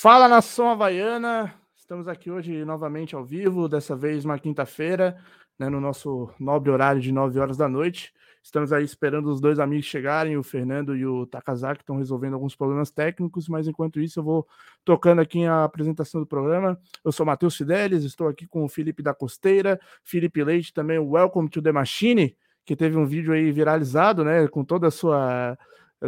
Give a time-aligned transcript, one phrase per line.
[0.00, 1.52] Fala nação havaiana!
[1.76, 5.16] Estamos aqui hoje novamente ao vivo, dessa vez uma quinta-feira,
[5.58, 8.14] né, no nosso nobre horário de 9 horas da noite.
[8.40, 12.54] Estamos aí esperando os dois amigos chegarem, o Fernando e o Takazaki, estão resolvendo alguns
[12.54, 14.46] problemas técnicos, mas enquanto isso eu vou
[14.84, 16.78] tocando aqui a apresentação do programa.
[17.04, 21.48] Eu sou Matheus Fidelis, estou aqui com o Felipe da Costeira, Felipe Leite também, Welcome
[21.48, 25.58] to the Machine, que teve um vídeo aí viralizado, né, com toda a sua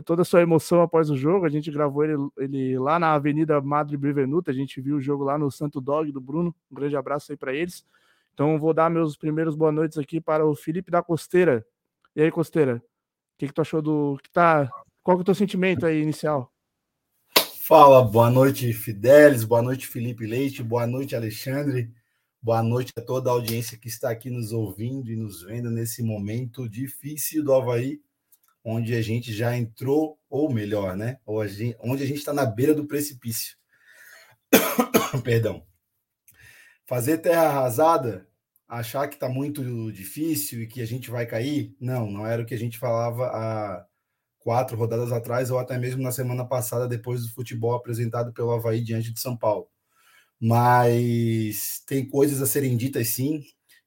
[0.05, 1.45] toda a sua emoção após o jogo.
[1.45, 5.25] A gente gravou ele, ele lá na Avenida Madre Brivenuta, a gente viu o jogo
[5.25, 6.55] lá no Santo Dog do Bruno.
[6.71, 7.85] Um grande abraço aí para eles.
[8.33, 11.67] Então vou dar meus primeiros boas noites aqui para o Felipe da Costeira.
[12.15, 14.71] E aí, Costeira, o que, que tu achou do que tá?
[15.03, 16.53] Qual que é o teu sentimento aí inicial?
[17.67, 21.93] Fala, boa noite, Fidelis, boa noite, Felipe Leite, boa noite, Alexandre,
[22.43, 26.03] boa noite a toda a audiência que está aqui nos ouvindo e nos vendo nesse
[26.03, 28.01] momento difícil do Havaí
[28.65, 31.19] onde a gente já entrou, ou melhor, né?
[31.27, 33.57] Onde a gente está na beira do precipício.
[35.25, 35.67] Perdão.
[36.87, 38.29] Fazer terra arrasada,
[38.69, 42.47] achar que está muito difícil e que a gente vai cair, não, não era o
[42.47, 43.87] que a gente falava há
[44.41, 48.83] quatro rodadas atrás, ou até mesmo na semana passada, depois do futebol apresentado pelo Havaí
[48.83, 49.69] diante de São Paulo.
[50.41, 53.43] Mas tem coisas a serem ditas sim,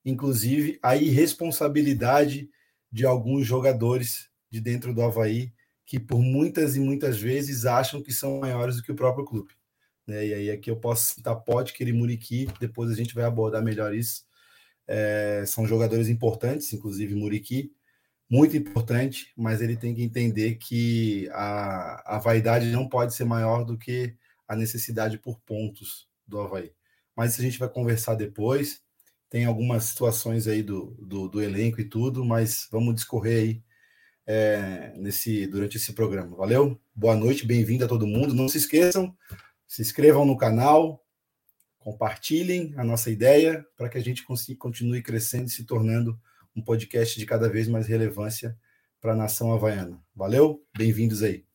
[0.05, 2.49] inclusive a irresponsabilidade
[2.91, 5.51] de alguns jogadores de dentro do Havaí
[5.83, 9.51] que por muitas e muitas vezes acham que são maiores do que o próprio clube.
[10.05, 10.27] Né?
[10.27, 13.95] E aí aqui eu posso citar Potker e Muriqui, depois a gente vai abordar melhor
[13.95, 14.23] isso.
[14.87, 17.73] É, são jogadores importantes, inclusive Muriqui,
[18.29, 23.63] muito importante, mas ele tem que entender que a, a vaidade não pode ser maior
[23.63, 24.15] do que
[24.47, 26.71] a necessidade por pontos do Havaí.
[27.15, 28.83] Mas isso a gente vai conversar depois.
[29.31, 33.63] Tem algumas situações aí do, do, do elenco e tudo, mas vamos discorrer aí
[34.25, 36.35] é, nesse, durante esse programa.
[36.35, 36.79] Valeu?
[36.95, 38.33] Boa noite, bem-vindo a todo mundo.
[38.33, 39.15] Não se esqueçam,
[39.67, 41.05] se inscrevam no canal,
[41.79, 46.19] compartilhem a nossa ideia para que a gente consiga, continue crescendo e se tornando
[46.55, 48.57] um podcast de cada vez mais relevância
[49.01, 50.01] para a nação havaiana.
[50.15, 50.65] Valeu?
[50.77, 51.45] Bem-vindos aí.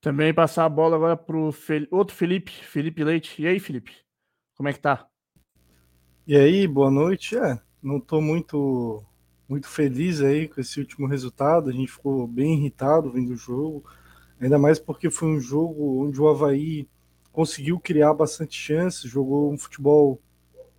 [0.00, 1.86] Também passar a bola agora para o Fel...
[1.90, 3.42] outro Felipe, Felipe Leite.
[3.42, 3.92] E aí, Felipe?
[4.54, 5.08] Como é que tá?
[6.26, 7.36] E aí, boa noite.
[7.36, 9.04] É, não estou muito
[9.48, 11.70] muito feliz aí com esse último resultado.
[11.70, 13.84] A gente ficou bem irritado vendo o jogo,
[14.38, 16.86] ainda mais porque foi um jogo onde o Havaí
[17.32, 20.20] conseguiu criar bastante chances, jogou um futebol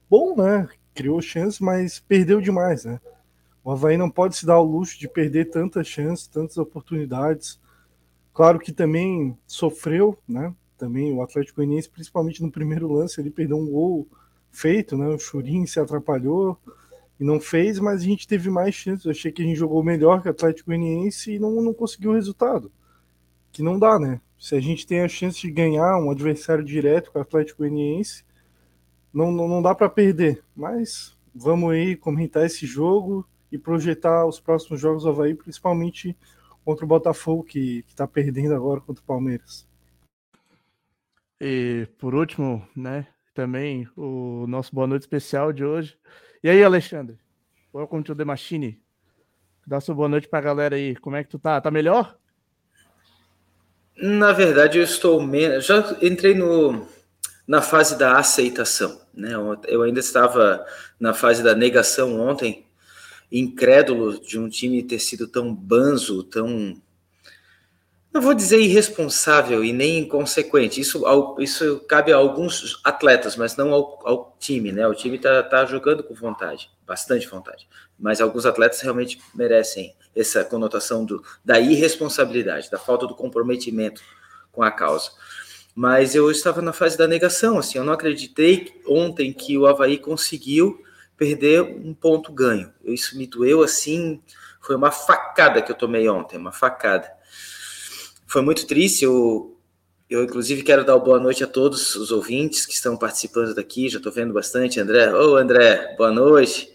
[0.10, 0.68] bom, né?
[0.94, 3.00] Criou chances, mas perdeu demais, né?
[3.64, 7.60] O Havaí não pode se dar o luxo de perder tantas chances, tantas oportunidades.
[8.34, 10.54] Claro que também sofreu, né?
[10.78, 14.08] Também o Atlético Goianiense, principalmente no primeiro lance, ele perdeu um gol
[14.52, 15.08] feito, né?
[15.08, 16.58] O Churin se atrapalhou
[17.20, 19.06] e não fez, mas a gente teve mais chances.
[19.06, 22.12] Eu achei que a gente jogou melhor que o Atlético Goianiense e não, não conseguiu
[22.12, 22.72] o resultado.
[23.52, 24.22] Que não dá, né?
[24.38, 28.24] Se a gente tem a chance de ganhar um adversário direto com o Atlético Goianiense,
[29.14, 30.42] não, não, não dá para perder.
[30.56, 36.16] Mas vamos aí comentar esse jogo e projetar os próximos jogos do Havaí, principalmente
[36.64, 39.68] contra o Botafogo, que está perdendo agora contra o Palmeiras.
[41.42, 45.98] E por último, né, também o nosso boa noite especial de hoje
[46.44, 47.18] e aí, Alexandre?
[47.74, 48.82] Welcome to the machine.
[49.68, 50.96] Dá sua boa noite para a galera aí.
[50.96, 51.60] Como é que tu tá?
[51.60, 52.18] Tá melhor?
[53.96, 55.66] Na verdade, eu estou menos.
[55.66, 56.88] Já entrei no,
[57.46, 59.02] na fase da aceitação.
[59.14, 59.32] Né?
[59.68, 60.66] Eu ainda estava
[61.00, 62.66] na fase da negação ontem,
[63.32, 66.82] incrédulo de um time ter sido tão banzo, tão
[68.12, 70.82] não vou dizer irresponsável e nem inconsequente.
[70.82, 71.04] Isso,
[71.40, 74.88] isso cabe a alguns atletas, mas não ao, ao time, né?
[74.88, 77.68] O time está tá jogando com vontade, bastante vontade.
[77.98, 84.02] Mas alguns atletas realmente merecem essa conotação do, da irresponsabilidade, da falta do comprometimento
[84.52, 85.12] com a causa.
[85.76, 89.98] Mas eu estava na fase da negação, assim, eu não acreditei ontem que o Havaí
[89.98, 90.84] conseguiu
[91.16, 92.74] perder um ponto ganho.
[92.84, 94.22] Isso me doeu assim,
[94.62, 97.19] foi uma facada que eu tomei ontem, uma facada
[98.30, 99.04] foi muito triste.
[99.04, 99.58] Eu,
[100.10, 103.90] eu, inclusive, quero dar boa noite a todos os ouvintes que estão participando daqui.
[103.90, 105.12] Já estou vendo bastante, André.
[105.14, 106.72] Ô, André, boa noite.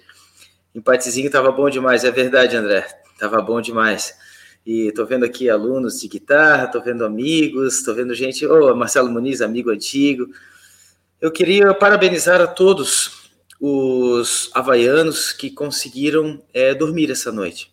[0.75, 2.85] Empatezinho estava bom demais, é verdade, André.
[3.13, 4.15] Estava bom demais.
[4.67, 8.45] E estou vendo aqui alunos de guitarra, estou vendo amigos, estou vendo gente.
[8.45, 10.27] Ô, Marcelo Muniz, amigo antigo.
[11.21, 13.31] Eu queria parabenizar a todos
[13.61, 17.73] os havaianos que conseguiram é, dormir essa noite.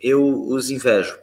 [0.00, 1.22] Eu os invejo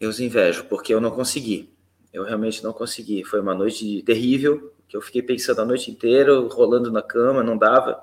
[0.00, 1.72] eu os invejo, porque eu não consegui.
[2.12, 3.24] Eu realmente não consegui.
[3.24, 7.56] Foi uma noite terrível, que eu fiquei pensando a noite inteira, rolando na cama, não
[7.56, 8.00] dava.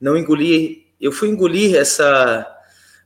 [0.00, 0.86] Não engoli.
[1.00, 2.46] Eu fui engolir essa,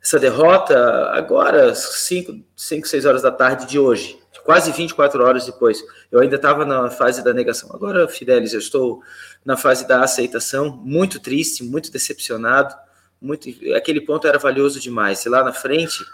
[0.03, 5.83] essa derrota agora, 5, 5, 6 horas da tarde de hoje, quase 24 horas depois.
[6.13, 7.71] Eu ainda estava na fase da negação.
[7.73, 9.03] Agora, Fidelis, eu estou
[9.45, 12.75] na fase da aceitação, muito triste, muito decepcionado.
[13.21, 15.25] Muito, aquele ponto era valioso demais.
[15.25, 16.05] E lá na frente,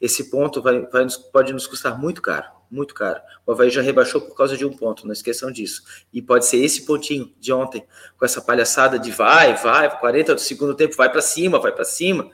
[0.00, 3.20] esse ponto vai, vai pode nos custar muito caro, muito caro.
[3.46, 5.82] O Havaí já rebaixou por causa de um ponto, não esqueçam disso.
[6.12, 7.84] E pode ser esse pontinho de ontem,
[8.16, 11.84] com essa palhaçada de vai, vai, 40 do segundo tempo, vai para cima, vai para
[11.84, 12.30] cima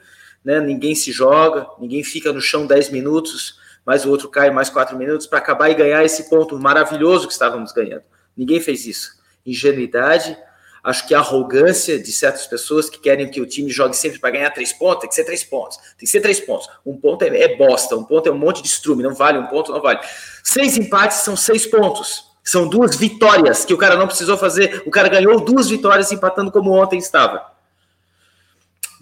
[0.46, 0.60] né?
[0.60, 4.96] Ninguém se joga, ninguém fica no chão 10 minutos, mas o outro cai mais 4
[4.96, 8.04] minutos para acabar e ganhar esse ponto maravilhoso que estávamos ganhando.
[8.36, 9.10] Ninguém fez isso.
[9.44, 10.38] Ingenuidade,
[10.86, 14.50] acho que arrogância de certas pessoas que querem que o time jogue sempre para ganhar
[14.52, 16.68] três pontos, tem que ser três pontos, tem que ser três pontos.
[16.86, 19.48] Um ponto é, é bosta, um ponto é um monte de estrume, não vale, um
[19.48, 19.98] ponto não vale.
[20.44, 22.30] Seis empates são seis pontos.
[22.44, 24.84] São duas vitórias que o cara não precisou fazer.
[24.86, 27.44] O cara ganhou duas vitórias empatando como ontem estava.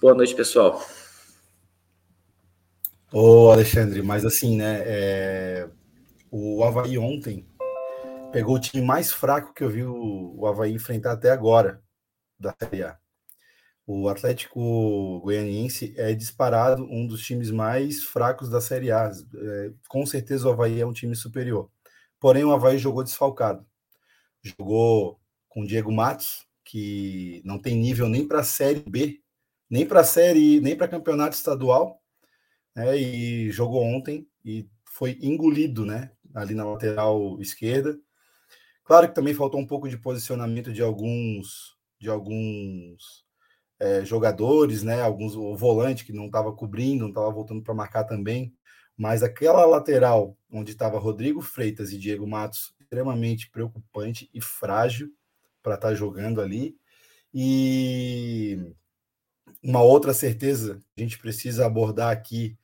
[0.00, 0.82] Boa noite, pessoal.
[3.12, 4.82] Ô, Alexandre, mas assim, né?
[4.86, 5.68] É...
[6.30, 7.44] O Havaí ontem
[8.34, 11.80] pegou o time mais fraco que eu vi o, o Havaí enfrentar até agora
[12.36, 12.98] da Série A.
[13.86, 19.08] O Atlético Goianiense é disparado um dos times mais fracos da Série A.
[19.36, 21.70] É, com certeza o Havaí é um time superior.
[22.18, 23.64] Porém, o Havaí jogou desfalcado.
[24.42, 29.20] Jogou com Diego Matos, que não tem nível nem para a Série B,
[29.70, 32.02] nem para a Série, nem para campeonato estadual
[32.74, 37.96] né, e jogou ontem e foi engolido, né, ali na lateral esquerda.
[38.84, 43.24] Claro que também faltou um pouco de posicionamento de alguns de alguns
[43.80, 48.04] é, jogadores, né, alguns o volante que não estava cobrindo, não estava voltando para marcar
[48.04, 48.54] também,
[48.96, 55.10] mas aquela lateral onde estava Rodrigo Freitas e Diego Matos extremamente preocupante e frágil
[55.62, 56.76] para estar tá jogando ali.
[57.32, 58.72] E
[59.62, 62.56] uma outra certeza que a gente precisa abordar aqui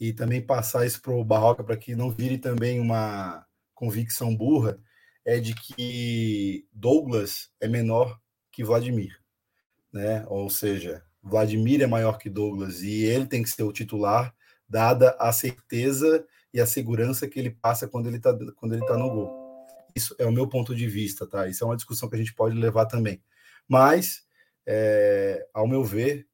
[0.00, 4.78] e também passar isso para o Barroca para que não vire também uma convicção burra,
[5.26, 8.18] é de que Douglas é menor
[8.52, 9.20] que Vladimir,
[9.92, 10.24] né?
[10.28, 14.32] Ou seja, Vladimir é maior que Douglas e ele tem que ser o titular,
[14.68, 16.24] dada a certeza
[16.54, 19.46] e a segurança que ele passa quando ele está quando ele tá no gol.
[19.96, 21.48] Isso é o meu ponto de vista, tá?
[21.48, 23.20] Isso é uma discussão que a gente pode levar também.
[23.68, 24.24] Mas,
[24.64, 26.28] é, ao meu ver,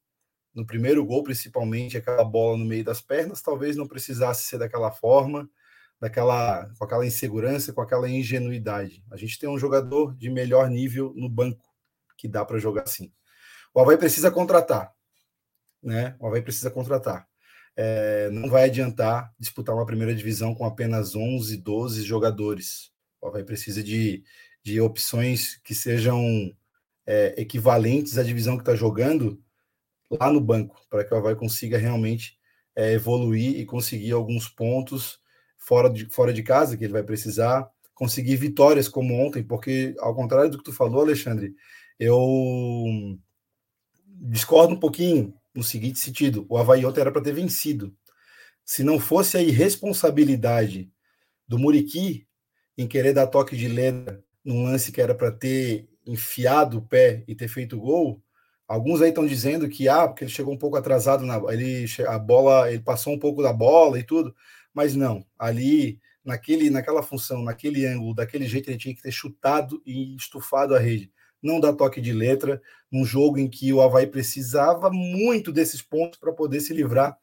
[0.55, 4.91] no primeiro gol, principalmente, aquela bola no meio das pernas, talvez não precisasse ser daquela
[4.91, 5.49] forma,
[6.03, 9.05] daquela, com aquela insegurança, com aquela ingenuidade.
[9.09, 11.65] A gente tem um jogador de melhor nível no banco
[12.19, 13.13] que dá para jogar assim.
[13.73, 14.93] O Havaí precisa contratar,
[15.81, 16.17] né?
[16.19, 17.29] O Havaí precisa contratar.
[17.77, 22.91] É, não vai adiantar disputar uma primeira divisão com apenas 11, 12 jogadores.
[23.21, 24.25] O Havaí precisa de,
[24.61, 26.21] de opções que sejam
[27.07, 29.41] é, equivalentes à divisão que está jogando
[30.11, 32.37] lá no banco, para que o Havaí consiga realmente
[32.75, 35.22] é, evoluir e conseguir alguns pontos
[35.63, 40.15] fora de, fora de casa, que ele vai precisar, conseguir vitórias como ontem, porque, ao
[40.15, 41.55] contrário do que tu falou, Alexandre,
[41.99, 42.17] eu
[44.07, 47.95] discordo um pouquinho no seguinte sentido: o Havaí ontem era para ter vencido.
[48.65, 50.91] Se não fosse a irresponsabilidade
[51.47, 52.27] do Muriqui
[52.77, 57.23] em querer dar toque de letra num lance que era para ter enfiado o pé
[57.29, 58.23] e ter feito gol,
[58.73, 62.19] Alguns aí estão dizendo que ah, porque ele chegou um pouco atrasado na ele a
[62.19, 64.35] bola, ele passou um pouco da bola e tudo,
[64.75, 65.25] mas não.
[65.39, 70.75] Ali naquele naquela função, naquele ângulo, daquele jeito ele tinha que ter chutado e estufado
[70.75, 71.11] a rede.
[71.43, 76.19] Não dá toque de letra num jogo em que o Havaí precisava muito desses pontos
[76.19, 77.19] para poder se livrar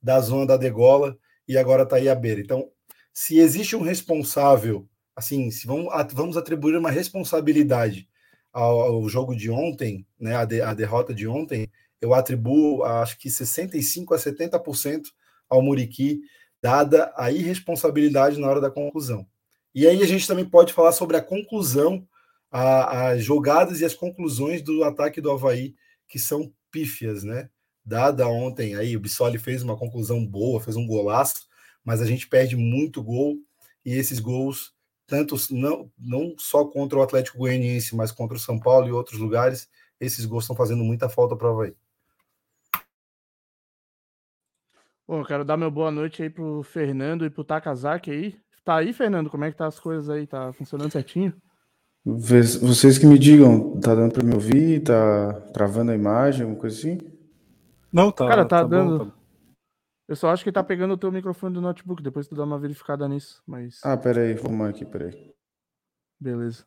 [0.00, 1.16] da zona da degola
[1.48, 2.40] e agora está aí a beira.
[2.40, 2.68] Então,
[3.14, 8.08] se existe um responsável, assim, se vamos, vamos atribuir uma responsabilidade
[8.52, 13.18] ao, ao jogo de ontem, né, a, de, a derrota de ontem, eu atribuo acho
[13.18, 15.04] que 65 a 70%
[15.48, 16.20] ao Muriqui,
[16.62, 19.26] dada a irresponsabilidade na hora da conclusão.
[19.74, 22.06] E aí a gente também pode falar sobre a conclusão,
[22.50, 25.74] as jogadas e as conclusões do ataque do Havaí,
[26.06, 27.48] que são pífias, né?
[27.84, 31.46] Dada ontem aí, o Bissoli fez uma conclusão boa, fez um golaço,
[31.84, 33.36] mas a gente perde muito gol
[33.84, 34.72] e esses gols
[35.06, 39.18] tanto não, não só contra o Atlético Goianiense, mas contra o São Paulo e outros
[39.18, 41.74] lugares, esses gols estão fazendo muita falta para o Havaí.
[45.06, 48.40] Bom, quero dar meu boa noite aí pro Fernando e pro Takazaki aí.
[48.64, 49.28] Tá aí, Fernando?
[49.28, 50.26] Como é que tá as coisas aí?
[50.26, 51.34] Tá funcionando certinho?
[52.04, 54.82] Vocês que me digam, tá dando para me ouvir?
[54.82, 56.98] Tá travando a imagem, alguma coisa assim?
[57.92, 58.28] Não, tá.
[58.28, 58.98] Cara, tá, tá dando.
[58.98, 59.16] Bom, tá...
[60.08, 62.58] Eu só acho que tá pegando o teu microfone do notebook, depois tu dá uma
[62.58, 63.80] verificada nisso, mas...
[63.84, 65.32] Ah, peraí, vamos aqui, peraí.
[66.20, 66.66] Beleza.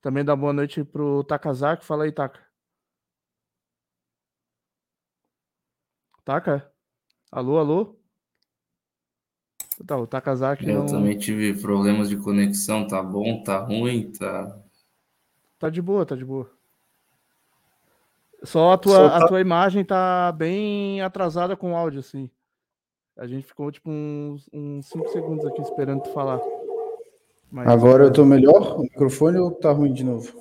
[0.00, 2.40] Também dá boa noite pro Takazaki, fala aí, Taka.
[6.24, 6.72] Taka?
[7.30, 7.96] Alô, alô?
[9.86, 10.86] Tá, o Takazaki Eu não...
[10.86, 14.58] também tive problemas de conexão, tá bom, tá ruim, tá.
[15.58, 16.50] Tá de boa, tá de boa.
[18.42, 22.28] Só a tua, Só tá- a tua imagem tá bem atrasada com o áudio, assim.
[23.16, 24.48] A gente ficou tipo uns
[24.86, 26.40] 5 segundos aqui esperando tu falar.
[27.50, 28.78] Mas, Agora eu tô melhor?
[28.78, 30.32] O microfone ou tá ruim de novo?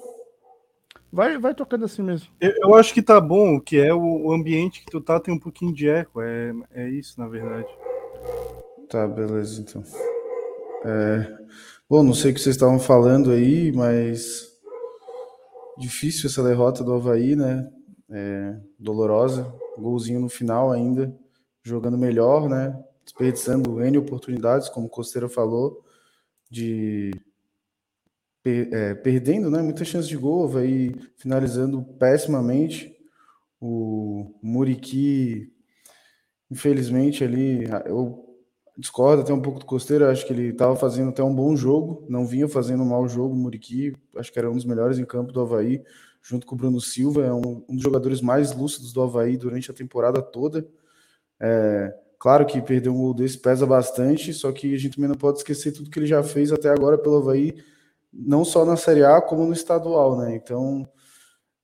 [1.12, 2.28] Vai, vai tocando assim mesmo.
[2.40, 5.20] Eu, eu acho que tá bom, o que é o, o ambiente que tu tá
[5.20, 6.22] tem um pouquinho de eco.
[6.22, 7.68] É, é isso, na verdade.
[8.90, 9.84] Tá, beleza, então.
[10.86, 11.40] É,
[11.90, 14.48] Bom, não sei o que vocês estavam falando aí, mas
[15.76, 17.68] difícil essa derrota do Havaí, né?
[18.12, 19.52] É, dolorosa.
[19.76, 21.12] Golzinho no final ainda,
[21.64, 22.80] jogando melhor, né?
[23.04, 25.84] Desperdiçando N oportunidades, como o Costeira falou,
[26.48, 27.10] de
[28.50, 29.62] per- é, perdendo, né?
[29.62, 32.96] Muitas chances de gol, Havaí finalizando pessimamente.
[33.62, 35.52] O Muriqui,
[36.50, 38.26] infelizmente, ali, eu
[38.78, 42.06] discordo até um pouco do Costeiro, acho que ele estava fazendo até um bom jogo,
[42.08, 45.04] não vinha fazendo um mau jogo, o Muriqui, acho que era um dos melhores em
[45.04, 45.84] campo do Havaí,
[46.24, 49.70] junto com o Bruno Silva, é um, um dos jogadores mais lúcidos do Havaí durante
[49.70, 50.66] a temporada toda.
[51.42, 55.18] É, claro que perder um gol desse pesa bastante, só que a gente também não
[55.18, 57.62] pode esquecer tudo que ele já fez até agora pelo Havaí,
[58.12, 60.36] não só na Série A, como no estadual, né?
[60.36, 60.88] Então,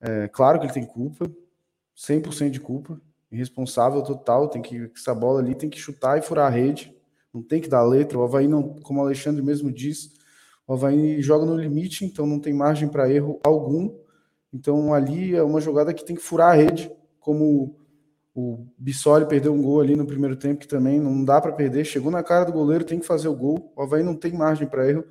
[0.01, 1.29] é, claro que ele tem culpa,
[1.97, 2.99] 100% de culpa,
[3.31, 6.95] irresponsável total, tem que essa bola ali tem que chutar e furar a rede,
[7.33, 8.17] não tem que dar letra.
[8.17, 10.11] O Havaí não, como o Alexandre mesmo diz,
[10.67, 13.93] o Havaí joga no limite, então não tem margem para erro algum.
[14.53, 17.77] Então ali é uma jogada que tem que furar a rede, como
[18.33, 21.85] o Bissoli perdeu um gol ali no primeiro tempo, que também não dá para perder.
[21.85, 23.71] Chegou na cara do goleiro, tem que fazer o gol.
[23.75, 25.05] O Havaí não tem margem para erro,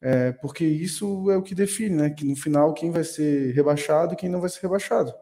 [0.00, 2.10] é, porque isso é o que define, né?
[2.10, 5.12] Que no final quem vai ser rebaixado e quem não vai ser rebaixado.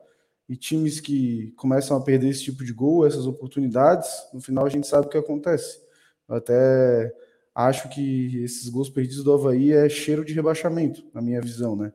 [0.49, 4.69] E times que começam a perder esse tipo de gol, essas oportunidades, no final a
[4.69, 5.81] gente sabe o que acontece.
[6.29, 7.15] Eu até
[7.55, 11.93] acho que esses gols perdidos do Havaí é cheiro de rebaixamento, na minha visão, né?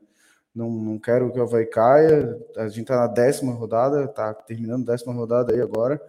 [0.55, 2.37] Não, não quero que o Havaí caia.
[2.57, 6.01] A gente tá na décima rodada, tá terminando a décima rodada aí agora.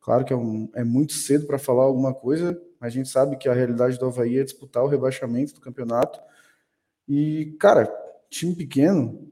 [0.00, 3.48] Claro que é, um- é muito cedo para falar alguma coisa, a gente sabe que
[3.48, 6.20] a realidade do Havaí é disputar o rebaixamento do campeonato.
[7.08, 7.90] E, cara,
[8.28, 9.26] time pequeno,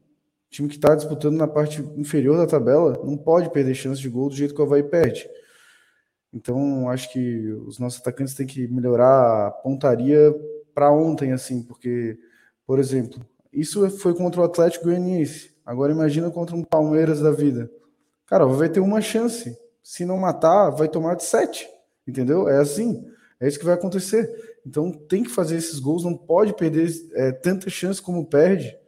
[0.49, 4.31] time que está disputando na parte inferior da tabela, não pode perder chance de gol
[4.31, 5.29] do jeito que o Havaí perde.
[6.33, 10.35] Então, acho que os nossos atacantes têm que melhorar a pontaria
[10.75, 12.19] para ontem, assim, porque,
[12.67, 13.21] por exemplo,
[13.53, 15.55] isso foi contra o Atlético Goianiense.
[15.63, 17.71] Agora imagina contra um Palmeiras da vida.
[18.25, 19.55] Cara, vai ter uma chance.
[19.83, 21.69] Se não matar, vai tomar de sete.
[22.09, 22.49] Entendeu?
[22.49, 23.12] É assim.
[23.43, 24.61] É isso que vai acontecer.
[24.65, 28.79] Então tem que fazer esses gols, não pode perder é, tanta chance como perde.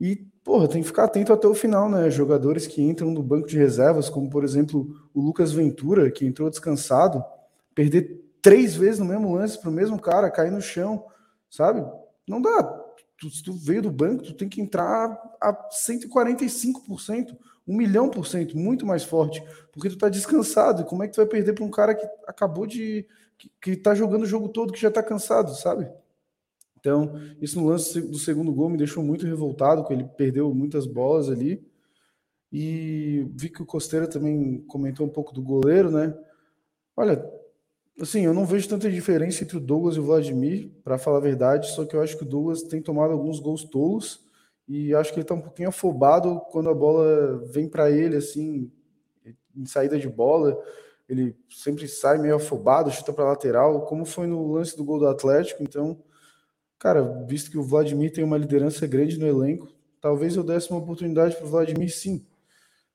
[0.00, 2.10] E, porra, tem que ficar atento até o final, né?
[2.10, 6.50] Jogadores que entram no banco de reservas, como por exemplo o Lucas Ventura, que entrou
[6.50, 7.24] descansado,
[7.72, 11.04] perder três vezes no mesmo lance para o mesmo cara, cair no chão,
[11.48, 11.84] sabe?
[12.26, 12.62] Não dá.
[13.16, 18.26] Tu, se tu veio do banco, tu tem que entrar a 145%, um milhão por
[18.26, 20.84] cento, muito mais forte, porque tu tá descansado.
[20.84, 23.06] Como é que tu vai perder para um cara que acabou de.
[23.38, 25.88] Que, que tá jogando o jogo todo, que já tá cansado, sabe?
[26.78, 30.86] Então, isso no lance do segundo gol me deixou muito revoltado, que ele perdeu muitas
[30.86, 31.64] bolas ali.
[32.52, 36.16] E vi que o Costeira também comentou um pouco do goleiro, né?
[36.96, 37.24] Olha,
[38.00, 41.22] assim, eu não vejo tanta diferença entre o Douglas e o Vladimir, para falar a
[41.22, 44.26] verdade, só que eu acho que o Douglas tem tomado alguns gols tolos
[44.66, 48.70] e acho que ele tá um pouquinho afobado quando a bola vem para ele, assim,
[49.56, 50.58] em saída de bola.
[51.08, 55.08] Ele sempre sai meio afobado, chuta para lateral, como foi no lance do gol do
[55.08, 55.62] Atlético.
[55.62, 55.98] Então,
[56.78, 59.68] cara, visto que o Vladimir tem uma liderança grande no elenco,
[60.00, 62.24] talvez eu desse uma oportunidade para o Vladimir, sim.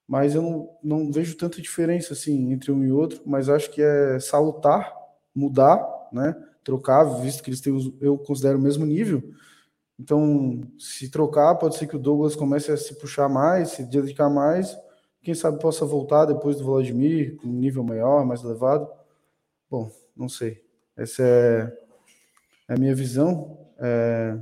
[0.07, 3.81] Mas eu não, não vejo tanta diferença assim entre um e outro, mas acho que
[3.81, 4.93] é salutar,
[5.33, 6.35] mudar, né?
[6.63, 9.23] Trocar, visto que eles têm, eu considero o mesmo nível.
[9.99, 14.29] Então, se trocar, pode ser que o Douglas comece a se puxar mais, se dedicar
[14.29, 14.77] mais.
[15.23, 18.87] Quem sabe possa voltar depois do Vladimir, com um nível maior, mais elevado.
[19.69, 20.61] Bom, não sei.
[20.95, 21.83] Essa é
[22.67, 23.57] é a minha visão.
[23.79, 24.37] É,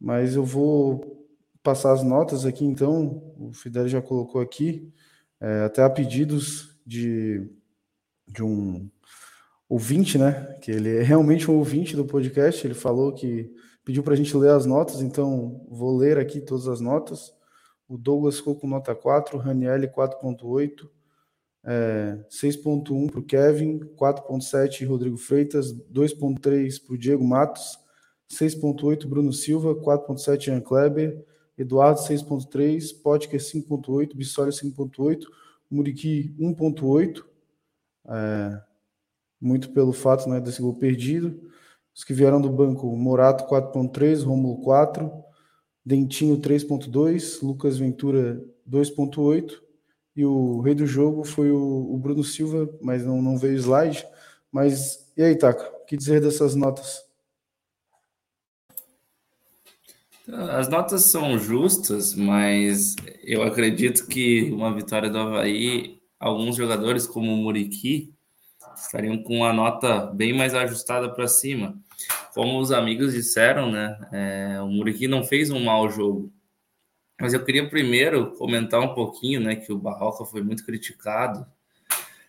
[0.00, 1.26] mas eu vou
[1.62, 3.34] passar as notas aqui, então.
[3.38, 4.92] O Fidel já colocou aqui,
[5.40, 7.48] é, até a pedidos de,
[8.26, 8.90] de um
[9.68, 10.56] ouvinte, né?
[10.60, 12.66] Que ele é realmente um ouvinte do podcast.
[12.66, 13.52] Ele falou que
[13.84, 17.32] pediu para a gente ler as notas, então vou ler aqui todas as notas.
[17.92, 20.88] O Douglas ficou com nota 4, o Raniel 4.8,
[21.62, 27.78] é, 6.1 para o Kevin, 4.7 Rodrigo Freitas, 2.3 para o Diego Matos,
[28.30, 31.22] 6.8 Bruno Silva, 4.7 Ian Kleber,
[31.58, 35.26] Eduardo 6.3, Potker 5.8, Bissoli 5.8,
[35.70, 37.22] Muriqui 1.8,
[38.08, 38.62] é,
[39.38, 41.38] muito pelo fato né, desse gol perdido.
[41.94, 45.12] Os que vieram do banco, Morato 4.3, Rômulo 4,
[45.84, 49.60] Dentinho 3.2, Lucas Ventura 2.8
[50.14, 54.06] e o rei do jogo foi o, o, Bruno Silva, mas não, não veio slide.
[54.50, 57.02] Mas e aí, Taca, o que dizer dessas notas?
[60.28, 67.32] As notas são justas, mas eu acredito que uma vitória do Havaí, alguns jogadores como
[67.32, 68.14] o Muriqui
[68.76, 71.76] estariam com uma nota bem mais ajustada para cima.
[72.32, 73.98] Como os amigos disseram, né?
[74.10, 76.32] É, o Muriqui não fez um mau jogo.
[77.20, 79.56] Mas eu queria primeiro comentar um pouquinho, né?
[79.56, 81.46] Que o Barroca foi muito criticado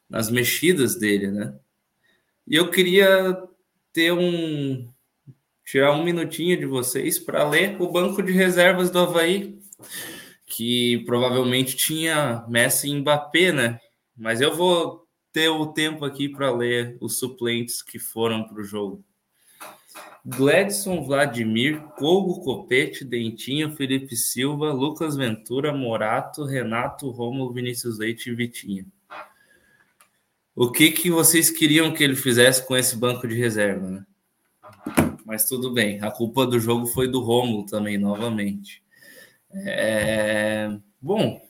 [0.10, 1.55] nas mexidas dele, né?
[2.45, 3.41] E eu queria
[3.93, 4.88] ter um,
[5.65, 9.57] tirar um minutinho de vocês para ler o banco de reservas do Havaí,
[10.45, 13.79] que provavelmente tinha Messi e Mbappé, né?
[14.15, 18.63] Mas eu vou ter o tempo aqui para ler os suplentes que foram para o
[18.63, 19.03] jogo.
[20.25, 28.36] Gladson, Vladimir, Kogo, Copete, Dentinho, Felipe Silva, Lucas Ventura, Morato, Renato, Romulo, Vinícius Leite e
[28.36, 28.86] Vitinha.
[30.56, 34.06] O que, que vocês queriam que ele fizesse com esse banco de reserva, né?
[35.25, 36.01] mas tudo bem.
[36.01, 38.84] A culpa do jogo foi do Romulo também, novamente.
[39.51, 40.70] É...
[41.01, 41.42] Bom,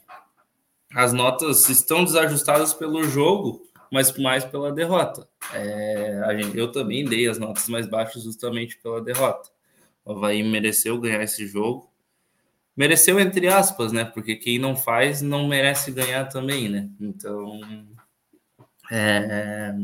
[0.96, 3.62] as notas estão desajustadas pelo jogo,
[3.94, 5.28] mas mais pela derrota.
[5.54, 6.20] É...
[6.42, 9.52] Gente, eu também dei as notas mais baixas justamente pela derrota.
[10.04, 11.88] O Havaí mereceu ganhar esse jogo.
[12.76, 14.04] Mereceu, entre aspas, né?
[14.04, 16.90] Porque quem não faz não merece ganhar também, né?
[17.00, 17.62] Então.
[18.92, 19.76] É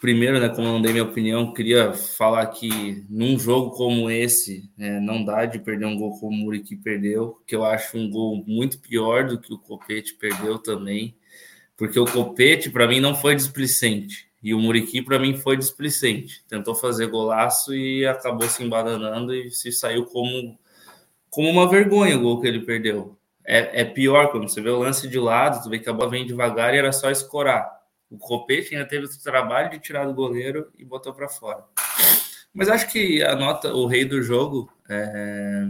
[0.00, 4.68] primeiro, né, como eu não dei minha opinião, queria falar que num jogo como esse,
[4.76, 8.10] é, não dá de perder um gol como o Muriqui perdeu, que eu acho um
[8.10, 11.14] gol muito pior do que o Copete perdeu também,
[11.76, 16.44] porque o Copete, para mim, não foi displicente, e o Muriqui, para mim, foi displicente.
[16.48, 20.58] Tentou fazer golaço e acabou se embananando e se saiu como,
[21.30, 23.16] como uma vergonha o gol que ele perdeu.
[23.44, 26.10] É, é pior quando você vê o lance de lado, tu vê que a bola
[26.10, 27.82] vem devagar e era só escorar
[28.12, 31.64] o Copete ainda teve o trabalho de tirar do goleiro e botou para fora.
[32.52, 35.64] Mas acho que a nota, o rei do jogo, é,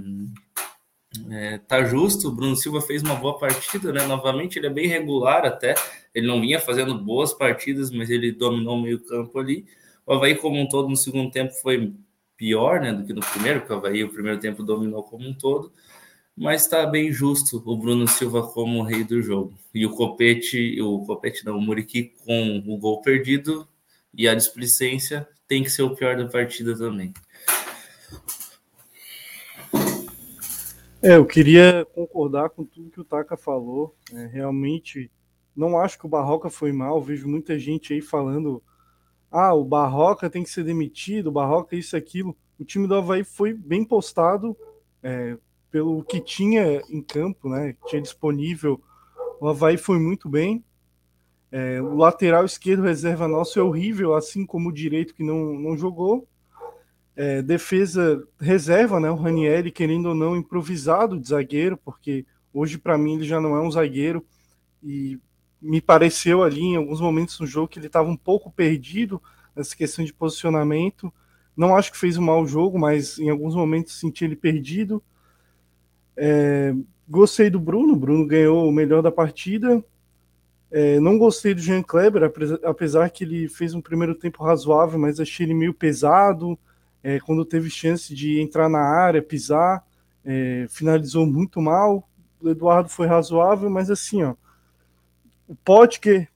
[1.31, 2.29] é, tá justo.
[2.29, 4.07] O Bruno Silva fez uma boa partida, né?
[4.07, 5.75] Novamente, ele é bem regular até.
[6.15, 9.67] Ele não vinha fazendo boas partidas, mas ele dominou o meio-campo ali.
[10.07, 11.93] O Havaí, como um todo, no segundo tempo foi
[12.37, 15.35] pior né, do que no primeiro, porque o Havaí, o primeiro tempo, dominou como um
[15.35, 15.73] todo
[16.37, 19.55] mas está bem justo o Bruno Silva como o rei do jogo.
[19.75, 23.69] E o Copete, o Copete não, o Muriqui com o gol perdido
[24.15, 27.13] e a displicência tem que ser o pior da partida também.
[31.03, 33.97] É, eu queria concordar com tudo que o Taka falou.
[34.13, 35.11] É, realmente,
[35.55, 37.03] não acho que o Barroca foi mal.
[37.03, 38.63] Vejo muita gente aí falando:
[39.31, 42.37] ah, o Barroca tem que ser demitido, o Barroca isso, aquilo.
[42.59, 44.57] O time do Havaí foi bem postado.
[45.03, 45.37] É,
[45.73, 47.75] pelo que tinha em campo, né?
[47.87, 48.81] Tinha disponível.
[49.41, 50.63] O Havaí foi muito bem.
[51.51, 55.77] É, o lateral esquerdo reserva nosso é horrível, assim como o direito que não, não
[55.77, 56.29] jogou.
[57.15, 59.11] É, defesa reserva, né?
[59.11, 63.57] O Ranieri, querendo ou não, improvisado de zagueiro, porque hoje, para mim, ele já não
[63.57, 64.25] é um zagueiro.
[64.83, 65.19] E
[65.61, 69.23] me pareceu ali, em alguns momentos no jogo, que ele estava um pouco perdido
[69.55, 71.13] nessa questão de posicionamento.
[71.57, 75.03] Não acho que fez um mau jogo, mas em alguns momentos senti ele perdido.
[76.17, 76.75] É,
[77.09, 79.85] gostei do Bruno, Bruno ganhou o melhor da partida.
[80.71, 82.23] É, não gostei do Jean Kleber,
[82.65, 86.59] apesar que ele fez um primeiro tempo razoável, mas achei ele meio pesado.
[87.03, 89.85] É, quando teve chance de entrar na área, pisar,
[90.25, 92.09] é, finalizou muito mal.
[92.41, 94.35] O Eduardo foi razoável, mas assim, ó,
[95.47, 96.29] o Potker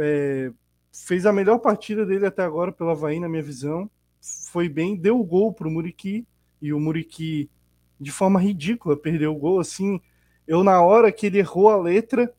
[0.00, 0.52] é,
[0.92, 3.90] fez a melhor partida dele até agora pela Havaí, na minha visão.
[4.20, 6.26] Foi bem, deu o gol para o Muriqui,
[6.60, 7.50] e o Muriqui
[7.98, 10.00] de forma ridícula, perdeu o gol assim.
[10.46, 12.32] Eu na hora que ele errou a letra,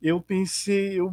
[0.00, 1.12] eu pensei, eu,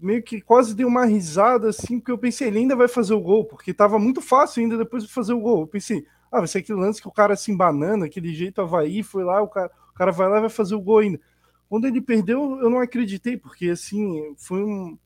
[0.00, 3.20] meio que quase dei uma risada assim, porque eu pensei, ele ainda vai fazer o
[3.20, 5.62] gol, porque estava muito fácil ainda depois de fazer o gol.
[5.62, 9.02] Eu pensei, ah, vai ser aquele lance que o cara se embanana, aquele jeito Havaí,
[9.02, 11.20] foi lá, o cara, o cara vai lá e vai fazer o gol ainda.
[11.68, 14.98] Quando ele perdeu, eu não acreditei, porque assim, foi um,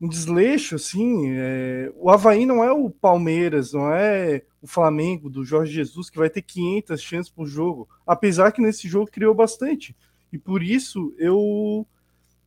[0.00, 1.30] um desleixo, assim.
[1.30, 1.92] É...
[1.96, 6.28] O Havaí não é o Palmeiras, não é o Flamengo do Jorge Jesus, que vai
[6.28, 9.96] ter 500 chances por jogo, apesar que nesse jogo criou bastante.
[10.32, 11.86] E por isso eu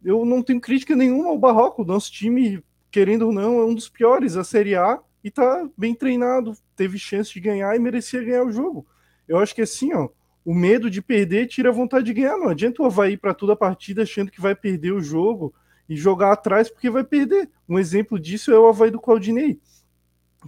[0.04, 1.82] eu não tenho crítica nenhuma ao Barroco.
[1.82, 5.68] O nosso time, querendo ou não, é um dos piores da Série A e tá
[5.78, 8.86] bem treinado, teve chance de ganhar e merecia ganhar o jogo.
[9.28, 10.10] Eu acho que assim, ó,
[10.44, 12.38] o medo de perder tira a vontade de ganhar.
[12.38, 15.54] Não adianta o Havaí para toda a partida achando que vai perder o jogo
[15.88, 17.50] e jogar atrás porque vai perder.
[17.68, 19.60] Um exemplo disso é o Havaí do Claudinei,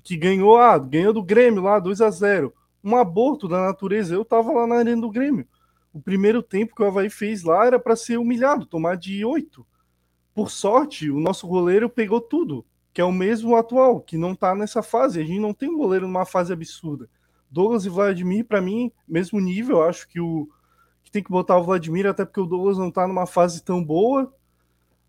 [0.04, 4.14] que ganhou, ah, ganhou do Grêmio lá 2 a 0 Um aborto da natureza.
[4.14, 5.48] Eu tava lá na arena do Grêmio.
[5.96, 9.66] O primeiro tempo que o Havaí fez lá era para ser humilhado, tomar de 8.
[10.34, 14.54] Por sorte, o nosso goleiro pegou tudo, que é o mesmo atual, que não tá
[14.54, 15.22] nessa fase.
[15.22, 17.10] A gente não tem um goleiro numa fase absurda.
[17.50, 20.50] Douglas e Vladimir, para mim, mesmo nível, acho que o
[21.02, 23.82] que tem que botar o Vladimir, até porque o Douglas não tá numa fase tão
[23.82, 24.34] boa.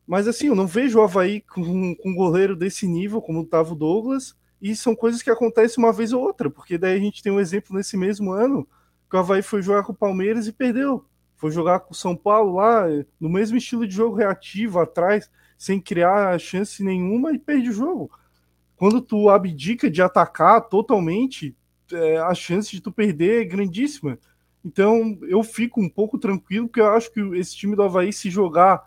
[0.07, 3.73] Mas assim, eu não vejo o Havaí com, com um goleiro desse nível, como estava
[3.73, 7.25] o Douglas, e são coisas que acontecem uma vez ou outra, porque daí a gente
[7.25, 8.69] tem um exemplo nesse mesmo ano,
[9.15, 11.05] o Havaí foi jogar com o Palmeiras e perdeu.
[11.37, 12.87] Foi jogar com o São Paulo lá,
[13.21, 18.11] no mesmo estilo de jogo reativo, atrás, sem criar chance nenhuma e perde o jogo.
[18.77, 21.57] Quando tu abdica de atacar totalmente,
[21.93, 24.19] é, a chance de tu perder é grandíssima.
[24.65, 28.29] Então eu fico um pouco tranquilo, porque eu acho que esse time do Havaí, se
[28.29, 28.83] jogar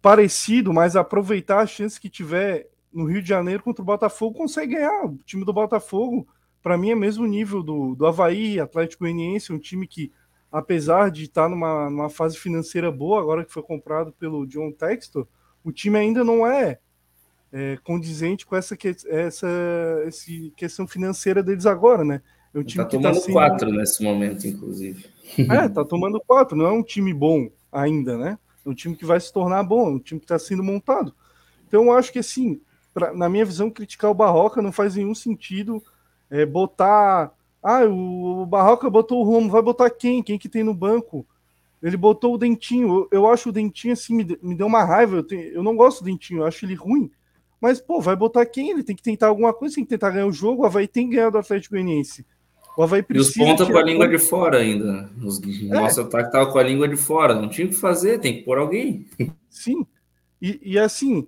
[0.00, 4.74] parecido, mas aproveitar a chance que tiver no Rio de Janeiro contra o Botafogo, consegue
[4.74, 5.06] ganhar.
[5.06, 6.26] O time do Botafogo,
[6.68, 10.12] para mim, é mesmo nível do, do Havaí, Atlético Goianiense, um time que,
[10.52, 15.26] apesar de estar numa, numa fase financeira boa, agora que foi comprado pelo John Textor,
[15.64, 16.78] o time ainda não é,
[17.50, 18.76] é condizente com essa,
[19.06, 19.48] essa,
[20.04, 22.20] essa questão financeira deles agora, né?
[22.52, 23.32] É um time tá que tomando tá sendo...
[23.32, 25.06] quatro nesse momento, inclusive.
[25.50, 28.38] É, tá tomando quatro, não é um time bom ainda, né?
[28.62, 31.14] É um time que vai se tornar bom, é um time que está sendo montado.
[31.66, 32.60] Então, eu acho que, assim,
[32.92, 35.82] pra, na minha visão, criticar o Barroca não faz nenhum sentido
[36.30, 37.32] é, botar.
[37.62, 40.22] Ah, o, o Barroca botou o Romo, vai botar quem?
[40.22, 41.26] Quem que tem no banco?
[41.82, 42.88] Ele botou o Dentinho.
[42.88, 45.16] Eu, eu acho o Dentinho assim, me, me deu uma raiva.
[45.16, 47.10] Eu, tenho, eu não gosto do Dentinho, eu acho ele ruim.
[47.60, 48.70] Mas, pô, vai botar quem?
[48.70, 50.62] Ele tem que tentar alguma coisa, tem que tentar ganhar o jogo.
[50.62, 52.24] O Havaí tem que ganhar do Atlético Goianiense.
[52.76, 53.40] O Havaí precisa.
[53.40, 55.10] E os pontas com a língua de fora ainda.
[55.20, 55.64] Os, é.
[55.66, 57.34] Nosso ataque tava com a língua de fora.
[57.34, 59.06] Não tinha o que fazer, tem que pôr alguém.
[59.50, 59.84] Sim.
[60.40, 61.26] E, e assim,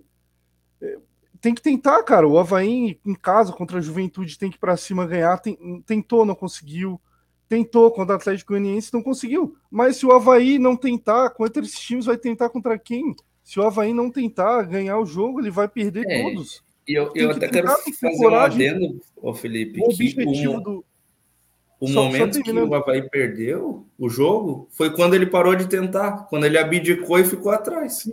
[1.41, 2.29] tem que tentar, cara.
[2.29, 5.39] O Havaí em casa contra a Juventude tem que ir para cima ganhar.
[5.39, 7.01] Tem, tentou, não conseguiu.
[7.49, 9.57] Tentou contra o Atlético Goianiense, não conseguiu.
[9.71, 13.15] Mas se o Havaí não tentar, contra esses times vai tentar contra quem?
[13.43, 16.23] Se o Havaí não tentar ganhar o jogo, ele vai perder é.
[16.23, 16.63] todos.
[16.87, 20.85] E eu, eu até quero fazer um adendo, ô Felipe, o objetivo o, do...
[21.81, 25.69] o só, momento só que o Havaí perdeu o jogo foi quando ele parou de
[25.69, 28.09] tentar, quando ele abdicou e ficou atrás.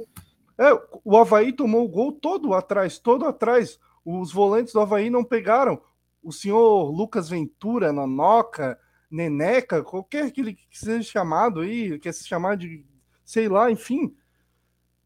[0.57, 3.79] É, o Havaí tomou o gol todo atrás, todo atrás.
[4.03, 5.81] Os volantes do Havaí não pegaram.
[6.23, 12.57] O senhor Lucas Ventura, Nanoca, Neneca, qualquer que ele seja chamado aí, quer se chamar
[12.57, 12.85] de,
[13.23, 14.15] sei lá, enfim.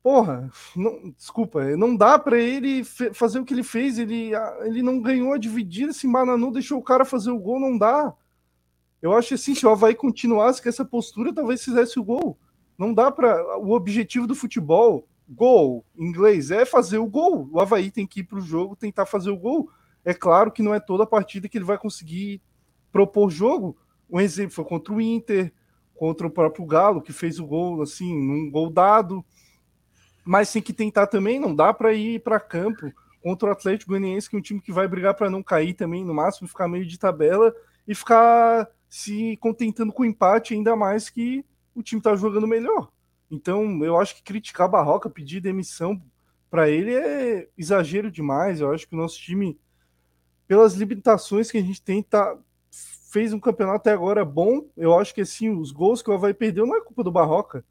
[0.02, 4.00] Porra, não, desculpa, não dá para ele fazer o que ele fez.
[4.00, 4.32] Ele,
[4.64, 8.14] ele não ganhou a dividida, se Mananu deixou o cara fazer o gol, não dá.
[9.02, 12.38] Eu acho assim, se o Havaí continuasse com essa postura, talvez fizesse o gol.
[12.78, 13.58] Não dá para.
[13.58, 17.50] O objetivo do futebol, gol, em inglês, é fazer o gol.
[17.52, 19.70] O Havaí tem que ir para o jogo, tentar fazer o gol.
[20.04, 22.42] É claro que não é toda a partida que ele vai conseguir
[22.92, 23.78] propor jogo,
[24.10, 25.54] um exemplo foi contra o Inter,
[25.96, 29.24] contra o próprio Galo, que fez o gol, assim, num gol dado.
[30.26, 32.92] Mas tem que tentar também, não dá para ir para campo
[33.24, 36.04] contra o Atlético Goianiense, que é um time que vai brigar para não cair também,
[36.04, 37.54] no máximo ficar meio de tabela
[37.88, 42.90] e ficar se contentando com o empate, ainda mais que o time está jogando melhor.
[43.32, 46.02] Então, eu acho que criticar Barroca, pedir demissão
[46.50, 48.60] para ele é exagero demais.
[48.60, 49.58] Eu acho que o nosso time,
[50.46, 52.38] pelas limitações que a gente tem, tá,
[53.10, 54.68] fez um campeonato até agora bom.
[54.76, 57.64] Eu acho que assim, os gols que o Havaí perdeu não é culpa do Barroca.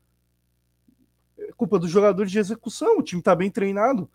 [1.38, 2.98] É culpa dos jogadores de execução.
[2.98, 4.10] O time está bem treinado.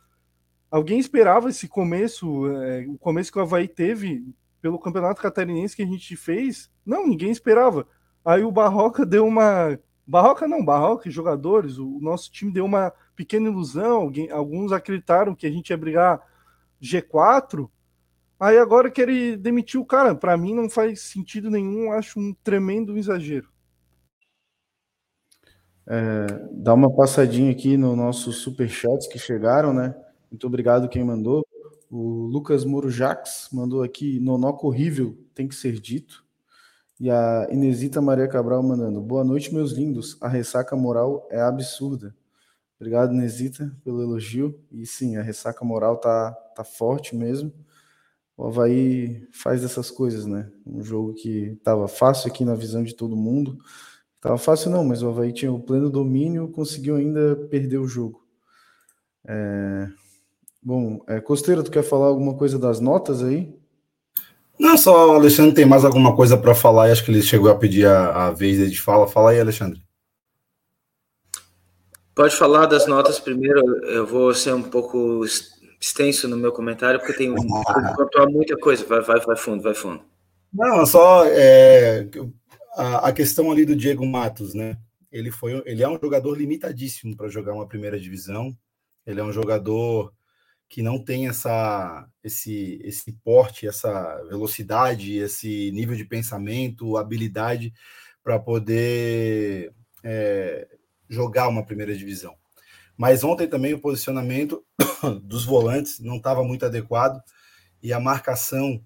[0.70, 4.26] Alguém esperava esse começo, é, o começo que o Havaí teve
[4.62, 6.72] pelo campeonato catarinense que a gente fez?
[6.84, 7.88] Não, ninguém esperava.
[8.26, 9.80] Aí o Barroca deu uma.
[10.08, 14.12] Barroca não, Barroca, jogadores, o nosso time deu uma pequena ilusão.
[14.32, 16.22] Alguns acreditaram que a gente ia brigar
[16.82, 17.70] G4
[18.40, 22.34] Aí agora que ele demitiu o cara, para mim não faz sentido nenhum, acho um
[22.44, 23.50] tremendo exagero.
[25.88, 29.96] É, dá uma passadinha aqui no nossos superchats que chegaram, né?
[30.30, 31.46] Muito obrigado quem mandou.
[31.90, 36.25] O Lucas Moro Jax mandou aqui, nonoco horrível, tem que ser dito.
[37.00, 40.18] E a Inesita Maria Cabral mandando, boa noite, meus lindos.
[40.22, 42.16] A ressaca moral é absurda.
[42.80, 44.60] Obrigado, Inesita, pelo elogio.
[44.72, 47.54] E sim, a ressaca moral tá, tá forte mesmo
[48.38, 50.52] o Havaí faz essas coisas, né?
[50.66, 53.58] Um jogo que estava fácil aqui na visão de todo mundo.
[54.20, 58.26] Tava fácil não, mas o Havaí tinha o pleno domínio, conseguiu ainda perder o jogo.
[59.26, 59.88] É...
[60.62, 63.56] Bom, é, Costeiro, tu quer falar alguma coisa das notas aí?
[64.58, 67.52] Não, só o Alexandre tem mais alguma coisa para falar e acho que ele chegou
[67.52, 69.08] a pedir a, a vez de fala.
[69.08, 69.82] Fala aí, Alexandre.
[72.16, 73.62] Pode falar das notas primeiro.
[73.86, 75.26] Eu vou ser um pouco
[75.80, 78.86] extenso no meu comentário, porque tem muita coisa.
[78.86, 80.02] Vai, vai, vai fundo, vai fundo.
[80.54, 82.08] Não, só é,
[82.78, 84.78] a, a, questão ali do Diego Matos, né?
[85.12, 88.56] Ele foi, ele é um jogador limitadíssimo para jogar uma primeira divisão.
[89.06, 90.14] Ele é um jogador
[90.70, 97.74] que não tem essa, esse, esse porte, essa velocidade, esse nível de pensamento, habilidade
[98.24, 99.74] para poder
[100.04, 100.68] é,
[101.08, 102.36] jogar uma primeira divisão.
[102.98, 104.66] Mas ontem também o posicionamento
[105.24, 107.22] dos volantes não estava muito adequado
[107.82, 108.84] e a marcação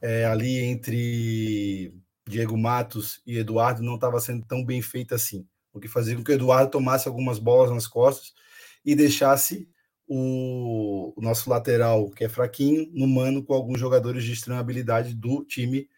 [0.00, 1.94] é, ali entre
[2.26, 6.24] Diego Matos e Eduardo não estava sendo tão bem feita assim, o que fazia com
[6.24, 8.32] que o Eduardo tomasse algumas bolas nas costas
[8.84, 9.68] e deixasse
[10.12, 15.14] o, o nosso lateral, que é fraquinho, no mano com alguns jogadores de extrema habilidade
[15.14, 15.88] do time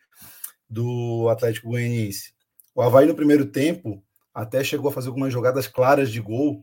[0.69, 2.35] do Atlético Goianiense.
[2.75, 6.63] O Havaí no primeiro tempo até chegou a fazer algumas jogadas claras de gol,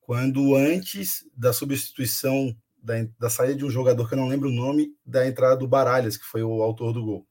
[0.00, 4.52] quando antes da substituição da, da saída de um jogador que eu não lembro o
[4.52, 7.26] nome, da entrada do Baralhas, que foi o autor do gol.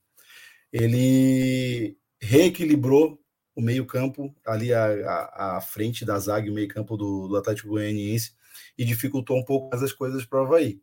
[0.72, 3.20] Ele reequilibrou
[3.56, 8.34] o meio-campo ali à, à, frente da zaga, o meio-campo do, do Atlético Goianiense,
[8.78, 10.80] e dificultou um pouco mais as coisas para o Havaí.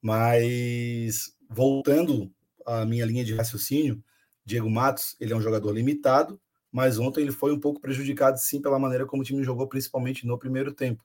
[0.00, 2.32] Mas voltando
[2.66, 4.02] à minha linha de raciocínio,
[4.44, 8.60] Diego Matos, ele é um jogador limitado, mas ontem ele foi um pouco prejudicado sim
[8.60, 11.04] pela maneira como o time jogou, principalmente no primeiro tempo.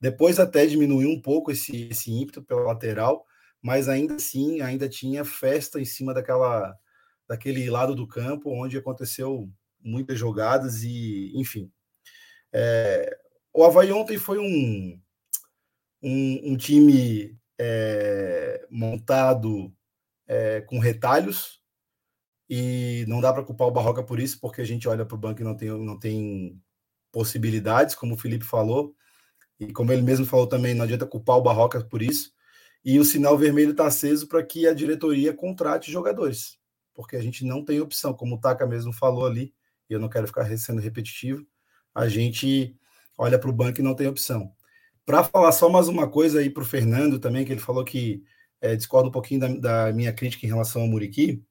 [0.00, 3.26] Depois até diminuiu um pouco esse, esse ímpeto pela lateral,
[3.60, 6.74] mas ainda assim, ainda tinha festa em cima daquela
[7.28, 9.48] daquele lado do campo onde aconteceu
[9.80, 11.70] muitas jogadas e, enfim.
[12.52, 13.16] É,
[13.54, 15.00] o Havaí ontem foi um,
[16.02, 19.72] um, um time é, montado
[20.26, 21.60] é, com retalhos,
[22.48, 25.18] e não dá para culpar o Barroca por isso, porque a gente olha para o
[25.18, 26.60] banco e não tem, não tem
[27.12, 28.94] possibilidades, como o Felipe falou,
[29.58, 32.32] e como ele mesmo falou também, não adianta culpar o Barroca por isso.
[32.84, 36.58] E o sinal vermelho está aceso para que a diretoria contrate jogadores,
[36.94, 39.54] porque a gente não tem opção, como o Taka mesmo falou ali,
[39.88, 41.46] e eu não quero ficar sendo repetitivo,
[41.94, 42.76] a gente
[43.18, 44.52] olha para o banco e não tem opção.
[45.04, 48.22] Para falar só mais uma coisa aí para o Fernando também, que ele falou que
[48.60, 51.42] é, discorda um pouquinho da, da minha crítica em relação ao Muriqui,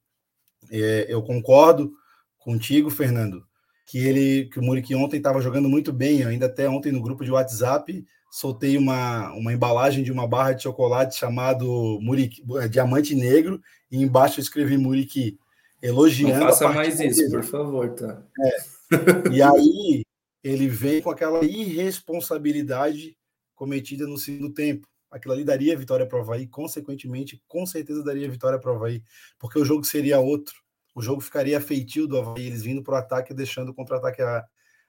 [0.71, 1.91] é, eu concordo
[2.38, 3.43] contigo, Fernando,
[3.85, 6.21] que ele, que o Muriqui ontem estava jogando muito bem.
[6.21, 10.53] Eu ainda até ontem no grupo de WhatsApp soltei uma, uma embalagem de uma barra
[10.53, 15.39] de chocolate chamado Muriqui, é, Diamante Negro e embaixo eu escrevi Muriqui
[15.81, 16.39] elogiando.
[16.39, 17.31] Não faça mais isso, dele.
[17.31, 18.21] por favor, tá?
[18.39, 18.79] É.
[19.31, 20.03] E aí
[20.43, 23.15] ele vem com aquela irresponsabilidade
[23.60, 28.30] cometida no segundo tempo aquilo ali daria vitória para o Havaí, consequentemente, com certeza daria
[28.30, 29.04] vitória para o Havaí,
[29.38, 30.56] porque o jogo seria outro.
[30.95, 34.45] O jogo ficaria feitio do Havaí, eles vindo para o ataque, deixando o contra-ataque à,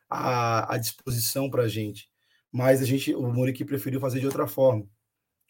[0.08, 2.08] à, à disposição para a gente.
[2.52, 4.86] Mas a gente, o Muriqui preferiu fazer de outra forma.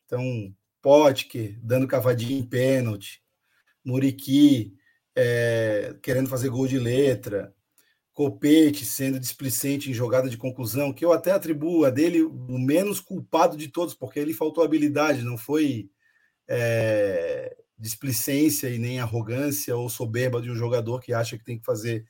[0.07, 3.23] Então, Potker dando cavadinha em pênalti,
[3.85, 4.73] Muriqui
[5.17, 7.55] é, querendo fazer gol de letra,
[8.21, 13.01] Copete sendo displicente em jogada de conclusão, que eu até atribuo a dele o menos
[13.01, 15.89] culpado de todos, porque ele faltou habilidade, não foi
[16.47, 21.65] é, displicência e nem arrogância ou soberba de um jogador que acha que tem que
[21.65, 22.05] fazer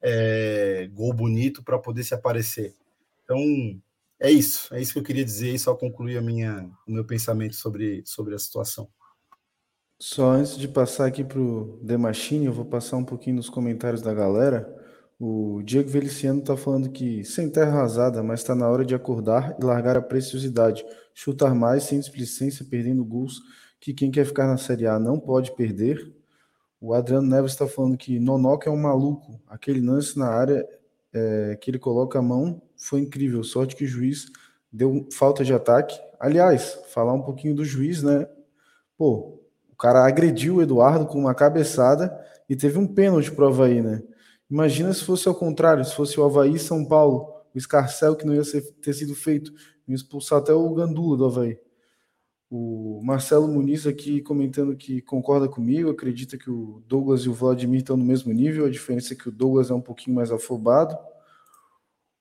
[0.00, 2.72] é, gol bonito para poder se aparecer.
[3.24, 3.36] Então,
[4.20, 7.04] é isso, é isso que eu queria dizer e só concluir a minha, o meu
[7.04, 8.88] pensamento sobre, sobre a situação.
[9.98, 13.50] Só antes de passar aqui para o The Machine, eu vou passar um pouquinho nos
[13.50, 14.85] comentários da galera.
[15.18, 19.56] O Diego Feliciano está falando que sem terra arrasada, mas está na hora de acordar
[19.58, 20.84] e largar a preciosidade.
[21.14, 23.40] Chutar mais sem displicência, perdendo gols
[23.80, 26.12] que quem quer ficar na Série A não pode perder.
[26.78, 29.40] O Adriano Neves está falando que Nonoca é um maluco.
[29.48, 30.66] Aquele lance na área
[31.14, 33.42] é, que ele coloca a mão foi incrível.
[33.42, 34.26] Sorte que o juiz
[34.70, 35.98] deu falta de ataque.
[36.20, 38.28] Aliás, falar um pouquinho do juiz, né?
[38.98, 42.14] Pô, o cara agrediu o Eduardo com uma cabeçada
[42.48, 44.02] e teve um pênalti pro Havaí, né?
[44.48, 48.34] Imagina se fosse ao contrário, se fosse o Havaí São Paulo, o escarcel que não
[48.34, 49.52] ia ser, ter sido feito,
[49.88, 51.58] ia expulsar até o Gandula do Havaí.
[52.48, 57.80] O Marcelo Muniz aqui comentando que concorda comigo, acredita que o Douglas e o Vladimir
[57.80, 60.96] estão no mesmo nível, a diferença é que o Douglas é um pouquinho mais afobado.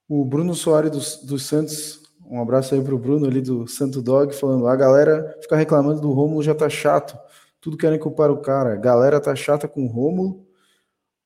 [0.10, 4.02] O Bruno Soares dos, dos Santos, um abraço aí para o Bruno ali do Santo
[4.02, 7.16] Dog, falando: a galera fica reclamando do Rômulo já tá chato,
[7.62, 8.74] tudo querem culpar o cara.
[8.74, 10.45] A galera tá chata com o Rômulo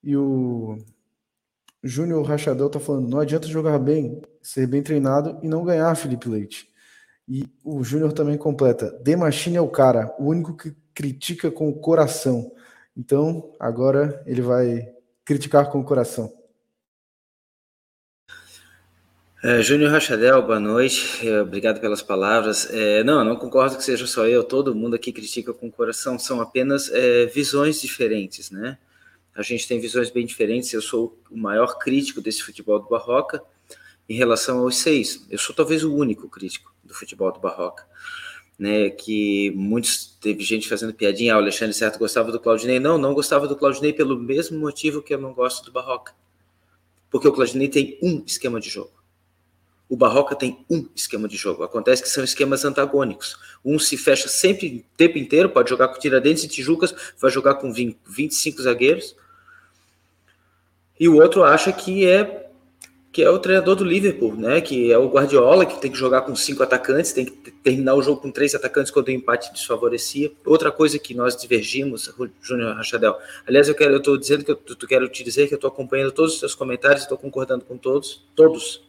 [0.04, 0.78] e o
[1.84, 6.30] Júnior Rachadel tá falando: não adianta jogar bem, ser bem treinado e não ganhar, Felipe
[6.30, 6.68] Leite.
[7.28, 11.70] E o Júnior também completa: The Machine é o cara, o único que critica com
[11.70, 12.52] o coração.
[12.96, 14.92] Então, agora ele vai
[15.24, 16.34] criticar com o coração.
[19.42, 22.70] É, Júnior Rachadel, boa noite, é, obrigado pelas palavras.
[22.72, 26.20] É, não, não concordo que seja só eu, todo mundo aqui critica com o coração,
[26.20, 28.78] são apenas é, visões diferentes, né?
[29.40, 33.42] A gente tem visões bem diferentes, eu sou o maior crítico desse futebol do Barroca
[34.10, 35.26] em relação aos seis.
[35.30, 37.88] Eu sou talvez o único crítico do futebol do Barroca.
[38.60, 42.82] Né, que muitos teve gente fazendo piadinha, ah, o Alexandre Certo gostava do Claudinei.
[42.82, 46.14] Não, não gostava do Claudinei pelo mesmo motivo que eu não gosto do Barroca.
[47.10, 48.92] Porque o Claudinei tem um esquema de jogo.
[49.88, 51.64] O Barroca tem um esquema de jogo.
[51.64, 53.40] Acontece que são esquemas antagônicos.
[53.64, 57.56] Um se fecha sempre o tempo inteiro, pode jogar com Tiradentes e Tijucas, vai jogar
[57.56, 59.16] com 20, 25 zagueiros.
[61.00, 62.40] E o outro acha que é
[63.12, 64.62] que é o treinador do Liverpool, né?
[64.62, 68.04] Que é o Guardiola, que tem que jogar com cinco atacantes, tem que terminar o
[68.04, 70.32] jogo com três atacantes quando o empate desfavorecia.
[70.46, 73.18] Outra coisa que nós divergimos, Júnior Rachadel.
[73.48, 75.70] Aliás, eu quero, eu estou dizendo que eu, eu quero te dizer que eu estou
[75.70, 78.88] acompanhando todos os seus comentários, estou concordando com todos, todos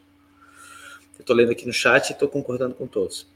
[1.19, 3.27] eu estou lendo aqui no chat e estou concordando com todos.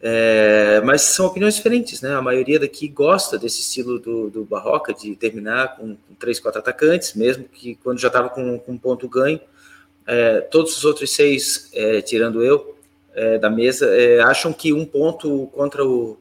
[0.00, 2.14] É, mas são opiniões diferentes, né?
[2.14, 7.14] A maioria daqui gosta desse estilo do, do Barroca, de terminar com, três, quatro atacantes,
[7.14, 9.40] mesmo que quando já estava com, com um ponto ganho.
[10.06, 12.76] É, todos os outros seis, é, tirando eu,
[13.14, 16.18] é, da mesa, é, acham que um ponto contra o.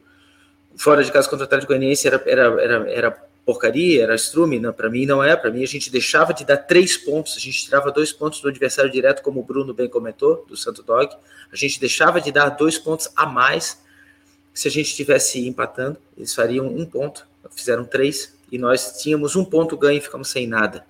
[0.78, 4.74] fora de casa contra o Atlético Goianiense era, era, era, era porcaria, era strume, não,
[4.74, 7.64] para mim não é, para mim a gente deixava de dar três pontos, a gente
[7.64, 11.16] tirava dois pontos do adversário direto, como o Bruno bem comentou, do Santo Dog,
[11.52, 13.80] a gente deixava de dar dois pontos a mais
[14.54, 19.44] se a gente estivesse empatando, eles fariam um ponto, fizeram três, e nós tínhamos um
[19.44, 20.86] ponto ganho e ficamos sem nada.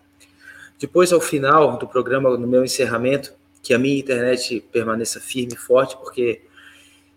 [0.80, 5.58] Depois, ao final do programa, no meu encerramento, que a minha internet permaneça firme e
[5.58, 6.42] forte, porque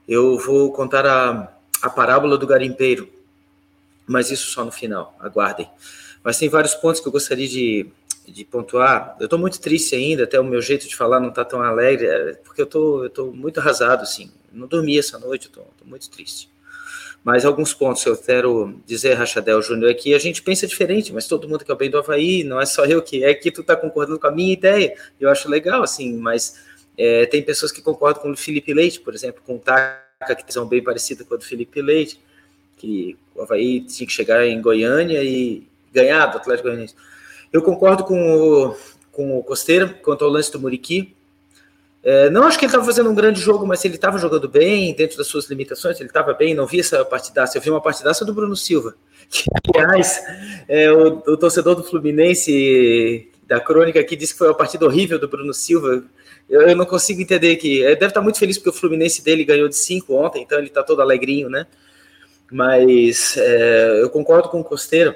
[0.08, 3.10] eu vou contar a, a parábola do garimpeiro,
[4.08, 5.68] mas isso só no final, aguardem.
[6.24, 7.86] Mas tem vários pontos que eu gostaria de,
[8.26, 9.16] de pontuar.
[9.20, 12.06] Eu estou muito triste ainda, até o meu jeito de falar não está tão alegre,
[12.06, 14.32] é, porque eu tô, estou muito arrasado, assim.
[14.50, 16.50] Não dormi essa noite, estou muito triste.
[17.22, 21.26] Mas alguns pontos eu quero dizer, Rachadel Júnior, é que a gente pensa diferente, mas
[21.26, 23.50] todo mundo que é o bem do Havaí, não é só eu que é que
[23.50, 24.96] tu está concordando com a minha ideia.
[25.20, 26.58] Eu acho legal, assim, mas
[26.96, 30.52] é, tem pessoas que concordam com o Felipe Leite, por exemplo, com o Taca, que
[30.52, 32.18] são bem parecidas com a do Felipe Leite
[32.78, 36.94] que o Havaí tinha que chegar em Goiânia e ganhar do Atlético Goianiense.
[37.52, 38.76] Eu concordo com o,
[39.12, 41.14] com o Costeira quanto ao lance do Muriqui.
[42.02, 44.94] É, não acho que ele estava fazendo um grande jogo, mas ele estava jogando bem,
[44.94, 48.24] dentro das suas limitações, ele estava bem, não vi essa partidaça, eu vi uma partidaça
[48.24, 48.94] do Bruno Silva,
[49.28, 49.44] que,
[49.76, 50.22] aliás,
[50.68, 55.18] é, o, o, torcedor do Fluminense da crônica aqui disse que foi uma partida horrível
[55.18, 56.04] do Bruno Silva,
[56.48, 59.44] eu, eu não consigo entender que, ele deve estar muito feliz porque o Fluminense dele
[59.44, 61.66] ganhou de 5 ontem, então ele está todo alegrinho, né,
[62.50, 65.14] mas é, eu concordo com o Costeiro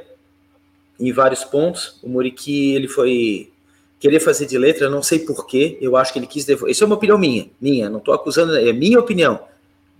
[0.98, 1.98] em vários pontos.
[2.02, 3.50] O Muriqui, ele foi
[3.98, 6.72] querer fazer de letra, não sei porquê, eu acho que ele quis devolver.
[6.72, 9.40] Isso é uma opinião minha, minha, não estou acusando, é minha opinião.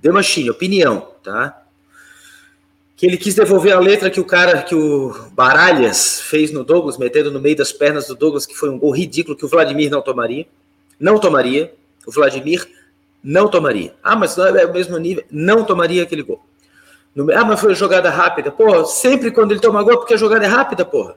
[0.02, 1.62] The Machine, opinião, tá?
[2.96, 6.98] Que ele quis devolver a letra que o cara, que o Baralhas fez no Douglas,
[6.98, 9.88] metendo no meio das pernas do Douglas, que foi um gol ridículo que o Vladimir
[9.88, 10.46] não tomaria.
[10.98, 11.72] Não tomaria.
[12.04, 12.68] O Vladimir
[13.22, 13.94] não tomaria.
[14.02, 15.24] Ah, mas não é o mesmo nível.
[15.30, 16.44] Não tomaria aquele gol.
[17.14, 18.50] No, ah, mas foi jogada rápida.
[18.50, 21.16] Pô, sempre quando ele toma gol, é porque a jogada é rápida, porra.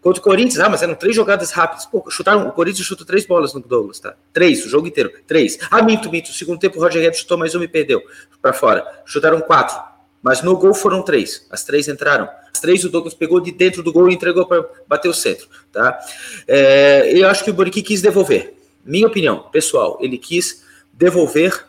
[0.00, 1.84] Contra o Corinthians, ah, mas eram três jogadas rápidas.
[1.86, 4.14] Pô, chutaram, o Corinthians chutou três bolas no Douglas, tá?
[4.32, 5.12] Três, o jogo inteiro.
[5.26, 5.58] Três.
[5.70, 6.32] Ah, minto, minto.
[6.32, 8.02] Segundo tempo o Roger Guedes chutou mais uma e perdeu
[8.40, 8.86] para fora.
[9.04, 9.78] Chutaram quatro.
[10.22, 11.46] Mas no gol foram três.
[11.50, 12.28] As três entraram.
[12.52, 15.48] As três o Douglas pegou de dentro do gol e entregou para bater o centro,
[15.72, 15.98] tá?
[16.46, 18.54] É, eu acho que o Boriqui quis devolver.
[18.84, 21.66] Minha opinião, pessoal, ele quis devolver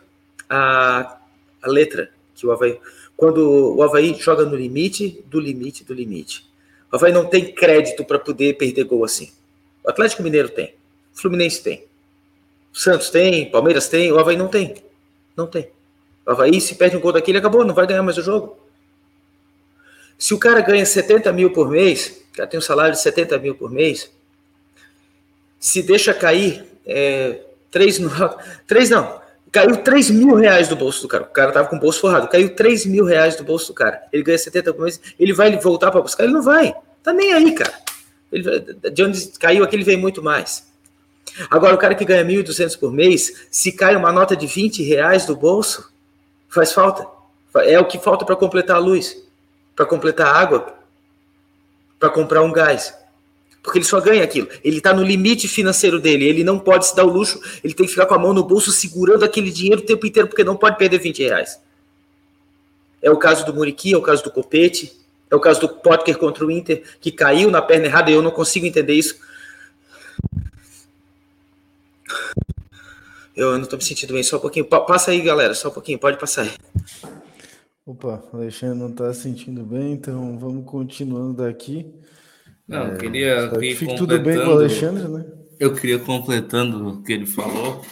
[0.48, 1.16] a,
[1.62, 2.78] a letra que o Havaí
[3.16, 6.46] quando o Havaí joga no limite, do limite, do limite.
[6.90, 9.30] O Havaí não tem crédito para poder perder gol assim.
[9.84, 10.74] O Atlético Mineiro tem,
[11.14, 11.84] o Fluminense tem,
[12.72, 14.74] o Santos tem, Palmeiras tem, o Havaí não tem.
[15.36, 15.68] Não tem.
[16.26, 18.58] O Havaí, se perde um gol daquele, acabou, não vai ganhar mais o jogo.
[20.18, 23.54] Se o cara ganha 70 mil por mês, cara tem um salário de 70 mil
[23.54, 24.10] por mês,
[25.60, 28.00] se deixa cair é, 3,
[28.66, 29.21] 3 não,
[29.52, 31.24] Caiu 3 mil reais do bolso do cara.
[31.24, 32.26] O cara tava com o bolso forrado.
[32.26, 34.02] Caiu 3 mil reais do bolso do cara.
[34.10, 34.98] Ele ganha 70 por mês.
[35.20, 36.24] Ele vai voltar para buscar?
[36.24, 36.74] Ele não vai.
[37.02, 37.74] Tá nem aí, cara.
[38.32, 40.72] Ele, de onde caiu aquele vem muito mais.
[41.50, 45.26] Agora, o cara que ganha 1.200 por mês, se cai uma nota de 20 reais
[45.26, 45.92] do bolso,
[46.48, 47.06] faz falta.
[47.56, 49.22] É o que falta para completar a luz,
[49.76, 50.74] para completar a água,
[51.98, 53.01] para comprar um gás
[53.62, 54.48] porque ele só ganha aquilo.
[54.64, 57.86] Ele está no limite financeiro dele, ele não pode se dar o luxo, ele tem
[57.86, 60.56] que ficar com a mão no bolso segurando aquele dinheiro o tempo inteiro, porque não
[60.56, 61.60] pode perder 20 reais.
[63.00, 64.92] É o caso do Muriqui, é o caso do Copete,
[65.30, 68.22] é o caso do Potker contra o Inter, que caiu na perna errada, e eu
[68.22, 69.16] não consigo entender isso.
[73.34, 74.66] Eu não tô me sentindo bem, só um pouquinho.
[74.66, 76.52] Passa aí, galera, só um pouquinho, pode passar aí.
[77.86, 81.86] Opa, o Alexandre não tá se sentindo bem, então vamos continuando daqui.
[82.66, 83.50] Não, eu queria.
[83.52, 85.24] É, fique tudo bem com o Alexandre, né?
[85.58, 87.82] Eu queria completando o que ele falou.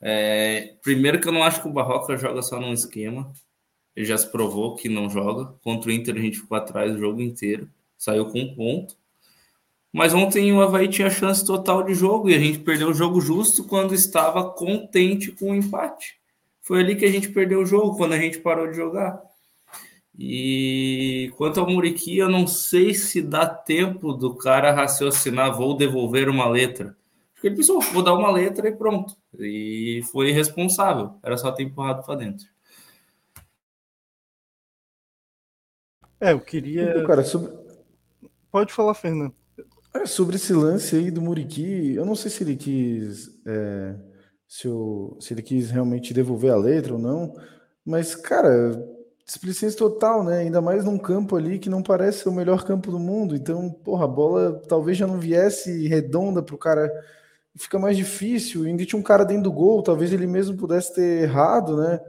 [0.00, 3.32] É, primeiro que eu não acho que o Barroca joga só num esquema.
[3.96, 5.52] Ele já se provou que não joga.
[5.62, 7.68] Contra o Inter a gente ficou atrás o jogo inteiro.
[7.96, 8.96] Saiu com um ponto.
[9.92, 13.20] Mas ontem o Havaí tinha chance total de jogo e a gente perdeu o jogo
[13.20, 16.18] justo quando estava contente com o empate.
[16.60, 19.20] Foi ali que a gente perdeu o jogo, quando a gente parou de jogar.
[20.18, 26.28] E quanto ao Muriqui, eu não sei se dá tempo do cara raciocinar, vou devolver
[26.28, 26.96] uma letra.
[27.32, 29.14] Porque ele pensou, vou dar uma letra e pronto.
[29.38, 31.14] E foi irresponsável.
[31.22, 32.48] Era só ter empurrado para dentro.
[36.20, 36.90] É, eu queria.
[36.90, 37.52] Então, cara, sobre...
[38.50, 39.32] Pode falar, Fernando.
[39.94, 43.30] É, sobre esse lance aí do Muriqui, eu não sei se ele quis.
[43.46, 43.94] É,
[44.48, 47.32] se, o, se ele quis realmente devolver a letra ou não.
[47.86, 48.97] Mas, cara,
[49.28, 50.38] displicência total, né?
[50.38, 53.36] Ainda mais num campo ali que não parece ser o melhor campo do mundo.
[53.36, 56.90] Então, porra, a bola talvez já não viesse redonda para o cara.
[57.54, 58.64] Fica mais difícil.
[58.64, 62.00] Ainda tinha um cara dentro do gol, talvez ele mesmo pudesse ter errado, né?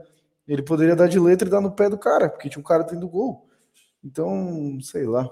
[0.48, 2.84] Ele poderia dar de letra e dar no pé do cara, porque tinha um cara
[2.84, 3.46] dentro do gol.
[4.02, 5.28] Então, sei lá.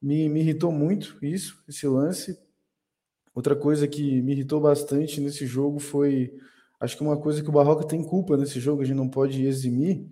[0.00, 2.38] Me, me irritou muito isso, esse lance.
[3.34, 6.36] Outra coisa que me irritou bastante nesse jogo foi.
[6.78, 9.46] Acho que uma coisa que o Barroca tem culpa nesse jogo, a gente não pode
[9.46, 10.06] eximir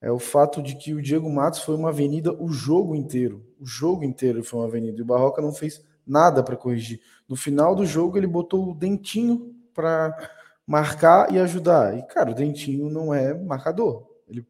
[0.00, 3.42] é o fato de que o Diego Matos foi uma avenida o jogo inteiro.
[3.58, 4.98] O jogo inteiro foi uma avenida.
[4.98, 7.00] E o Barroca não fez nada para corrigir.
[7.26, 10.14] No final do jogo, ele botou o Dentinho para
[10.66, 11.96] marcar e ajudar.
[11.96, 14.06] E, cara, o Dentinho não é marcador.
[14.28, 14.46] Ele,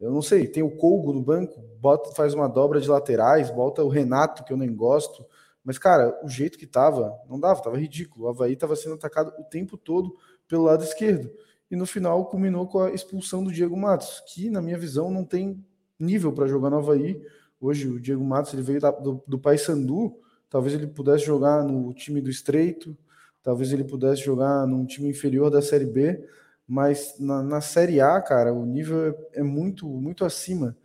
[0.00, 3.84] eu não sei, tem o Colgo no banco, bota, faz uma dobra de laterais, bota
[3.84, 5.26] o Renato, que eu nem gosto.
[5.62, 8.24] Mas, cara, o jeito que tava, não dava, tava ridículo.
[8.24, 10.16] O Havaí tava sendo atacado o tempo todo
[10.48, 11.30] pelo lado esquerdo
[11.70, 15.24] e no final culminou com a expulsão do Diego Matos, que na minha visão não
[15.24, 15.64] tem
[15.98, 17.20] nível para jogar no Havaí.
[17.60, 20.16] Hoje o Diego Matos ele veio da, do, do Paysandu,
[20.48, 22.96] talvez ele pudesse jogar no time do Estreito,
[23.42, 26.24] talvez ele pudesse jogar num time inferior da Série B,
[26.66, 30.76] mas na, na Série A, cara, o nível é, é muito, muito acima.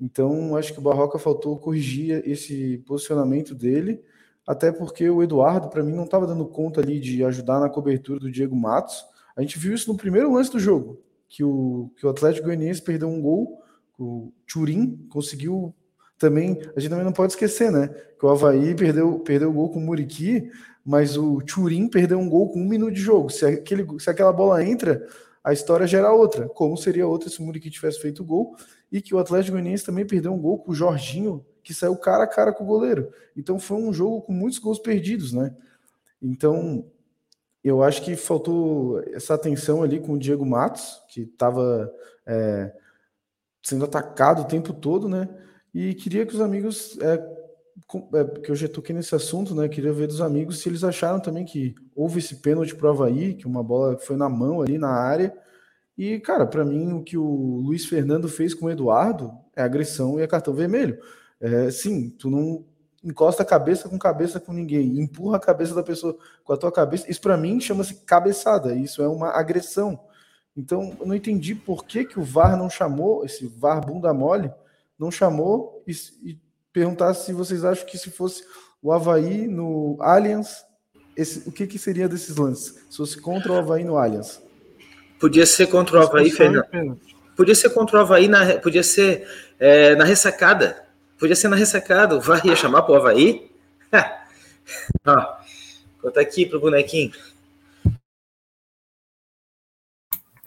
[0.00, 4.02] Então, acho que o Barroca faltou corrigir esse posicionamento dele,
[4.46, 8.20] até porque o Eduardo, para mim, não estava dando conta ali de ajudar na cobertura
[8.20, 9.04] do Diego Matos.
[9.38, 12.82] A gente viu isso no primeiro lance do jogo, que o, que o Atlético Goianiense
[12.82, 13.62] perdeu um gol,
[13.96, 15.72] o Turim conseguiu
[16.18, 17.86] também, a gente também não pode esquecer, né?
[18.18, 20.50] Que o Havaí perdeu, perdeu o gol com o Muriqui,
[20.84, 23.30] mas o Turim perdeu um gol com um minuto de jogo.
[23.30, 25.06] Se, aquele, se aquela bola entra,
[25.44, 26.48] a história gera outra.
[26.48, 28.56] Como seria outra se o Muriqui tivesse feito o gol?
[28.90, 32.24] E que o Atlético Goianiense também perdeu um gol com o Jorginho, que saiu cara
[32.24, 33.12] a cara com o goleiro.
[33.36, 35.54] Então foi um jogo com muitos gols perdidos, né?
[36.20, 36.84] Então,
[37.62, 41.92] eu acho que faltou essa atenção ali com o Diego Matos, que estava
[42.26, 42.72] é,
[43.62, 45.28] sendo atacado o tempo todo, né?
[45.74, 47.18] E queria que os amigos, é,
[47.86, 49.68] com, é, que eu já toquei nesse assunto, né?
[49.68, 53.34] Queria ver dos amigos se eles acharam também que houve esse pênalti para o Havaí,
[53.34, 55.34] que uma bola foi na mão ali na área.
[55.96, 60.18] E, cara, para mim, o que o Luiz Fernando fez com o Eduardo é agressão
[60.18, 60.98] e é cartão vermelho.
[61.40, 62.64] É, sim, tu não
[63.08, 66.70] encosta a cabeça com cabeça com ninguém, empurra a cabeça da pessoa com a tua
[66.70, 67.10] cabeça.
[67.10, 69.98] Isso para mim chama-se cabeçada, isso é uma agressão.
[70.56, 74.52] Então, eu não entendi por que, que o VAR não chamou, esse VAR bunda mole,
[74.98, 75.92] não chamou e,
[76.22, 76.38] e
[76.72, 78.44] perguntasse se vocês acham que se fosse
[78.82, 80.64] o Havaí no Allianz,
[81.16, 82.74] esse, o que, que seria desses lances?
[82.90, 84.42] Se fosse contra o Havaí no Allianz.
[85.18, 87.00] Podia ser contra o Havaí, Fernando.
[87.36, 89.26] Podia ser contra o Havaí, na, podia ser
[89.58, 90.87] é, na ressacada.
[91.18, 93.50] Podia ser na ressacada, o VAR ia chamar pro Havaí.
[95.04, 95.36] Ó,
[96.00, 97.12] conta aqui pro bonequinho.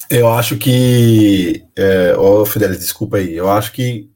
[0.10, 1.66] Eu acho que.
[1.76, 3.36] É, oh, Fidelis, desculpa aí.
[3.36, 4.10] Eu acho que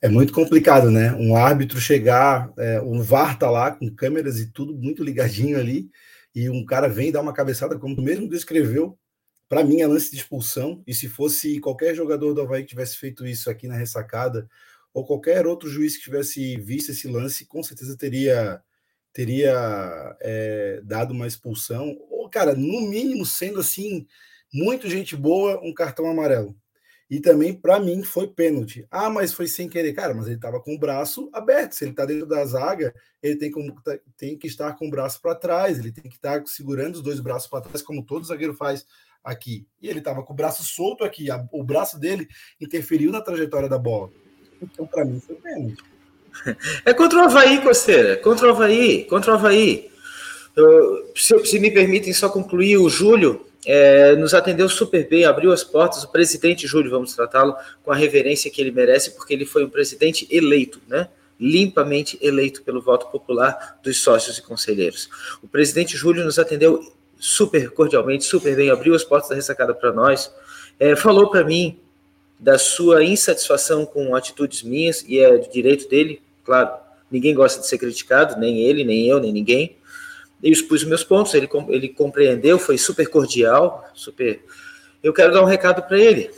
[0.00, 1.12] é muito complicado, né?
[1.12, 5.90] Um árbitro chegar, é, o VAR tá lá com câmeras e tudo muito ligadinho ali,
[6.34, 8.98] e um cara vem dar uma cabeçada, como tu mesmo descreveu.
[9.48, 10.82] Para mim, é lance de expulsão.
[10.86, 14.48] E se fosse qualquer jogador do Havaí que tivesse feito isso aqui na ressacada,
[14.92, 18.62] ou qualquer outro juiz que tivesse visto esse lance, com certeza teria
[19.12, 24.06] teria é, dado uma expulsão, ou, cara, no mínimo, sendo assim,
[24.52, 26.56] muito gente boa, um cartão amarelo.
[27.10, 28.86] E também, para mim, foi pênalti.
[28.90, 29.92] Ah, mas foi sem querer.
[29.92, 31.74] Cara, mas ele estava com o braço aberto.
[31.74, 33.74] Se ele está dentro da zaga, ele tem, como,
[34.16, 37.20] tem que estar com o braço para trás, ele tem que estar segurando os dois
[37.20, 38.86] braços para trás, como todo zagueiro faz
[39.22, 39.66] aqui.
[39.78, 41.26] E ele estava com o braço solto aqui.
[41.52, 42.26] O braço dele
[42.58, 44.10] interferiu na trajetória da bola.
[44.62, 45.82] Então, para mim, foi pênalti.
[46.84, 48.16] É contra o Havaí, Costeira.
[48.16, 49.04] Contra o Havaí.
[49.04, 49.90] Contra o Havaí.
[50.56, 55.52] Eu, se, se, me permitem só concluir, o Júlio, é, nos atendeu super bem, abriu
[55.52, 56.04] as portas.
[56.04, 59.70] O presidente Júlio, vamos tratá-lo com a reverência que ele merece, porque ele foi um
[59.70, 61.08] presidente eleito, né?
[61.38, 65.08] limpamente eleito pelo voto popular dos sócios e conselheiros.
[65.42, 66.80] O presidente Júlio nos atendeu
[67.18, 70.32] super cordialmente, super bem, abriu as portas da ressacada para nós,
[70.78, 71.80] é, falou para mim
[72.42, 76.72] da sua insatisfação com atitudes minhas, e é direito dele, claro,
[77.08, 79.76] ninguém gosta de ser criticado, nem ele, nem eu, nem ninguém.
[80.42, 84.44] Eu expus meus pontos, ele, ele compreendeu, foi super cordial, super.
[85.00, 86.32] Eu quero dar um recado para ele.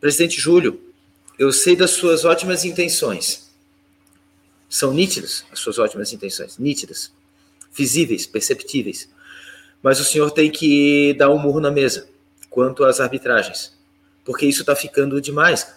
[0.00, 0.80] Presidente Júlio,
[1.38, 3.50] eu sei das suas ótimas intenções.
[4.66, 7.12] São nítidas as suas ótimas intenções, nítidas,
[7.70, 9.10] visíveis, perceptíveis.
[9.82, 12.08] Mas o senhor tem que dar um murro na mesa
[12.48, 13.75] quanto às arbitragens,
[14.26, 15.72] porque isso está ficando demais.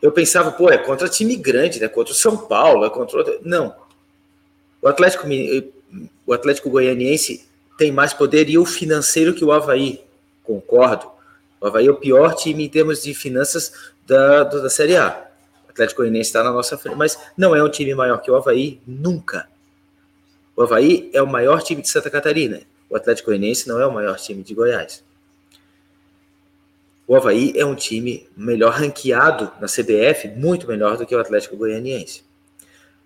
[0.00, 1.88] Eu pensava, pô, é contra time grande, né?
[1.88, 3.40] Contra o São Paulo, é contra outro...
[3.42, 3.74] Não.
[4.80, 5.26] O Atlético,
[6.24, 7.46] o Atlético Goianiense
[7.76, 10.02] tem mais poder e o financeiro que o Havaí.
[10.44, 11.10] Concordo.
[11.60, 13.72] O Havaí é o pior time em termos de finanças
[14.06, 15.26] da, da Série A.
[15.66, 18.36] O Atlético Goianiense está na nossa frente, mas não é um time maior que o
[18.36, 19.48] Havaí, nunca.
[20.56, 22.62] O Havaí é o maior time de Santa Catarina.
[22.88, 25.04] O Atlético Goianiense não é o maior time de Goiás.
[27.10, 31.56] O Havaí é um time melhor ranqueado na CBF, muito melhor do que o Atlético
[31.56, 32.22] Goianiense.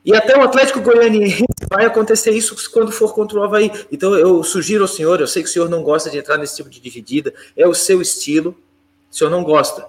[0.05, 3.73] E até o Atlético Goianiense vai acontecer isso quando for contra o Havaí.
[3.91, 6.55] Então eu sugiro ao senhor, eu sei que o senhor não gosta de entrar nesse
[6.55, 8.55] tipo de dividida, é o seu estilo,
[9.11, 9.89] o senhor não gosta.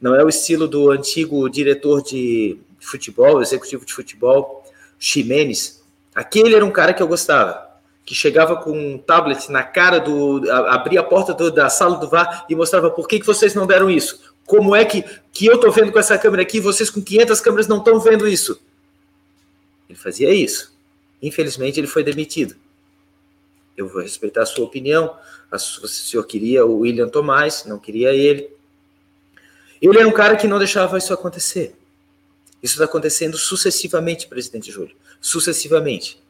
[0.00, 4.62] Não é o estilo do antigo diretor de futebol, executivo de futebol,
[4.96, 5.82] Ximenes.
[6.14, 7.68] Aquele era um cara que eu gostava
[8.10, 10.42] que chegava com um tablet na cara do.
[10.50, 13.68] abria a porta do, da sala do VAR e mostrava por que, que vocês não
[13.68, 14.34] deram isso.
[14.44, 17.68] Como é que, que eu estou vendo com essa câmera aqui vocês com 500 câmeras
[17.68, 18.60] não estão vendo isso?
[19.88, 20.76] Ele fazia isso.
[21.22, 22.56] Infelizmente, ele foi demitido.
[23.76, 25.16] Eu vou respeitar a sua opinião.
[25.56, 28.50] Se o senhor queria o William Tomás, não queria ele.
[29.80, 31.76] Ele é um cara que não deixava isso acontecer.
[32.60, 34.96] Isso está acontecendo sucessivamente, presidente Júlio.
[35.20, 36.20] Sucessivamente.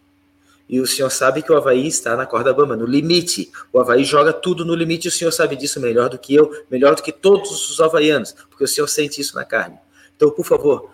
[0.70, 3.50] E o senhor sabe que o Havaí está na corda bamba, no limite.
[3.72, 6.94] O Havaí joga tudo no limite, o senhor sabe disso melhor do que eu, melhor
[6.94, 9.76] do que todos os havaianos, porque o senhor sente isso na carne.
[10.14, 10.92] Então, por favor,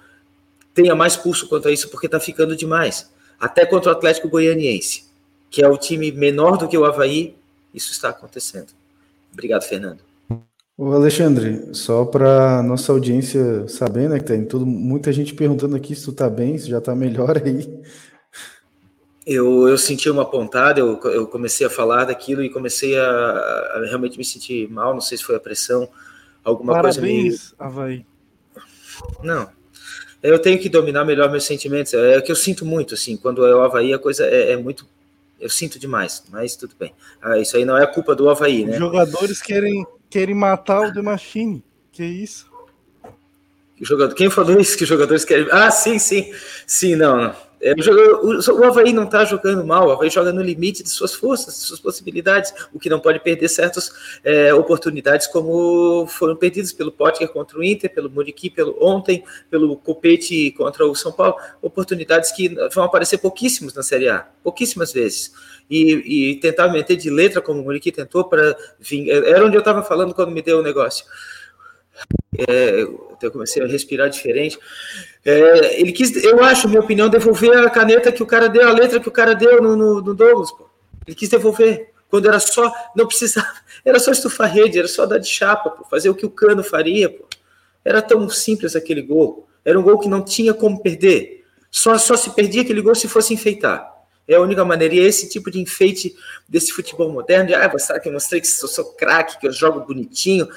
[0.73, 3.13] tenha mais pulso quanto a isso, porque está ficando demais.
[3.39, 5.05] Até contra o Atlético Goianiense,
[5.51, 7.37] que é o time menor do que o Havaí,
[7.75, 8.69] isso está acontecendo.
[9.31, 9.99] Obrigado, Fernando.
[10.79, 15.95] O Alexandre, só para nossa audiência saber, né, que tem tudo, muita gente perguntando aqui
[15.95, 17.83] se tu tá bem, se já tá melhor aí.
[19.27, 23.85] Eu, eu senti uma pontada, eu, eu comecei a falar daquilo e comecei a, a
[23.87, 25.89] realmente me sentir mal, não sei se foi a pressão,
[26.45, 28.07] alguma Parabéns, coisa Parabéns, Havaí.
[29.25, 29.51] Não,
[30.23, 33.55] eu tenho que dominar melhor meus sentimentos, é que eu sinto muito, assim, quando é
[33.55, 34.87] o Havaí a coisa é, é muito,
[35.41, 36.95] eu sinto demais, mas tudo bem.
[37.21, 38.75] Ah, isso aí não é culpa do Havaí, né?
[38.75, 42.49] Os jogadores querem, querem matar o The Machine, que isso?
[44.17, 45.49] Quem falou isso que os jogadores querem...
[45.51, 46.33] Ah, sim, sim,
[46.67, 47.46] sim, não, não.
[47.61, 51.15] É, o, o Havaí não está jogando mal, o Havaí joga no limite de suas
[51.15, 53.91] forças, de suas possibilidades, o que não pode perder certas
[54.23, 59.77] é, oportunidades, como foram perdidas pelo Potker contra o Inter, pelo Muriqui pelo ontem, pelo
[59.77, 65.33] Copete contra o São Paulo, oportunidades que vão aparecer pouquíssimos na Série A, pouquíssimas vezes.
[65.69, 69.11] E, e tentar meter de letra, como o Muriqui tentou, para vir.
[69.11, 71.05] Era onde eu estava falando quando me deu o negócio.
[72.49, 72.83] É,
[73.23, 74.59] eu comecei a respirar diferente.
[75.25, 78.73] É, ele quis, eu acho, minha opinião, devolver a caneta que o cara deu, a
[78.73, 80.51] letra que o cara deu no, no, no Douglas.
[80.53, 80.69] Pô.
[81.07, 81.93] Ele quis devolver.
[82.09, 83.49] Quando era só, não precisava,
[83.85, 86.63] era só estufar rede, era só dar de chapa, pô, fazer o que o Cano
[86.63, 87.11] faria.
[87.11, 87.25] Pô.
[87.85, 89.49] Era tão simples aquele gol.
[89.65, 91.45] Era um gol que não tinha como perder.
[91.71, 93.95] Só, só se perdia aquele gol se fosse enfeitar.
[94.29, 94.95] É a única maneira.
[94.95, 96.15] E é esse tipo de enfeite
[96.49, 99.53] desse futebol moderno, de ah, mostrar que eu mostrei que sou, sou craque, que eu
[99.53, 100.49] jogo bonitinho.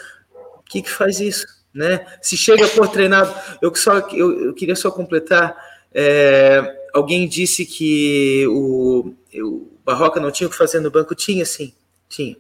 [0.70, 1.60] O que, que faz isso?
[1.74, 2.06] né?
[2.22, 5.56] Se chega por treinado, eu só eu, eu queria só completar.
[5.94, 11.46] É, alguém disse que o, o Barroca não tinha o que fazer no banco, tinha
[11.46, 11.74] sim,
[12.08, 12.38] tinha.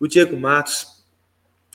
[0.00, 1.04] O Diego Matos,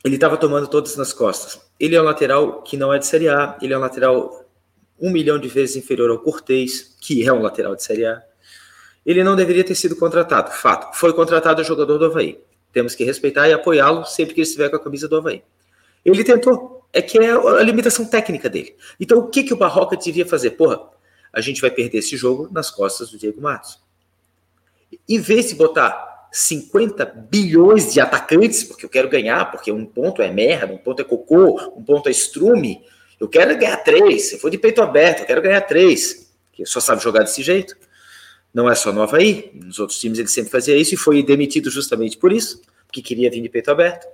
[0.03, 1.61] ele estava tomando todas nas costas.
[1.79, 4.43] Ele é um lateral que não é de Série A, ele é um lateral
[4.99, 8.21] um milhão de vezes inferior ao Cortez, que é um lateral de Série A.
[9.05, 10.97] Ele não deveria ter sido contratado, fato.
[10.97, 12.39] Foi contratado o jogador do Havaí.
[12.73, 15.43] Temos que respeitar e apoiá-lo sempre que ele estiver com a camisa do Havaí.
[16.03, 16.83] Ele tentou.
[16.91, 18.75] É que é a limitação técnica dele.
[18.99, 20.51] Então, o que, que o Barroca devia fazer?
[20.51, 20.81] Porra,
[21.31, 23.79] a gente vai perder esse jogo nas costas do Diego Matos.
[25.09, 30.21] Em vez de botar 50 bilhões de atacantes, porque eu quero ganhar, porque um ponto
[30.21, 32.83] é merda, um ponto é cocô, um ponto é estrume,
[33.19, 34.29] eu quero ganhar três.
[34.29, 36.31] Se for de peito aberto, eu quero ganhar três.
[36.51, 37.75] Que só sabe jogar desse jeito.
[38.53, 41.69] Não é só no Havaí, nos outros times ele sempre fazia isso e foi demitido
[41.71, 44.07] justamente por isso que queria vir de peito aberto.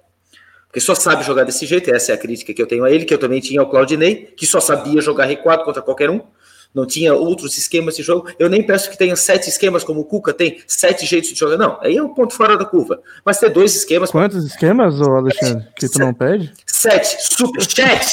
[0.68, 3.04] Porque só sabe jogar desse jeito, essa é a crítica que eu tenho a ele,
[3.04, 6.22] que eu também tinha ao Claudinei, que só sabia jogar recuado contra qualquer um,
[6.74, 8.30] não tinha outros esquemas de jogo.
[8.38, 11.58] Eu nem peço que tenha sete esquemas, como o Cuca tem, sete jeitos de jogar.
[11.58, 13.02] Não, aí é um ponto fora da curva.
[13.26, 14.12] Mas ter dois esquemas.
[14.12, 16.54] Quantos esquemas, Alexandre, que tu sete, não pede?
[16.68, 18.06] Sete, superchat!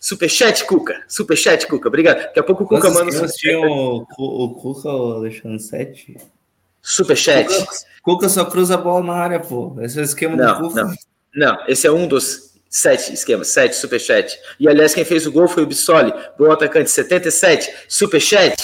[0.00, 1.04] Superchat, Cuca.
[1.06, 1.88] Superchat, Cuca.
[1.88, 2.22] Obrigado.
[2.22, 3.12] Daqui a pouco o Cuca manda.
[3.12, 6.16] Você tinha o, o Cuca, o Alexandre, sete?
[6.80, 7.46] Superchat.
[7.46, 7.72] Cuca,
[8.02, 9.76] Cuca só cruza a bola na área, pô.
[9.82, 10.84] Esse é o esquema não, do Cuca.
[10.84, 10.94] Não,
[11.34, 14.38] não, esse é um dos sete esquemas, sete superchat.
[14.58, 18.56] E aliás, quem fez o gol foi o Bissoli, gol atacante 77, superchat.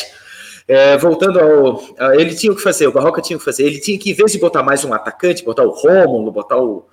[0.66, 2.14] É, voltando ao.
[2.14, 3.64] Ele tinha o que fazer, o Barroca tinha o que fazer.
[3.64, 6.88] Ele tinha que, em vez de botar mais um atacante, botar o Rômulo, botar o,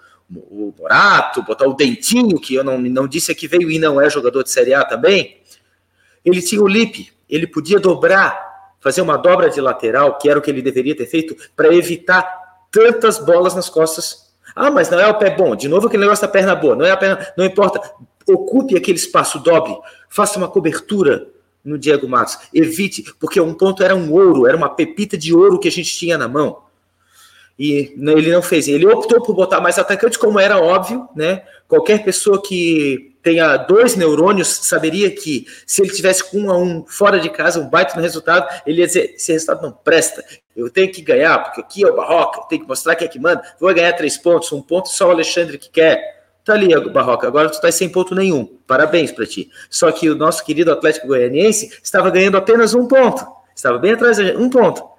[0.50, 4.10] o Morato, botar o Dentinho, que eu não, não disse aqui veio e não é
[4.10, 5.38] jogador de Série A também.
[6.24, 10.42] Ele tinha o Lipe, ele podia dobrar, fazer uma dobra de lateral, que era o
[10.42, 12.24] que ele deveria ter feito, para evitar
[12.72, 14.24] tantas bolas nas costas
[14.56, 15.56] ah, mas não é o pé bom.
[15.56, 16.76] De novo aquele negócio da perna boa.
[16.76, 17.26] Não é a perna.
[17.38, 17.82] Não importa.
[18.28, 19.76] Ocupe aquele espaço, dobre.
[20.10, 21.28] Faça uma cobertura
[21.64, 22.38] no Diego Matos.
[22.54, 25.96] Evite, porque um ponto era um ouro, era uma pepita de ouro que a gente
[25.98, 26.62] tinha na mão.
[27.58, 28.68] E ele não fez.
[28.68, 31.44] Ele optou por botar mais atacantes, como era óbvio, né?
[31.68, 36.86] Qualquer pessoa que tenha dois neurônios saberia que se ele tivesse com um a um
[36.86, 40.24] fora de casa, um baita no resultado, ele ia dizer: esse resultado não presta.
[40.56, 43.10] Eu tenho que ganhar, porque aqui é o Barroca, eu tenho que mostrar quem é
[43.10, 43.42] que manda.
[43.60, 46.22] Vou ganhar três pontos, um ponto só o Alexandre que quer.
[46.44, 48.46] Tá ali, Barroca, agora tu tá sem ponto nenhum.
[48.68, 49.50] Parabéns para ti.
[49.70, 53.26] Só que o nosso querido Atlético Goianiense estava ganhando apenas um ponto.
[53.56, 54.93] Estava bem atrás um ponto.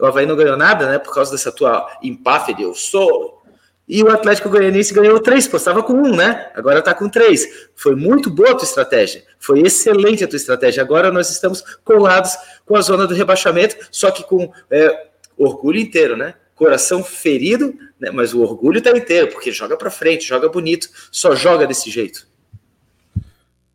[0.00, 0.98] O Havaí não ganhou nada, né?
[0.98, 3.42] Por causa dessa tua empáfia de eu sou.
[3.88, 6.50] E o Atlético Goianiense ganhou três, pô, estava com um, né?
[6.54, 7.68] Agora está com três.
[7.74, 9.24] Foi muito boa a tua estratégia.
[9.38, 10.82] Foi excelente a tua estratégia.
[10.82, 16.16] Agora nós estamos colados com a zona do rebaixamento, só que com é, orgulho inteiro,
[16.16, 16.34] né?
[16.56, 18.10] Coração ferido, né?
[18.10, 22.26] mas o orgulho está inteiro, porque joga para frente, joga bonito, só joga desse jeito.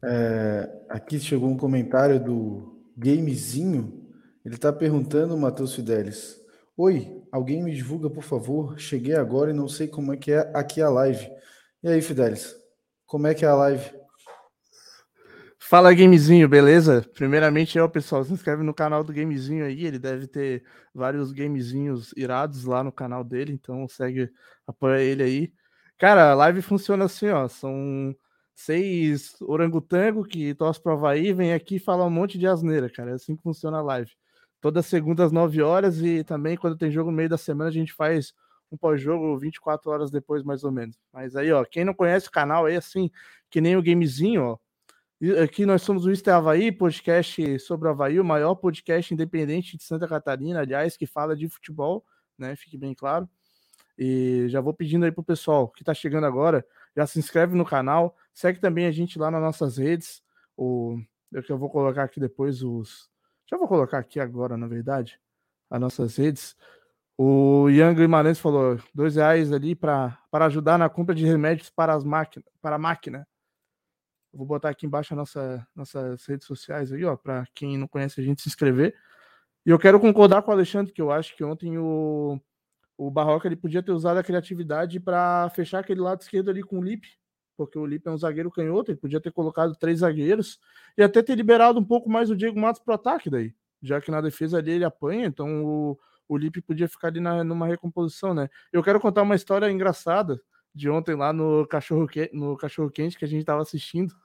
[0.04, 4.01] É, aqui chegou um comentário do Gamezinho
[4.44, 6.42] ele está perguntando, Matheus Fidelis.
[6.76, 8.80] Oi, alguém me divulga, por favor?
[8.80, 11.30] Cheguei agora e não sei como é que é aqui a live.
[11.84, 12.56] E aí, Fidelis?
[13.06, 13.92] Como é que é a live?
[15.60, 17.06] Fala, Gamezinho, beleza?
[17.14, 19.86] Primeiramente, eu, pessoal, se inscreve no canal do Gamezinho aí.
[19.86, 20.64] Ele deve ter
[20.94, 24.32] vários gamezinhos irados lá no canal dele, então segue,
[24.66, 25.54] apoia ele aí.
[26.00, 27.48] Cara, a live funciona assim, ó.
[27.48, 28.16] São
[28.56, 33.12] seis orangotango que torce pro Havaí, vem aqui fala um monte de asneira, cara.
[33.12, 34.12] É assim que funciona a live
[34.62, 37.74] toda segunda às 9 horas e também quando tem jogo no meio da semana a
[37.74, 38.34] gente faz
[38.72, 40.98] um pós-jogo 24 horas depois, mais ou menos.
[41.12, 43.12] Mas aí, ó, quem não conhece o canal aí, assim,
[43.50, 44.58] que nem o Gamezinho, ó.
[45.44, 49.84] Aqui nós somos o Ister Havaí, podcast sobre o Havaí, o maior podcast independente de
[49.84, 52.04] Santa Catarina, aliás, que fala de futebol,
[52.38, 52.56] né?
[52.56, 53.30] Fique bem claro.
[53.98, 57.66] E já vou pedindo aí pro pessoal que tá chegando agora, já se inscreve no
[57.66, 60.24] canal, segue também a gente lá nas nossas redes,
[60.58, 60.98] o
[61.32, 63.11] eu que eu vou colocar aqui depois os
[63.52, 65.20] já vou colocar aqui agora, na verdade,
[65.70, 66.56] as nossas redes.
[67.18, 72.04] O Ian Guimarães falou dois reais ali para ajudar na compra de remédios para as
[72.04, 73.28] máquinas, para a máquina.
[74.34, 78.24] Vou botar aqui embaixo nossa, nossas redes sociais aí, ó, para quem não conhece a
[78.24, 78.96] gente se inscrever.
[79.66, 82.40] E eu quero concordar com o Alexandre que eu acho que ontem o,
[82.98, 86.80] o Barroca ele podia ter usado a criatividade para fechar aquele lado esquerdo ali com
[86.80, 87.10] o Lipe,
[87.66, 90.60] porque o Lipe é um zagueiro canhoto, ele podia ter colocado três zagueiros
[90.98, 94.02] e até ter liberado um pouco mais o Diego Matos para o ataque daí, já
[94.02, 97.68] que na defesa ali ele apanha, então o, o Lipe podia ficar ali na, numa
[97.68, 98.50] recomposição, né?
[98.74, 100.42] Eu quero contar uma história engraçada
[100.74, 104.16] de ontem lá no cachorro, no cachorro quente que a gente estava assistindo,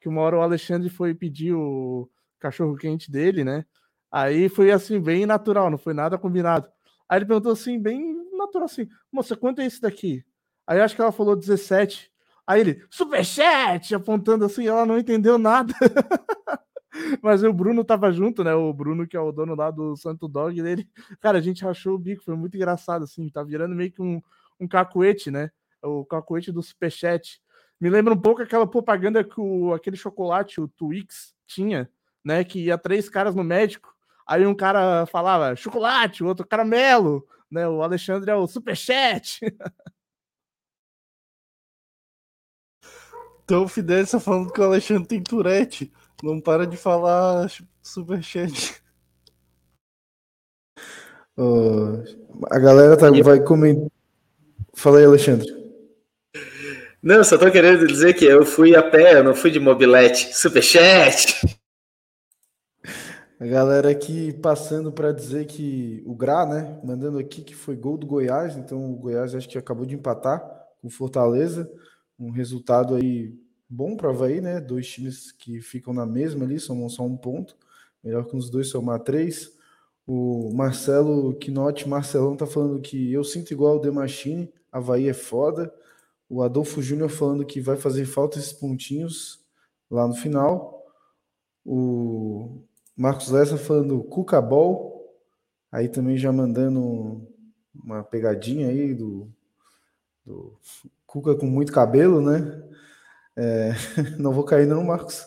[0.00, 3.64] que uma hora o Alexandre foi pedir o cachorro quente dele, né?
[4.10, 6.68] Aí foi assim, bem natural, não foi nada combinado.
[7.08, 10.24] Aí ele perguntou assim, bem natural assim, moça, quanto é esse daqui?
[10.66, 12.09] Aí acho que ela falou 17.
[12.50, 15.72] Aí ele, superchat, apontando assim, ela não entendeu nada.
[17.22, 18.52] Mas o Bruno tava junto, né?
[18.52, 20.88] O Bruno, que é o dono lá do Santo Dog dele.
[21.20, 23.28] Cara, a gente achou o bico, foi muito engraçado, assim.
[23.28, 24.20] Tá virando meio que um,
[24.58, 25.52] um cacuete, né?
[25.80, 27.40] O cacuete do superchat.
[27.80, 31.88] Me lembra um pouco aquela propaganda que o, aquele chocolate, o Twix, tinha,
[32.24, 32.42] né?
[32.42, 33.94] Que ia três caras no médico.
[34.26, 37.68] Aí um cara falava chocolate, o outro caramelo, né?
[37.68, 39.38] O Alexandre é o superchat.
[43.50, 45.92] Então o Fidel está falando que o Alexandre tem Tourette.
[46.22, 47.50] Não para de falar
[47.82, 48.80] superchat.
[51.36, 52.04] Uh,
[52.48, 53.88] a galera tá, vai comentar.
[54.72, 55.48] Fala aí, Alexandre.
[57.02, 60.32] Não, só tô querendo dizer que eu fui a pé, eu não fui de mobilete.
[60.32, 61.58] Superchat!
[63.40, 66.78] A galera aqui passando para dizer que o Gra, né?
[66.84, 70.40] Mandando aqui que foi gol do Goiás, então o Goiás acho que acabou de empatar
[70.80, 71.68] com Fortaleza.
[72.20, 73.34] Um resultado aí
[73.68, 74.60] bom para o Havaí, né?
[74.60, 77.56] Dois times que ficam na mesma ali, somam só um ponto.
[78.04, 79.56] Melhor que os dois somar três.
[80.06, 85.72] O Marcelo Quinote Marcelão tá falando que eu sinto igual o Demachine, Havaí é foda.
[86.28, 89.44] O Adolfo Júnior falando que vai fazer falta esses pontinhos
[89.90, 90.84] lá no final.
[91.64, 92.62] O
[92.96, 94.90] Marcos Lessa falando Cucabol.
[95.72, 97.26] Aí também já mandando
[97.74, 99.28] uma pegadinha aí do,
[100.24, 100.58] do
[101.10, 102.62] Cuca com muito cabelo, né?
[103.36, 103.72] É,
[104.16, 105.24] não vou cair não, Marcos.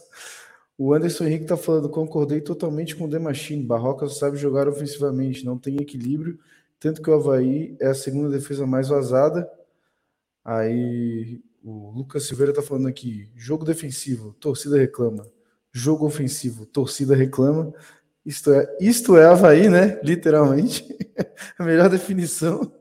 [0.77, 3.65] O Anderson Henrique tá falando, concordei totalmente com o The Machine.
[3.65, 6.39] Barroca sabe jogar ofensivamente, não tem equilíbrio,
[6.79, 9.49] tanto que o Havaí é a segunda defesa mais vazada.
[10.43, 15.27] Aí o Lucas Silveira tá falando aqui, jogo defensivo, torcida reclama.
[15.73, 17.73] Jogo ofensivo, torcida reclama.
[18.25, 19.99] Isto é, isto é Havaí, né?
[20.01, 20.87] Literalmente.
[21.59, 22.71] a melhor definição.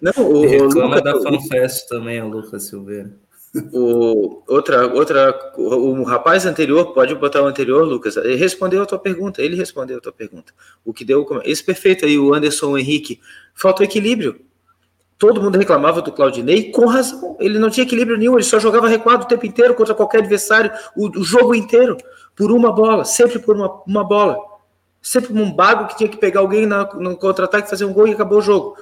[0.00, 3.10] Não, o, reclama o Lucas, da FanFest também, o Lucas Silveira.
[3.72, 8.86] O, outra, outra, o, o rapaz anterior, pode botar o anterior, Lucas, ele respondeu a
[8.86, 10.52] tua pergunta, ele respondeu a tua pergunta.
[10.84, 13.20] O que deu, esse perfeito aí, o Anderson o Henrique,
[13.54, 14.40] falta equilíbrio.
[15.18, 17.36] Todo mundo reclamava do Claudinei, com razão.
[17.40, 20.70] Ele não tinha equilíbrio nenhum, ele só jogava recuado o tempo inteiro contra qualquer adversário,
[20.96, 21.96] o, o jogo inteiro,
[22.36, 24.38] por uma bola, sempre por uma, uma bola.
[25.00, 28.12] Sempre um bago que tinha que pegar alguém na, no contra-ataque, fazer um gol e
[28.12, 28.76] acabou o jogo.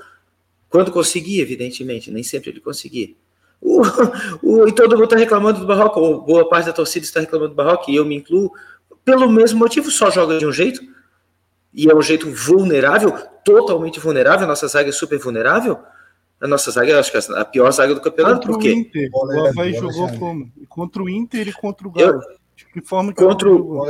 [0.68, 3.14] Quando conseguia, evidentemente, nem sempre ele conseguia.
[3.60, 3.82] O,
[4.42, 7.50] o, e todo mundo está reclamando do Barroco, ou boa parte da torcida está reclamando
[7.50, 8.52] do Barroco, e eu me incluo,
[9.04, 10.80] pelo mesmo motivo, só joga de um jeito,
[11.72, 13.12] e é um jeito vulnerável,
[13.44, 15.78] totalmente vulnerável, a nossa zaga é super vulnerável.
[16.38, 18.72] A nossa zaga, acho que é a pior zaga do campeonato, contra por quê?
[18.72, 20.52] O Inter, o Havaí jogou como?
[20.68, 22.12] Contra o Inter e contra o Galo.
[22.12, 22.20] Eu,
[22.56, 23.84] de que forma que contra, o,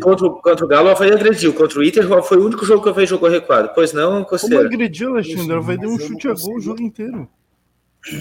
[0.00, 1.52] contra, contra o Galo, o Havaí agrediu.
[1.52, 3.72] Contra o Inter, foi o único jogo que o Havaí jogou recuado.
[3.74, 4.62] Pois não, Costeira.
[4.62, 5.52] Como agrediu, Alexandre?
[5.52, 7.28] O Havaí deu um chute a gol o jogo inteiro.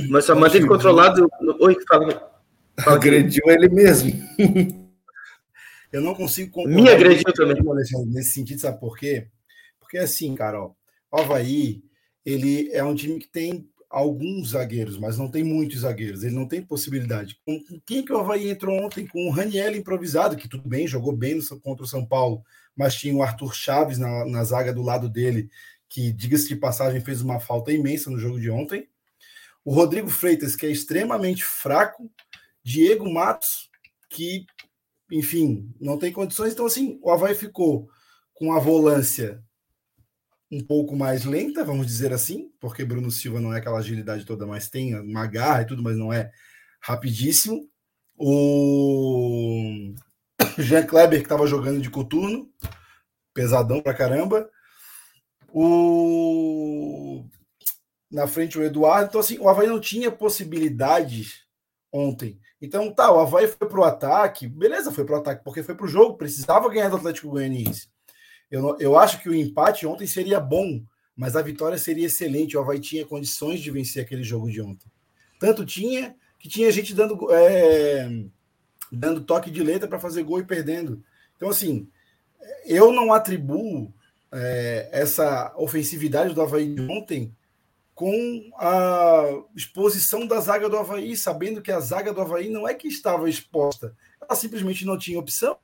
[0.09, 1.29] Mas só manteve controlado.
[1.59, 2.31] Oi, fala.
[2.79, 4.11] fala agrediu ele mesmo.
[5.91, 7.57] Eu não consigo Me agrediu também.
[8.07, 9.27] Nesse sentido, sabe por quê?
[9.79, 10.75] Porque assim, Carol,
[11.11, 11.83] o Havaí,
[12.25, 16.23] ele é um time que tem alguns zagueiros, mas não tem muitos zagueiros.
[16.23, 17.37] Ele não tem possibilidade.
[17.45, 19.05] Com, quem que o Havaí entrou ontem?
[19.05, 22.43] Com o Raniel improvisado, que tudo bem, jogou bem no, contra o São Paulo,
[22.75, 25.49] mas tinha o Arthur Chaves na, na zaga do lado dele,
[25.89, 28.87] que, diga-se de passagem, fez uma falta imensa no jogo de ontem.
[29.63, 32.09] O Rodrigo Freitas, que é extremamente fraco.
[32.63, 33.69] Diego Matos,
[34.09, 34.45] que,
[35.11, 36.53] enfim, não tem condições.
[36.53, 37.89] Então, assim, o Havaí ficou
[38.33, 39.43] com a volância
[40.51, 44.45] um pouco mais lenta, vamos dizer assim, porque Bruno Silva não é aquela agilidade toda,
[44.45, 46.31] mas tem uma garra e tudo, mas não é
[46.81, 47.69] rapidíssimo.
[48.17, 49.93] O
[50.59, 52.49] Jean Kleber, que estava jogando de coturno,
[53.33, 54.49] pesadão pra caramba.
[55.53, 57.25] O
[58.11, 59.07] na frente o Eduardo.
[59.07, 61.45] Então, assim, o Havaí não tinha possibilidades
[61.91, 62.39] ontem.
[62.61, 66.17] Então, tá, o Havaí foi pro ataque, beleza, foi pro ataque, porque foi pro jogo,
[66.17, 67.89] precisava ganhar do Atlético Goianiense.
[68.51, 70.83] Eu, eu acho que o empate ontem seria bom,
[71.15, 72.57] mas a vitória seria excelente.
[72.57, 74.91] O Havaí tinha condições de vencer aquele jogo de ontem.
[75.39, 78.09] Tanto tinha que tinha gente dando, é,
[78.91, 81.03] dando toque de letra para fazer gol e perdendo.
[81.35, 81.87] Então, assim,
[82.65, 83.93] eu não atribuo
[84.31, 87.35] é, essa ofensividade do Havaí de ontem
[87.93, 89.25] com a
[89.55, 93.29] exposição da zaga do Havaí, sabendo que a zaga do Havaí não é que estava
[93.29, 95.57] exposta, ela simplesmente não tinha opção.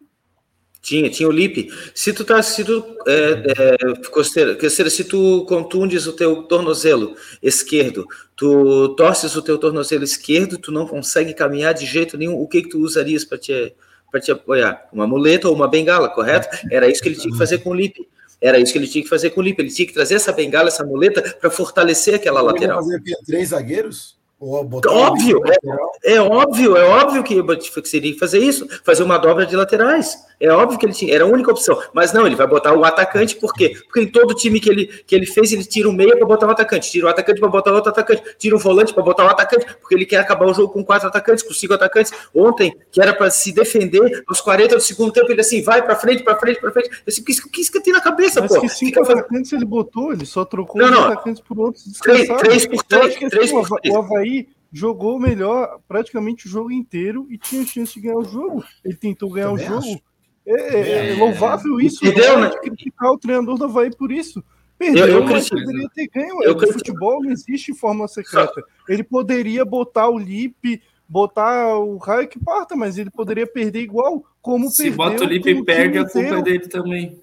[0.87, 1.69] Tinha, tinha o Lipe.
[1.93, 4.57] Se tu tá, se tu, é, é, costeira,
[4.89, 7.13] se tu contundes o teu tornozelo
[7.43, 8.05] esquerdo,
[8.37, 12.61] tu torces o teu tornozelo esquerdo, tu não consegue caminhar de jeito nenhum, o que
[12.61, 13.75] que tu usarias para te,
[14.09, 14.87] para te apoiar?
[14.93, 16.47] Uma muleta ou uma bengala, correto?
[16.71, 18.07] Era isso que ele tinha que fazer com o Lipe.
[18.39, 19.61] Era isso que ele tinha que fazer com o Lipe.
[19.61, 22.77] Ele tinha que trazer essa bengala, essa muleta, para fortalecer aquela ele lateral.
[22.77, 24.17] Fazer três zagueiros?
[24.39, 27.41] Óbvio, é, é, óbvio, é óbvio que,
[27.81, 30.15] que seria fazer isso, fazer uma dobra de laterais.
[30.39, 31.79] É óbvio que ele tinha, era a única opção.
[31.93, 33.75] Mas não, ele vai botar o atacante, por quê?
[33.85, 36.47] Porque em todo time que ele, que ele fez, ele tira o meia para botar
[36.47, 39.29] o atacante, tira o atacante para botar outro atacante, tira o volante para botar o
[39.29, 42.11] atacante, porque ele quer acabar o jogo com quatro atacantes, com cinco atacantes.
[42.33, 45.95] Ontem, que era para se defender, aos 40 do segundo tempo, ele assim, vai para
[45.95, 46.89] frente, para frente, para frente.
[47.05, 48.61] Eu que isso que, isso que tem na cabeça, Mas pô?
[48.61, 50.99] que cinco Fica atacantes ele botou, ele só trocou não, não.
[51.01, 53.95] os atacantes por outros Três, três por três, três assim, por três.
[53.95, 58.63] O Havaí jogou melhor praticamente o jogo inteiro e tinha chance de ganhar o jogo.
[58.83, 59.79] Ele tentou ganhar Também o jogo.
[59.79, 60.06] Acho.
[60.47, 62.05] É, é, é, louvável isso.
[62.05, 62.49] Entendeu, né?
[62.61, 64.41] criticar o treinador do Havaí por isso.
[64.77, 66.41] Perdeu, eu, eu mas poderia ter ganho.
[66.43, 68.63] Eu, o futebol não existe forma secreta.
[68.87, 74.23] Ele poderia botar o Lipe, botar o raio que parta, mas ele poderia perder igual.
[74.41, 77.19] Como Se bota o Lipe e perde, a culpa é dele também.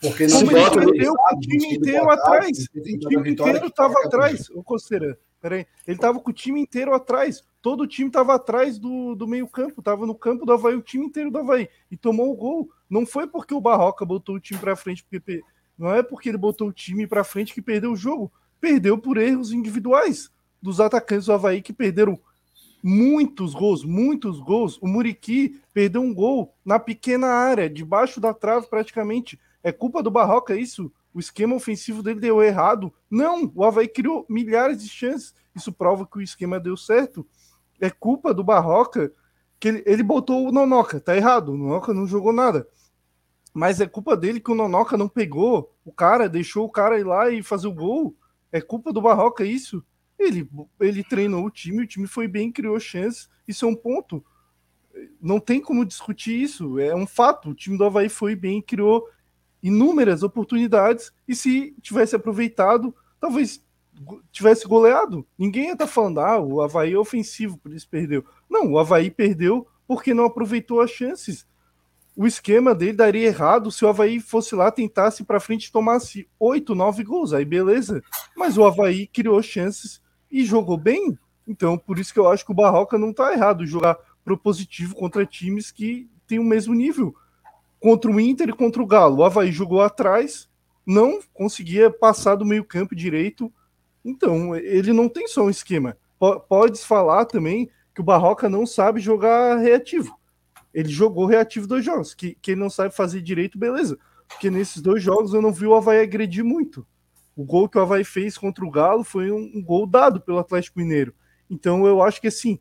[0.00, 2.66] Porque não Como ele perdeu o time inteiro atrás.
[2.74, 5.16] O time inteiro estava atrás, o Costeira.
[5.44, 5.66] Peraí.
[5.86, 7.44] Ele estava com o time inteiro atrás.
[7.60, 9.82] Todo o time estava atrás do, do meio-campo.
[9.82, 11.68] Estava no campo do Havaí, o time inteiro do Havaí.
[11.90, 12.70] E tomou o gol.
[12.88, 15.42] Não foi porque o Barroca botou o time para frente, porque
[15.76, 18.32] não é porque ele botou o time para frente que perdeu o jogo.
[18.58, 20.30] Perdeu por erros individuais
[20.62, 22.18] dos atacantes do Havaí que perderam
[22.82, 24.78] muitos gols, muitos gols.
[24.80, 29.38] O Muriqui perdeu um gol na pequena área, debaixo da trave praticamente.
[29.62, 30.90] É culpa do Barroca isso?
[31.14, 32.92] O esquema ofensivo dele deu errado?
[33.08, 35.32] Não, o Havaí criou milhares de chances.
[35.54, 37.24] Isso prova que o esquema deu certo.
[37.80, 39.12] É culpa do Barroca
[39.60, 41.00] que ele, ele botou o Nonoca.
[41.00, 42.66] Tá errado, o Nonoca não jogou nada.
[43.52, 47.04] Mas é culpa dele que o Nonoca não pegou o cara, deixou o cara ir
[47.04, 48.16] lá e fazer o gol.
[48.50, 49.84] É culpa do Barroca isso.
[50.18, 50.48] Ele,
[50.80, 53.28] ele treinou o time, o time foi bem, criou chances.
[53.46, 54.24] Isso é um ponto.
[55.20, 56.78] Não tem como discutir isso.
[56.80, 57.50] É um fato.
[57.50, 59.08] O time do Havaí foi bem, criou
[59.64, 61.12] inúmeras oportunidades.
[61.26, 63.60] E se tivesse aproveitado, talvez
[64.30, 65.26] tivesse goleado.
[65.36, 68.24] Ninguém ia estar tá falando, ah, o Havaí é ofensivo, por isso perdeu.
[68.48, 71.46] Não, o Havaí perdeu porque não aproveitou as chances
[72.16, 76.28] o esquema dele daria errado se o Havaí fosse lá, tentasse para frente e tomasse
[76.38, 77.32] oito, nove gols.
[77.32, 78.02] Aí beleza.
[78.36, 80.00] Mas o Havaí criou chances
[80.30, 81.18] e jogou bem.
[81.46, 85.26] Então, por isso que eu acho que o Barroca não está errado jogar propositivo contra
[85.26, 87.14] times que têm o mesmo nível.
[87.84, 89.18] Contra o Inter e contra o Galo.
[89.18, 90.48] O Havaí jogou atrás,
[90.86, 93.52] não conseguia passar do meio-campo direito.
[94.02, 95.96] Então, ele não tem só um esquema.
[96.48, 100.16] Pode falar também que o Barroca não sabe jogar reativo
[100.74, 102.12] ele jogou reativo dois jogos.
[102.12, 103.96] Que, que ele não sabe fazer direito, beleza.
[104.26, 106.84] Porque nesses dois jogos eu não vi o Havaí agredir muito.
[107.36, 110.38] O gol que o Havaí fez contra o Galo foi um, um gol dado pelo
[110.38, 111.14] Atlético Mineiro.
[111.48, 112.58] Então eu acho que assim,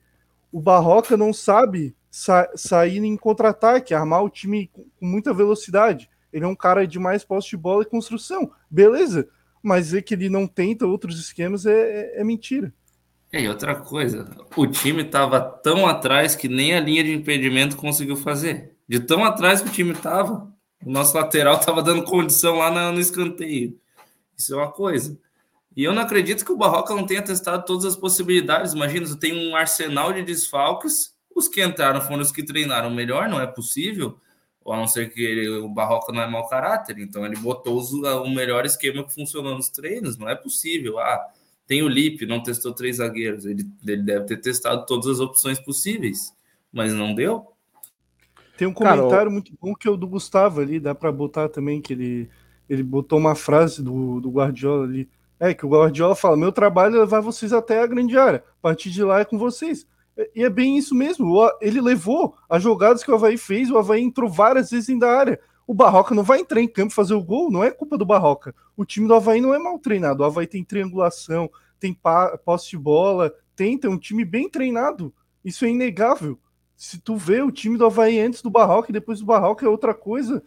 [0.52, 6.08] o Barroca não sabe sa sair em contra-ataque, armar o time com, muita velocidade.
[6.32, 8.52] Ele é um cara de mais posse de bola e construção.
[8.70, 9.28] Beleza.
[9.64, 12.72] Mas ver que ele não tenta outros esquemas é, é, é mentira.
[13.32, 17.76] É, e outra coisa, o time estava tão atrás que nem a linha de impedimento
[17.76, 18.78] conseguiu fazer.
[18.88, 20.54] De tão atrás que o time estava,
[20.86, 23.76] o nosso lateral estava dando condição lá no escanteio.
[24.38, 25.18] Isso é uma coisa.
[25.76, 28.74] E eu não acredito que o Barroca não tenha testado todas as possibilidades.
[28.74, 33.28] Imagina, você tem um arsenal de desfalques, os que entraram foram os que treinaram melhor,
[33.28, 34.18] não é possível.
[34.64, 37.78] Ou a não ser que ele, o Barroca não é mau caráter, então ele botou
[37.78, 41.00] os, o melhor esquema que funcionou nos treinos, não é possível.
[41.00, 41.28] Ah,
[41.68, 43.46] tem o Lipe, não testou três zagueiros.
[43.46, 46.34] Ele, ele deve ter testado todas as opções possíveis,
[46.72, 47.48] mas não deu.
[48.58, 51.50] Tem um comentário Cara, muito bom que é o do Gustavo ali, dá para botar
[51.50, 52.30] também, que ele,
[52.70, 55.10] ele botou uma frase do, do Guardiola ali.
[55.40, 58.44] É que o Guardiola fala: meu trabalho é levar vocês até a grande área.
[58.60, 59.86] A partir de lá é com vocês.
[60.36, 61.36] E é bem isso mesmo.
[61.62, 65.12] Ele levou as jogadas que o Havaí fez, o Havaí entrou várias vezes dentro da
[65.12, 65.40] área.
[65.66, 68.54] O Barroca não vai entrar em campo fazer o gol, não é culpa do Barroca.
[68.76, 70.22] O time do Havaí não é mal treinado.
[70.22, 71.50] O Havaí tem triangulação,
[71.80, 71.98] tem
[72.46, 75.14] posse de bola, tem, tem um time bem treinado.
[75.44, 76.38] Isso é inegável.
[76.76, 79.70] Se tu vê o time do Havaí antes do Barroca e depois do Barroca é
[79.70, 80.44] outra coisa.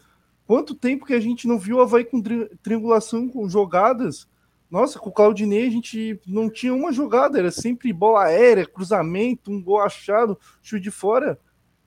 [0.47, 4.29] Quanto tempo que a gente não viu o Havaí com tri triangulação, com jogadas?
[4.71, 9.51] Nossa, com o Claudinei a gente não tinha uma jogada, era sempre bola aérea, cruzamento,
[9.51, 11.39] um gol achado, chute de fora.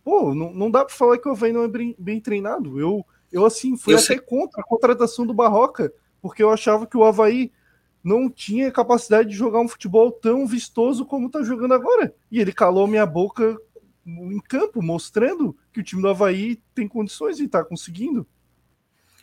[0.04, 2.80] Pô, não, não dá para falar que o Havaí não é bem, bem treinado.
[2.80, 4.20] Eu, eu, assim, fui eu até sei.
[4.20, 7.52] contra a contratação do Barroca, porque eu achava que o Havaí
[8.04, 12.16] não tinha capacidade de jogar um futebol tão vistoso como está jogando agora.
[12.32, 13.58] E ele calou minha boca
[14.06, 18.26] em campo, mostrando que o time do Havaí tem condições e está conseguindo.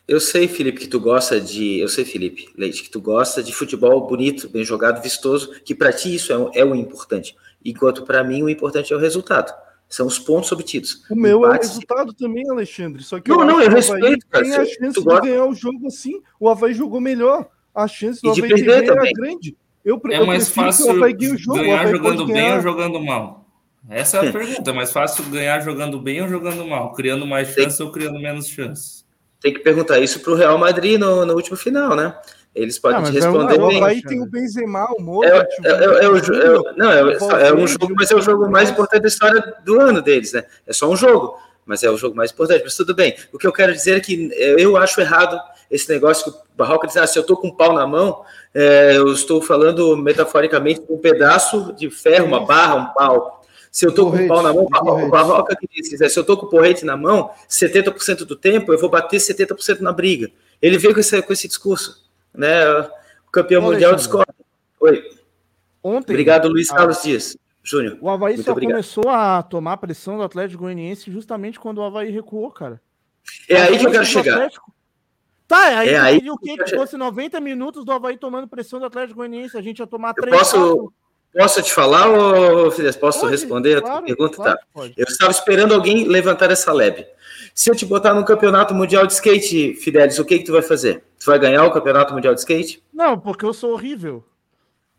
[0.07, 1.79] Eu sei, Felipe, que tu gosta de.
[1.79, 5.91] Eu sei, Felipe Leite, que tu gosta de futebol bonito, bem jogado, vistoso, que para
[5.91, 7.35] ti isso é, é o importante.
[7.63, 9.53] Enquanto para mim o importante é o resultado.
[9.89, 11.03] São os pontos obtidos.
[11.09, 11.67] O meu Empates...
[11.67, 13.03] é o resultado também, Alexandre.
[13.03, 14.43] Só que não, eu não, eu respeito, cara.
[14.43, 15.21] Tem a chance de gosta...
[15.21, 16.21] ganhar o jogo assim.
[16.39, 17.49] O Havaí jogou melhor.
[17.75, 19.57] A chance do Havaí ganhar era grande.
[19.83, 23.45] Eu, é eu mais fácil o jogo, ganhar jogando bem ou jogando mal?
[23.89, 24.69] Essa é a pergunta.
[24.69, 26.93] É mais fácil ganhar jogando bem ou jogando mal?
[26.93, 29.06] Criando mais chance ou criando menos chance?
[29.39, 32.15] Tem que perguntar isso para o Real Madrid no, no último final, né?
[32.57, 33.83] Eles podem te responder é um, bem.
[33.83, 35.47] Aí tem o Benzema, o Modric.
[35.63, 39.03] É, é, é, é, o, não, é, um jogo, mas é o jogo mais importante
[39.03, 40.43] da história do ano deles, né?
[40.65, 42.63] É só um jogo, mas é o jogo mais importante.
[42.63, 43.15] Mas tudo bem.
[43.31, 46.87] O que eu quero dizer é que eu acho errado esse negócio que o Barroca
[46.87, 48.23] diz: ah, se eu estou com um pau na mão,
[48.55, 53.36] eu estou falando metaforicamente com um pedaço de ferro, uma barra, um pau.
[53.77, 56.35] Se eu estou com o pau na mão, o Barroca que diz, se eu estou
[56.35, 60.31] com o porrete na mão, 70% do tempo eu vou bater 70% na briga.
[60.59, 62.67] Ele veio com esse, com esse discurso né?
[63.27, 64.33] O campeão Ô, mundial discorda.
[64.79, 65.07] Oi.
[65.83, 66.11] Ontem.
[66.11, 67.01] Obrigado, Luiz Carlos a...
[67.03, 67.37] Dias.
[67.63, 67.99] Júnior.
[68.01, 68.71] O Havaí só obrigado.
[68.71, 72.81] começou a tomar pressão do Atlético Goianiense justamente quando o Havaí recuou, cara.
[73.47, 74.49] É aí que eu quero chegar.
[75.47, 76.57] Tá, aí, É aí queria o quê?
[76.57, 80.15] Que fosse 90 minutos do Havaí tomando pressão do Atlético Goianiense, a gente ia tomar
[80.17, 80.35] Eu três.
[80.35, 80.93] posso, quatro.
[81.37, 82.07] Posso te falar,
[82.71, 82.95] Fidesz?
[82.95, 84.35] Posso Pode, responder a claro, tua pergunta?
[84.35, 84.63] claro Tá.
[84.73, 84.93] pode.
[84.97, 87.05] Eu estava esperando alguém levantar essa lebre.
[87.53, 90.61] Se eu te botar no campeonato mundial de skate, Fidelis, o que, que tu vai
[90.61, 91.03] fazer?
[91.19, 92.83] Tu vai ganhar o campeonato mundial de skate?
[92.93, 94.23] Não, porque eu sou horrível.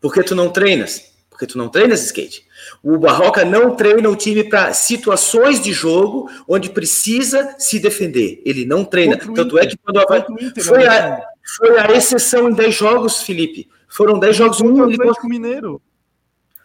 [0.01, 1.09] Porque tu não treinas.
[1.29, 2.45] Porque tu não treinas skate.
[2.83, 8.41] O Barroca não treina o time para situações de jogo onde precisa se defender.
[8.45, 9.15] Ele não treina.
[9.17, 9.63] Contra o Tanto Inter.
[9.65, 11.23] é que quando Inter, Foi a, Alexandre.
[11.57, 13.69] foi a exceção em 10 jogos, Felipe.
[13.87, 15.81] Foram 10 jogos, um o ele Mineiro.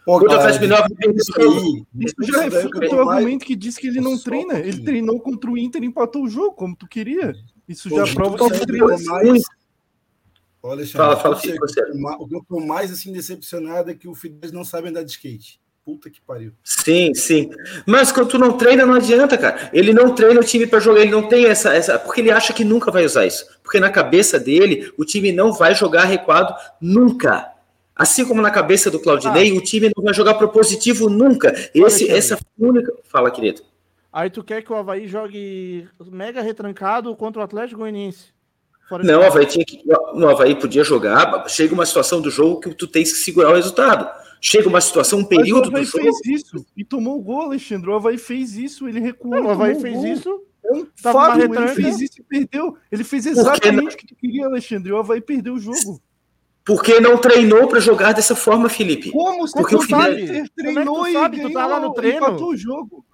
[0.05, 0.85] Pô, Contra o Atlético Mineiro,
[1.17, 1.47] isso aí,
[2.05, 4.59] Isso isso já eu o teu argumento que diz que ele não Só um treina.
[4.59, 7.33] Ele treinou contra o Inter e empatou o jogo, como tu queria.
[7.67, 8.87] Isso Pô, já prova eu que ele tô treina.
[9.11, 9.43] mais-
[10.63, 11.53] Olha, Alexandre, Fala, fala, você.
[12.19, 15.11] O que eu tô mais assim decepcionado é que o Fidesz não sabe andar de
[15.11, 15.61] skate.
[15.85, 16.53] Puta que pariu.
[16.65, 17.51] Sim, sim.
[17.87, 19.69] Mas quando tu não treina, não adianta, cara.
[19.75, 21.99] Ele não treina o time para jogar, ele não tem essa, essa.
[21.99, 23.45] Porque ele acha que nunca vai usar isso.
[23.63, 27.54] Porque na cabeça dele, o time não vai jogar recuado nunca.
[27.97, 31.53] Assim como na cabeça do Claudinei, o time não vai jogar propositivo nunca.
[31.73, 32.93] Esse, essa única.
[33.05, 33.63] Fala, querido.
[34.13, 38.33] Aí tu quer que o Havaí jogue mega retrancado contra o Atlético Goianiense.
[39.03, 39.25] Não, o.
[39.25, 39.81] Havaí tinha que.
[40.15, 41.49] No Havaí podia jogar.
[41.49, 44.09] Chega uma situação do jogo que tu tens que segurar o resultado.
[44.41, 46.03] Chega uma situação, um período o do Havaí jogo.
[46.03, 47.91] fez isso e tomou o gol, Alexandre.
[47.91, 49.35] O Havaí fez isso, ele recuou.
[49.35, 50.07] Não, o Havaí fez gol.
[50.07, 50.43] isso.
[50.65, 52.77] É um fato, ele fez isso e perdeu.
[52.91, 54.91] Ele fez exatamente o que tu queria, Alexandre.
[54.91, 56.01] E o Havaí perdeu o jogo.
[56.65, 59.11] Porque não treinou para jogar dessa forma, Felipe.
[59.11, 61.41] Como se Porque tu o Fidel- Inter Como é que treinou tu e sabe?
[61.43, 62.47] Tu tá lá no treino?
[62.47, 63.05] o jogo.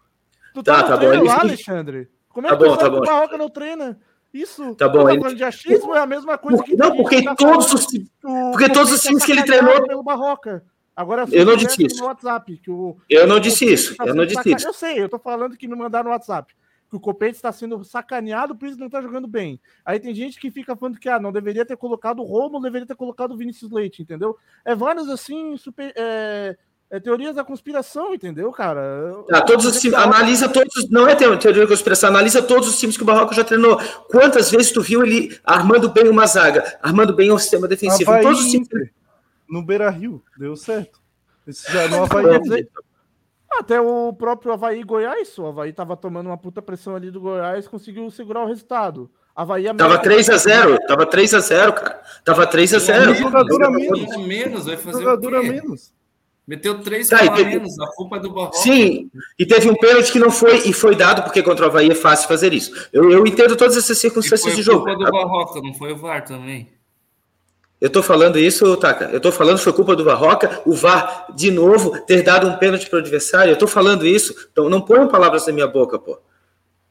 [0.55, 2.09] Tu Tá, tá, no tá bom, treino lá, Alexandre.
[2.29, 3.03] Como é Tá que bom, tu tá sabe bom.
[3.03, 3.99] que o Barroca não treina?
[4.33, 4.75] Isso.
[4.77, 7.73] Tá bom, ele- falando de achismo é a mesma coisa que Não, porque tá todos
[7.73, 7.87] os
[8.53, 10.63] porque todos os times que ele treinou- pelo Barroca.
[10.95, 11.99] Agora Eu não se disse isso.
[12.01, 13.97] no WhatsApp que o Eu não disse isso.
[13.97, 14.69] tá Eu não disse isso.
[14.69, 16.55] Eu sei, eu tô falando que não mandaram no WhatsApp.
[16.91, 19.61] Que o Copete está sendo sacaneado, por isso não tá jogando bem.
[19.84, 22.86] Aí tem gente que fica falando que ah, não deveria ter colocado o Romo, deveria
[22.86, 24.36] ter colocado o Vinícius Leite, entendeu?
[24.64, 26.57] É várias assim, super, é,
[26.91, 29.14] é, teorias da conspiração, entendeu, cara?
[29.28, 32.97] Tá, todos os times, analisa todos, não é teoria da conspiração, analisa todos os times
[32.97, 33.80] que o Barroca já treinou.
[34.09, 38.11] Quantas vezes tu viu ele armando bem uma zaga, armando bem um sistema defensivo?
[38.11, 38.68] Havaí todos os times.
[39.49, 41.01] No Beira Rio, deu certo.
[41.47, 42.24] Esse já no Havaí.
[42.28, 42.68] Quer dizer,
[43.53, 47.21] Até o próprio Havaí e Goiás, o Havaí tava tomando uma puta pressão ali do
[47.21, 49.11] Goiás, conseguiu segurar o resultado.
[49.35, 52.03] Havaí é Tava 3 a 0 tava 3 a 0 cara.
[52.25, 54.13] Tava 3 a 0 Um jogador a menos.
[54.13, 55.49] A menos, vai fazer jogador o a quê?
[55.49, 55.93] menos.
[56.47, 58.57] Meteu três Tá, a teve- menos, a culpa é do Barroca.
[58.59, 61.91] Sim, e teve um pênalti que não foi, e foi dado, porque contra o Havaí
[61.91, 62.89] é fácil fazer isso.
[62.93, 64.85] Eu, eu entendo todas essas E circunstâncias foi de jogo.
[64.85, 66.69] culpa do Barroca, não foi o VAR também.
[67.81, 69.07] Eu tô falando isso, Taka.
[69.11, 72.91] Eu tô falando foi culpa do Barroca, o VAR, de novo, ter dado um pênalti
[72.91, 73.53] pro adversário.
[73.53, 74.35] Eu tô falando isso.
[74.53, 76.18] Então não ponham palavras na minha boca, pô.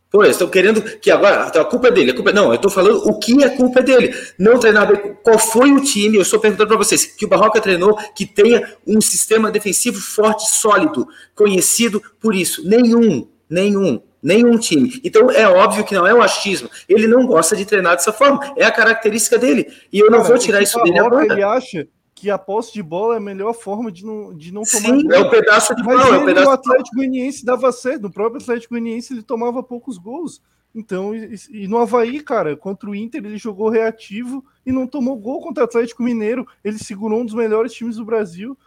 [0.09, 2.09] Pô, eles estão querendo que agora a culpa é dele.
[2.11, 2.31] A culpa...
[2.31, 4.15] Não, eu tô falando o que é culpa dele.
[4.39, 5.15] Não treinar bem.
[5.21, 6.17] Qual foi o time?
[6.17, 10.49] Eu estou perguntando para vocês que o Barroca treinou que tenha um sistema defensivo forte,
[10.49, 12.67] sólido, conhecido por isso.
[12.67, 14.01] Nenhum, nenhum.
[14.21, 14.99] Nenhum time.
[15.03, 16.69] Então é óbvio que não é um achismo.
[16.87, 18.53] Ele não gosta de treinar dessa forma.
[18.57, 19.67] É a característica dele.
[19.91, 21.25] E eu não Cara, vou tirar isso dele agora.
[21.31, 24.63] Ele acha que a posse de bola é a melhor forma de não, de não
[24.63, 26.53] tomar Sim, é o pedaço de pau, é o no pedaço pau.
[26.55, 28.01] Atlético Goianiense dava certo.
[28.01, 30.41] No próprio Atlético Goianiense ele tomava poucos gols.
[30.75, 35.41] Então, e, no Havaí, cara, contra o Inter ele jogou reativo e não tomou gol
[35.41, 36.45] contra o Atlético Mineiro.
[36.63, 38.57] Ele segurou um dos melhores times do Brasil o-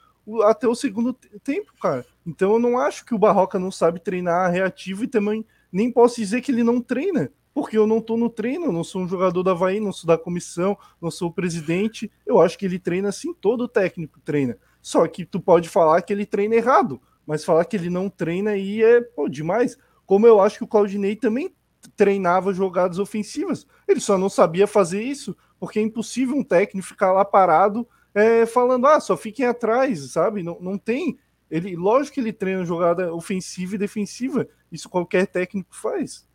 [0.45, 2.05] até o segundo te- tempo, cara.
[2.27, 6.17] Então eu não acho que o Barroca não sabe treinar reativo e também nem posso
[6.17, 7.31] dizer que ele não treina.
[7.55, 10.17] Porque eu não tô no treino, não sou um jogador da Havaí, não sou da
[10.17, 12.11] comissão, não sou o presidente.
[12.27, 14.57] Eu acho que ele treina assim, todo técnico treina.
[14.81, 18.53] Só que tu pode falar que ele treina errado, mas falar que ele não treina
[18.53, 19.77] aí é pô, demais.
[20.07, 21.55] Como eu acho que o Claudinei também
[21.95, 23.67] treinava jogadas ofensivas.
[23.87, 28.47] Ele só não sabia fazer isso, porque é impossível um técnico ficar lá parado é,
[28.47, 30.43] falando, ah, só fiquem atrás, sabe?
[30.43, 31.19] Não, não tem.
[31.51, 34.49] Ele, lógico que ele treina jogada ofensiva e defensiva.
[34.71, 36.27] Isso qualquer técnico faz.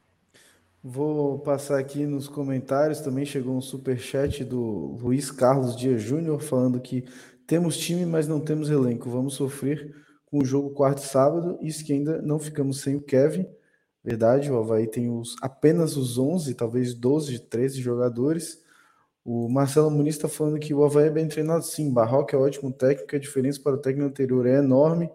[0.83, 3.01] Vou passar aqui nos comentários.
[3.01, 7.03] Também chegou um super chat do Luiz Carlos Dias Júnior falando que
[7.45, 9.09] temos time, mas não temos elenco.
[9.09, 9.93] Vamos sofrer
[10.25, 11.57] com o jogo quarto e sábado.
[11.61, 13.45] Isso que ainda não ficamos sem o Kevin.
[14.03, 18.63] Verdade, o Havaí tem os, apenas os 11, talvez 12, 13 jogadores.
[19.27, 21.61] O Marcelo Muniz está falando que o Havaí é bem treinado.
[21.65, 25.11] Sim, Barroca é ótimo técnico, a diferença para o técnico anterior é enorme.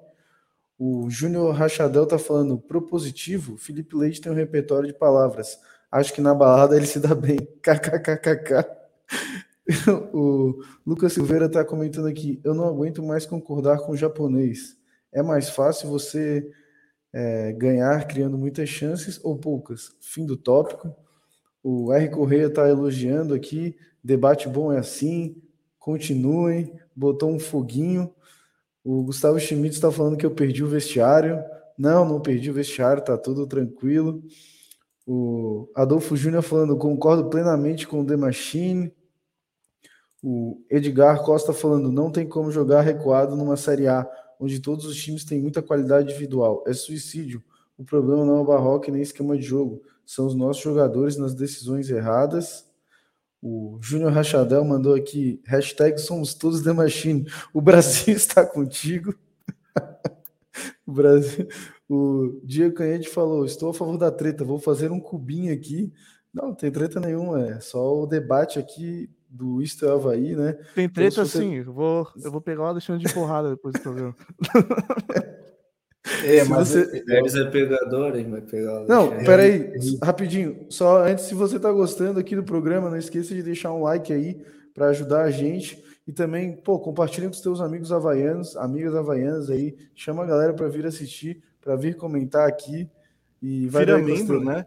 [0.78, 3.56] O Júnior Rachadel tá falando propositivo.
[3.56, 5.58] Felipe Leite tem um repertório de palavras.
[5.90, 7.38] Acho que na balada ele se dá bem.
[7.64, 8.66] KKKKK.
[10.12, 12.38] o Lucas Silveira tá comentando aqui.
[12.44, 14.76] Eu não aguento mais concordar com o japonês.
[15.10, 16.46] É mais fácil você
[17.14, 19.96] é, ganhar criando muitas chances ou poucas.
[20.02, 20.94] Fim do tópico.
[21.62, 22.10] O R.
[22.10, 23.74] Correia está elogiando aqui.
[24.02, 25.36] Debate bom é assim.
[25.78, 26.72] Continuem.
[26.94, 28.12] Botou um foguinho.
[28.84, 31.42] O Gustavo Schmidt está falando que eu perdi o vestiário.
[31.78, 34.22] Não, não perdi o vestiário, tá tudo tranquilo.
[35.06, 38.92] O Adolfo Júnior falando, concordo plenamente com o The Machine.
[40.22, 44.96] O Edgar Costa falando, não tem como jogar recuado numa Série A, onde todos os
[44.96, 46.62] times têm muita qualidade individual.
[46.66, 47.42] É suicídio.
[47.76, 49.82] O problema não é o Barroca nem esquema de jogo.
[50.06, 52.64] São os nossos jogadores nas decisões erradas.
[53.42, 57.26] O Júnior Rachadel mandou aqui, hashtag somos todos The Machine.
[57.52, 59.12] O Brasil está contigo.
[60.86, 61.48] o Brasil.
[61.88, 65.92] O Diego Canhete falou: Estou a favor da treta, vou fazer um cubinho aqui.
[66.32, 70.52] Não, não tem treta nenhuma, é só o debate aqui do Isto é Havaí, né?
[70.74, 73.74] Tem então, treta então, sim, eu vou, eu vou pegar o Alexandre de porrada depois
[73.74, 74.14] do programa.
[76.24, 77.02] É, mas você...
[77.04, 78.28] Deve é pegador, hein?
[78.28, 79.72] Vai pegar Não, peraí,
[80.02, 80.66] rapidinho.
[80.68, 84.12] Só antes, se você tá gostando aqui do programa, não esqueça de deixar um like
[84.12, 84.40] aí
[84.74, 85.82] para ajudar a gente.
[86.06, 89.76] E também, pô, compartilha com os teus amigos havaianos, amigas havaianas aí.
[89.94, 92.90] Chama a galera para vir assistir, para vir comentar aqui.
[93.40, 94.66] E vai Vira membro, né?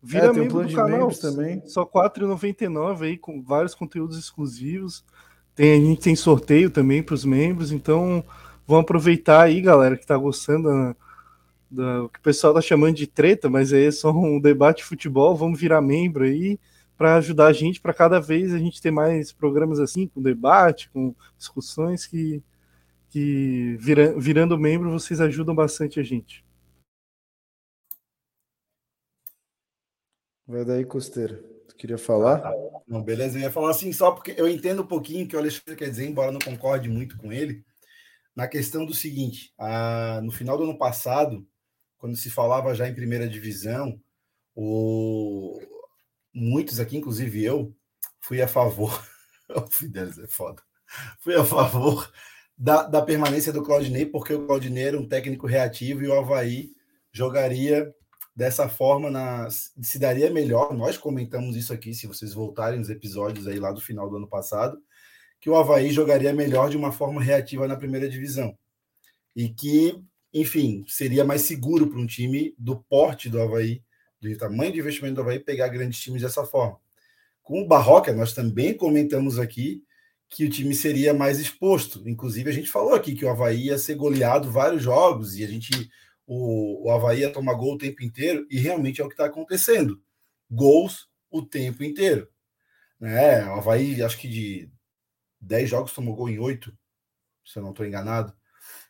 [0.00, 1.60] Vira é, membro um do canal também.
[1.66, 5.04] Só R$ 4,99 aí, com vários conteúdos exclusivos.
[5.56, 8.24] Tem, a gente tem sorteio também para os membros, então
[8.68, 10.96] vão aproveitar aí, galera, que está gostando da,
[11.70, 14.78] da, o que o pessoal tá chamando de treta, mas aí é só um debate
[14.78, 15.34] de futebol.
[15.34, 16.60] Vamos virar membro aí
[16.94, 20.90] para ajudar a gente, para cada vez a gente ter mais programas assim, com debate,
[20.90, 22.42] com discussões que,
[23.08, 26.44] que vira, virando membro vocês ajudam bastante a gente.
[30.46, 31.42] Vai daí, Costeira.
[31.68, 32.44] Tu queria falar?
[32.44, 35.36] Ah, não, beleza, eu ia falar assim só porque eu entendo um pouquinho o que
[35.36, 37.64] o Alexandre quer dizer, embora não concorde muito com ele,
[38.34, 41.46] na questão do seguinte: a, no final do ano passado,
[41.96, 44.00] quando se falava já em primeira divisão,
[44.54, 45.60] o,
[46.32, 47.74] muitos aqui, inclusive eu,
[48.20, 49.04] fui a favor.
[49.54, 50.62] o Fidelis é foda.
[51.20, 52.10] Fui a favor
[52.56, 56.72] da, da permanência do Claudinei, porque o Claudinei era um técnico reativo e o Havaí
[57.12, 57.94] jogaria
[58.34, 60.72] dessa forma, na, se daria melhor.
[60.72, 64.28] Nós comentamos isso aqui, se vocês voltarem nos episódios aí lá do final do ano
[64.28, 64.80] passado,
[65.40, 68.56] que o Havaí jogaria melhor de uma forma reativa na primeira divisão.
[69.34, 73.82] E que, enfim, seria mais seguro para um time do porte do Havaí
[74.20, 76.76] do tamanho de investimento do Havaí pegar grandes times dessa forma.
[77.42, 79.84] Com o Barroca, nós também comentamos aqui
[80.28, 82.06] que o time seria mais exposto.
[82.08, 85.46] Inclusive, a gente falou aqui que o Havaí ia ser goleado vários jogos e a
[85.46, 85.88] gente
[86.28, 89.24] o, o Havaí ia tomar gol o tempo inteiro, e realmente é o que está
[89.24, 89.98] acontecendo.
[90.50, 92.28] Gols o tempo inteiro.
[93.00, 93.46] Né?
[93.46, 94.70] O Havaí, acho que de
[95.40, 96.72] 10 jogos tomou gol em 8,
[97.44, 98.32] se eu não estou enganado.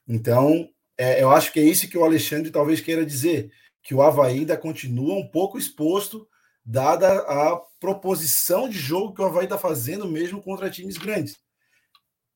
[0.06, 4.02] Então, é, eu acho que é isso que o Alexandre talvez queira dizer que o
[4.02, 6.28] Havaí ainda continua um pouco exposto,
[6.64, 11.36] dada a proposição de jogo que o Havaí está fazendo mesmo contra times grandes.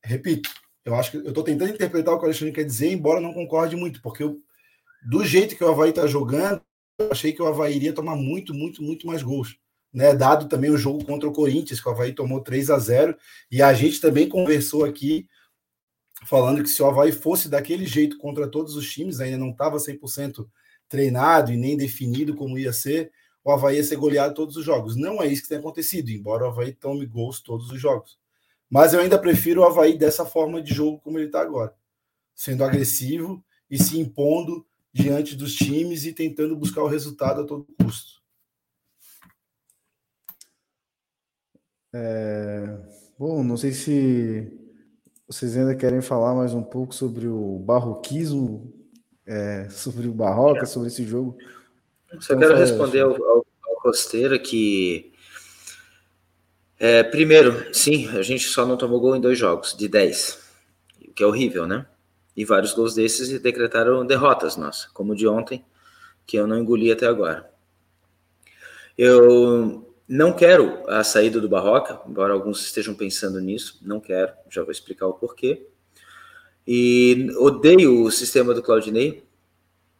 [0.03, 0.49] Repito,
[0.85, 3.33] eu acho que eu estou tentando interpretar o que o Alexandre quer dizer, embora não
[3.33, 4.39] concorde muito, porque eu,
[5.07, 6.61] do jeito que o Havaí está jogando,
[6.99, 9.57] eu achei que o Havaí iria tomar muito, muito, muito mais gols.
[9.93, 13.15] Né, dado também o jogo contra o Corinthians, que o Havaí tomou 3 a 0
[13.51, 15.27] e a gente também conversou aqui
[16.25, 19.77] falando que se o Havaí fosse daquele jeito contra todos os times, ainda não estava
[19.77, 20.47] 100%
[20.89, 23.11] treinado e nem definido como ia ser,
[23.43, 24.95] o Havaí ia ser goleado todos os jogos.
[24.95, 28.17] Não é isso que tem acontecido, embora o Havaí tome gols todos os jogos.
[28.69, 31.75] Mas eu ainda prefiro o Havaí dessa forma de jogo como ele está agora,
[32.33, 37.67] sendo agressivo e se impondo diante dos times e tentando buscar o resultado a todo
[37.79, 38.22] custo.
[41.93, 42.77] É...
[43.17, 44.51] Bom, não sei se
[45.27, 48.73] vocês ainda querem falar mais um pouco sobre o barroquismo
[49.25, 51.37] é, sobre o Barroca, sobre esse jogo.
[52.19, 55.11] Só então, quero responder ao, ao, ao Costeira que.
[56.77, 60.39] É, primeiro, sim, a gente só não tomou gol em dois jogos, de 10,
[61.07, 61.85] o que é horrível, né?
[62.35, 65.63] E vários gols desses decretaram derrotas nossa, como o de ontem,
[66.25, 67.49] que eu não engoli até agora.
[68.97, 74.61] Eu não quero a saída do Barroca, embora alguns estejam pensando nisso, não quero, já
[74.61, 75.65] vou explicar o porquê.
[76.67, 79.23] E odeio o sistema do Claudinei,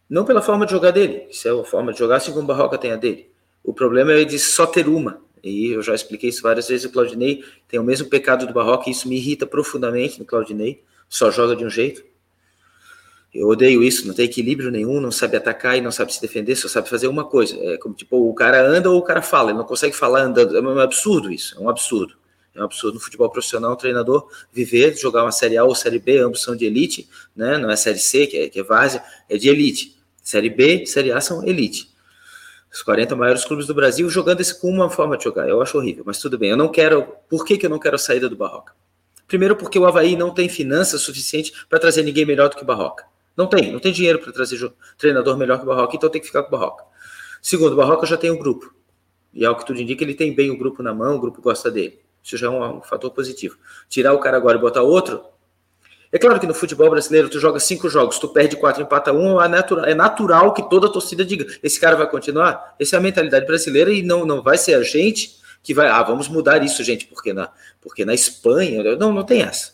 [0.07, 2.45] não pela forma de jogar dele, isso é a forma de jogar assim como o
[2.45, 3.31] Barroca tem a dele.
[3.64, 6.91] O problema é de só ter uma, e eu já expliquei isso várias vezes, o
[6.91, 11.31] Claudinei tem o mesmo pecado do Barroca, e isso me irrita profundamente no Claudinei, só
[11.31, 12.06] joga de um jeito.
[13.34, 16.55] Eu odeio isso, não tem equilíbrio nenhum, não sabe atacar e não sabe se defender,
[16.55, 17.57] só sabe fazer uma coisa.
[17.61, 20.55] É como tipo, o cara anda ou o cara fala, ele não consegue falar andando.
[20.55, 22.15] É um absurdo isso, é um absurdo.
[22.55, 25.97] É um absurdo no futebol profissional um treinador viver, jogar uma Série A ou Série
[25.97, 27.57] B, ambos são de elite, né?
[27.57, 29.97] não é Série C, que é, que é várzea, é de elite.
[30.22, 31.91] Série B, Série A são elite.
[32.72, 35.49] Os 40 maiores clubes do Brasil jogando esse com uma forma de jogar.
[35.49, 36.51] Eu acho horrível, mas tudo bem.
[36.51, 37.07] Eu não quero.
[37.30, 38.73] Por que, que eu não quero a saída do Barroca?
[39.27, 42.65] Primeiro, porque o Havaí não tem finanças suficiente para trazer ninguém melhor do que o
[42.65, 43.05] Barroca.
[43.35, 46.27] Não tem, não tem dinheiro para trazer treinador melhor que o Barroca, então tem que
[46.27, 46.84] ficar com o Barroca.
[47.41, 48.73] Segundo, o Barroca já tem um grupo.
[49.34, 51.72] E ao que tudo indica, ele tem bem o grupo na mão, o grupo gosta
[51.72, 51.99] dele.
[52.23, 53.57] Isso já é um, um fator positivo.
[53.89, 55.23] Tirar o cara agora e botar outro,
[56.14, 59.41] é claro que no futebol brasileiro tu joga cinco jogos, tu perde quatro, empata um,
[59.41, 62.76] é natural, é natural que toda a torcida diga: esse cara vai continuar.
[62.80, 66.03] Essa é a mentalidade brasileira e não, não vai ser a gente que vai, ah,
[66.03, 67.49] vamos mudar isso, gente, porque na,
[67.81, 69.73] porque na Espanha, não, não tem essa.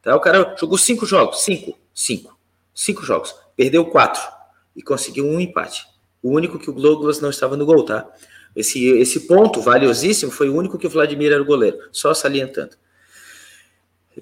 [0.00, 0.14] Tá?
[0.14, 2.38] O cara jogou cinco jogos, cinco, cinco,
[2.74, 4.22] cinco jogos, perdeu quatro
[4.74, 5.86] e conseguiu um empate.
[6.22, 8.08] O único que o Douglas não estava no gol, tá?
[8.54, 12.76] Esse, esse ponto valiosíssimo foi o único que o Vladimir era o goleiro, só salientando.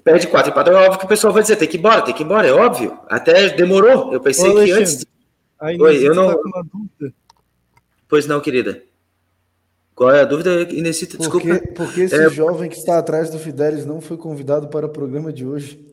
[0.03, 2.13] Perde quatro empates, é óbvio que o pessoal vai dizer, tem que ir embora, tem
[2.13, 2.97] que ir embora, é óbvio.
[3.07, 4.13] Até demorou.
[4.13, 5.05] Eu pensei Ô, que antes.
[5.61, 6.31] Oi, eu não.
[6.31, 6.63] Tá
[8.07, 8.81] pois não, querida.
[9.93, 11.17] Qual é a dúvida, Inesita?
[11.17, 11.47] Desculpa.
[11.47, 12.29] Por que, porque esse é...
[12.29, 15.88] jovem que está atrás do Fidelis não foi convidado para o programa de hoje?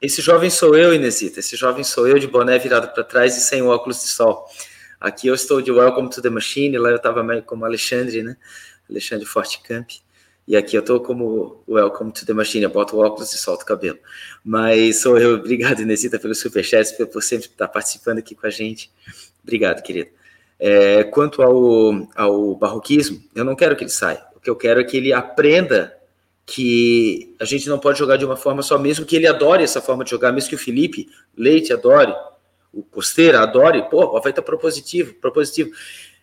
[0.00, 1.40] Esse jovem sou eu, Inesita.
[1.40, 4.46] Esse jovem sou eu, de boné virado para trás e sem óculos de sol.
[4.98, 8.34] Aqui eu estou de Welcome to the Machine, lá eu estava como Alexandre, né?
[8.88, 9.90] Alexandre Fortecamp.
[10.48, 13.66] E aqui eu tô como Welcome to the Machine, eu boto óculos e solto o
[13.66, 13.98] cabelo.
[14.42, 18.90] Mas sou eu, obrigado, Inesita, pelo superchat, por sempre estar participando aqui com a gente.
[19.42, 20.08] Obrigado, querido.
[20.58, 24.24] É, quanto ao, ao barroquismo, eu não quero que ele saia.
[24.34, 25.94] O que eu quero é que ele aprenda
[26.46, 29.80] que a gente não pode jogar de uma forma só, mesmo que ele adore essa
[29.80, 32.12] forma de jogar, mesmo que o Felipe Leite adore,
[32.72, 35.70] o Costeira adore, pô, vai estar propositivo, propositivo.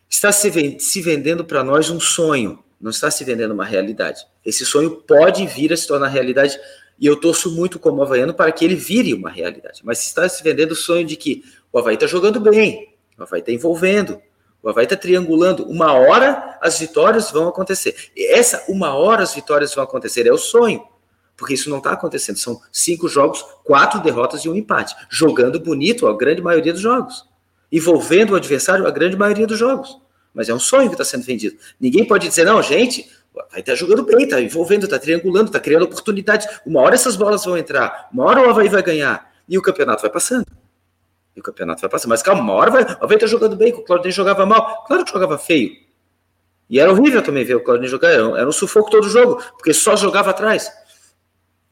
[0.10, 4.26] Está se, se vendendo para nós um sonho, não está se vendendo uma realidade.
[4.46, 6.58] Esse sonho pode vir a se tornar realidade
[7.00, 9.82] e eu torço muito como havaiano para que ele vire uma realidade.
[9.84, 13.40] Mas está se vendendo o sonho de que o Havaí está jogando bem, o Havaí
[13.42, 14.22] está envolvendo,
[14.68, 15.64] o Havaí está triangulando.
[15.64, 17.96] Uma hora as vitórias vão acontecer.
[18.14, 20.84] E essa uma hora as vitórias vão acontecer é o sonho.
[21.38, 22.38] Porque isso não está acontecendo.
[22.38, 24.94] São cinco jogos, quatro derrotas e um empate.
[25.10, 27.26] Jogando bonito a grande maioria dos jogos.
[27.72, 30.02] Envolvendo o adversário a grande maioria dos jogos
[30.34, 31.58] mas é um sonho que está sendo vendido.
[31.82, 35.60] Ninguém pode dizer, não, gente, vai estar tá jogando bem, está envolvendo, está triangulando, está
[35.60, 36.48] criando oportunidades.
[36.64, 40.04] Uma hora essas bolas vão entrar, uma hora o Havaí vai ganhar, e o campeonato
[40.04, 40.46] vai passando.
[41.38, 42.10] E o campeonato vai passando.
[42.10, 44.84] Mas calma, uma hora vai, o Havaí está jogando bem, o Claudinei jogava mal.
[44.86, 45.72] Claro que jogava feio.
[46.68, 49.42] E era horrível também ver o Claudinei jogar, era um, era um sufoco todo jogo,
[49.54, 50.72] porque só jogava atrás.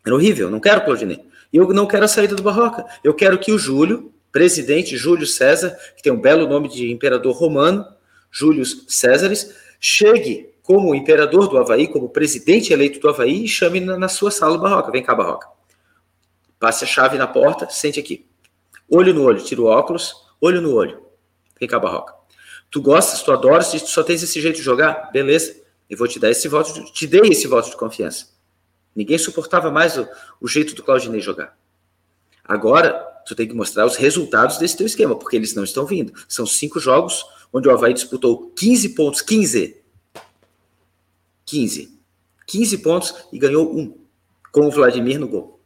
[0.06, 1.26] Era horrível, não quero o Claudinei.
[1.52, 2.86] Eu não quero a saída do Barroca.
[3.04, 7.36] Eu quero que o Júlio, presidente Júlio César, que tem um belo nome de imperador
[7.36, 7.84] romano,
[8.30, 13.98] Júlio Césares, chegue como imperador do Havaí, como presidente eleito do Havaí, e chame na,
[13.98, 14.92] na sua sala o Barroca.
[14.92, 15.48] Vem cá, Barroca.
[16.60, 18.25] Passe a chave na porta, sente aqui.
[18.90, 21.02] Olho no olho, tira o óculos, olho no olho.
[21.60, 22.14] Vem cá, Barroca.
[22.70, 25.12] Tu gostas, tu adoras, tu só tens esse jeito de jogar?
[25.12, 25.56] Beleza.
[25.90, 28.28] Eu vou te dar esse voto, te dei esse voto de confiança.
[28.96, 30.08] Ninguém suportava mais o,
[30.42, 31.58] o jeito do Claudinei jogar.
[32.44, 32.94] Agora,
[33.26, 36.14] tu tem que mostrar os resultados desse teu esquema, porque eles não estão vindo.
[36.28, 39.82] São cinco jogos onde o Havaí disputou 15 pontos, 15.
[41.46, 42.00] 15.
[42.48, 43.98] 15 pontos e ganhou um,
[44.52, 45.60] com o Vladimir no gol.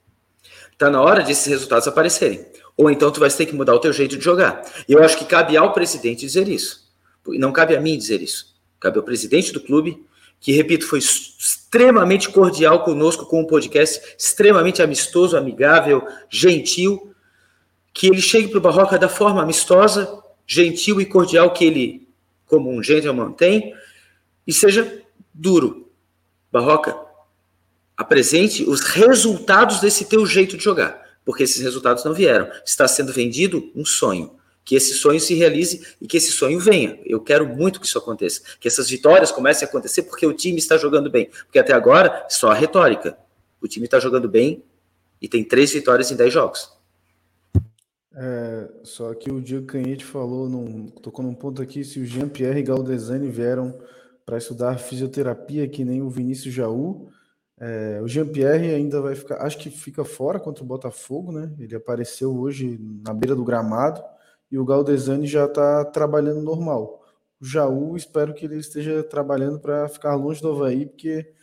[0.78, 2.46] Tá na hora desses resultados aparecerem.
[2.80, 4.64] Ou então tu vai ter que mudar o teu jeito de jogar.
[4.88, 6.89] Eu acho que cabe ao presidente dizer isso.
[7.27, 8.56] Não cabe a mim dizer isso.
[8.80, 10.01] Cabe ao presidente do clube,
[10.39, 17.14] que, repito, foi extremamente cordial conosco com o podcast, extremamente amistoso, amigável, gentil,
[17.93, 22.07] que ele chegue para o Barroca da forma amistosa, gentil e cordial que ele,
[22.45, 23.76] como um gentleman, tem,
[24.47, 25.03] e seja
[25.34, 25.91] duro.
[26.49, 26.97] Barroca,
[27.97, 32.50] apresente os resultados desse teu jeito de jogar, porque esses resultados não vieram.
[32.66, 34.36] Está sendo vendido um sonho.
[34.66, 37.00] Que esse sonho se realize e que esse sonho venha.
[37.06, 38.41] Eu quero muito que isso aconteça.
[38.60, 41.30] Que essas vitórias comecem a acontecer porque o time está jogando bem.
[41.46, 43.18] Porque até agora, só a retórica.
[43.62, 44.64] O time está jogando bem
[45.22, 46.72] e tem três vitórias em dez jogos.
[48.16, 52.60] É, só que o Diego Canhete falou, num, tocou num ponto aqui, se o Jean-Pierre
[52.60, 53.78] e Galdesani vieram
[54.26, 57.10] para estudar fisioterapia, que nem o Vinícius Jaú,
[57.60, 61.53] é, o Jean-Pierre ainda vai ficar, acho que fica fora contra o Botafogo, né?
[61.60, 64.02] Ele apareceu hoje na beira do gramado
[64.52, 67.03] e o Galdesani já está trabalhando normal.
[67.41, 71.34] O Jaú, espero que ele esteja trabalhando para ficar longe do Havaí, porque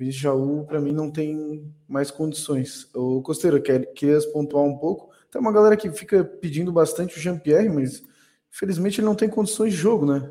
[0.00, 2.88] o Jaú, para mim, não tem mais condições.
[2.94, 7.20] O Costeiro, quer, queria pontuar um pouco tem uma galera que fica pedindo bastante o
[7.20, 8.02] Jean-Pierre, mas
[8.52, 10.30] infelizmente ele não tem condições de jogo, né?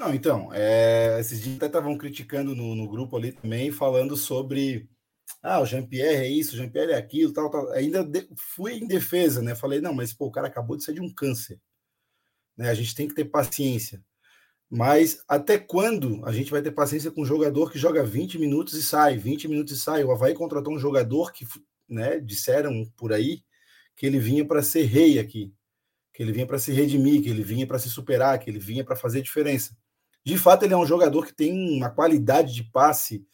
[0.00, 4.88] Não, então, é, esses dias até estavam criticando no, no, grupo ali também, falando sobre
[5.42, 7.70] ah, o Jean-Pierre é isso, o Jean-Pierre é aquilo, tal, tal.
[7.72, 9.54] Ainda de, fui em defesa, né?
[9.54, 11.60] Falei, não, mas pô, o cara acabou de sair de um câncer.
[12.56, 12.70] né?
[12.70, 14.02] A gente tem que ter paciência.
[14.70, 18.74] Mas até quando a gente vai ter paciência com um jogador que joga 20 minutos
[18.74, 20.02] e sai, 20 minutos e sai?
[20.02, 21.46] O Havaí contratou um jogador que,
[21.88, 23.44] né, disseram por aí
[23.96, 25.52] que ele vinha para ser rei aqui,
[26.14, 28.84] que ele vinha para se redimir, que ele vinha para se superar, que ele vinha
[28.84, 29.76] para fazer diferença.
[30.24, 33.26] De fato, ele é um jogador que tem uma qualidade de passe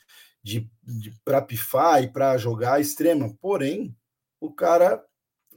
[0.43, 3.35] de, de para pifar e para jogar extrema.
[3.41, 3.97] Porém,
[4.41, 5.05] o cara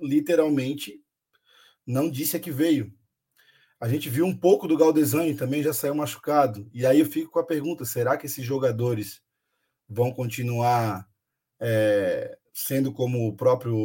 [0.01, 0.99] literalmente
[1.85, 2.93] não disse a que veio.
[3.79, 6.69] A gente viu um pouco do Galdesani também já saiu machucado.
[6.73, 9.21] E aí eu fico com a pergunta: será que esses jogadores
[9.87, 11.07] vão continuar
[11.59, 13.75] é, sendo como o próprio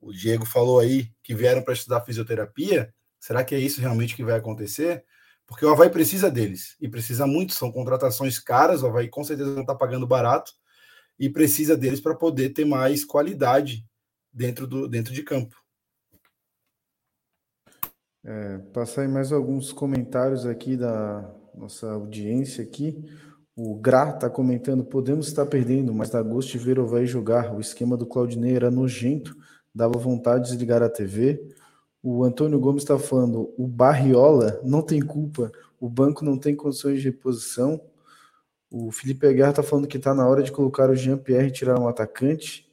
[0.00, 2.92] o Diego falou aí, que vieram para estudar fisioterapia?
[3.20, 5.04] Será que é isso realmente que vai acontecer?
[5.52, 9.50] Porque o Havaí precisa deles, e precisa muito, são contratações caras, o Havaí com certeza
[9.50, 10.50] não está pagando barato,
[11.18, 13.84] e precisa deles para poder ter mais qualidade
[14.32, 15.54] dentro, do, dentro de campo.
[18.24, 23.04] É, passar aí mais alguns comentários aqui da nossa audiência aqui.
[23.54, 27.54] O Gra está comentando, podemos estar perdendo, mas dá gosto de ver o Vai jogar.
[27.54, 29.36] O esquema do Claudinei era nojento,
[29.74, 31.46] dava vontade de desligar a TV.
[32.02, 37.00] O Antônio Gomes está falando, o Barriola não tem culpa, o banco não tem condições
[37.00, 37.80] de reposição.
[38.70, 41.78] O Felipe Aguiar está falando que está na hora de colocar o Jean-Pierre e tirar
[41.78, 42.68] um atacante.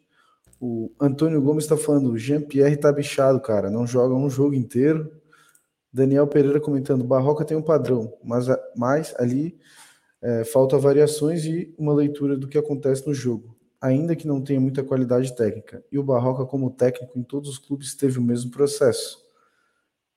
[0.60, 5.12] O Antônio Gomes está falando, o Jean-Pierre está bichado, cara, não joga um jogo inteiro.
[5.92, 9.58] Daniel Pereira comentando: Barroca tem um padrão, mas, mas ali
[10.22, 14.60] é, falta variações e uma leitura do que acontece no jogo, ainda que não tenha
[14.60, 15.84] muita qualidade técnica.
[15.92, 19.24] E o Barroca, como técnico em todos os clubes, teve o mesmo processo.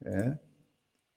[0.05, 0.39] É.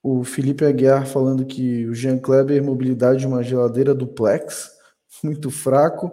[0.04, 4.72] O Felipe Aguiar falando que o Jean Kleber, mobilidade de uma geladeira duplex,
[5.24, 6.12] muito fraco.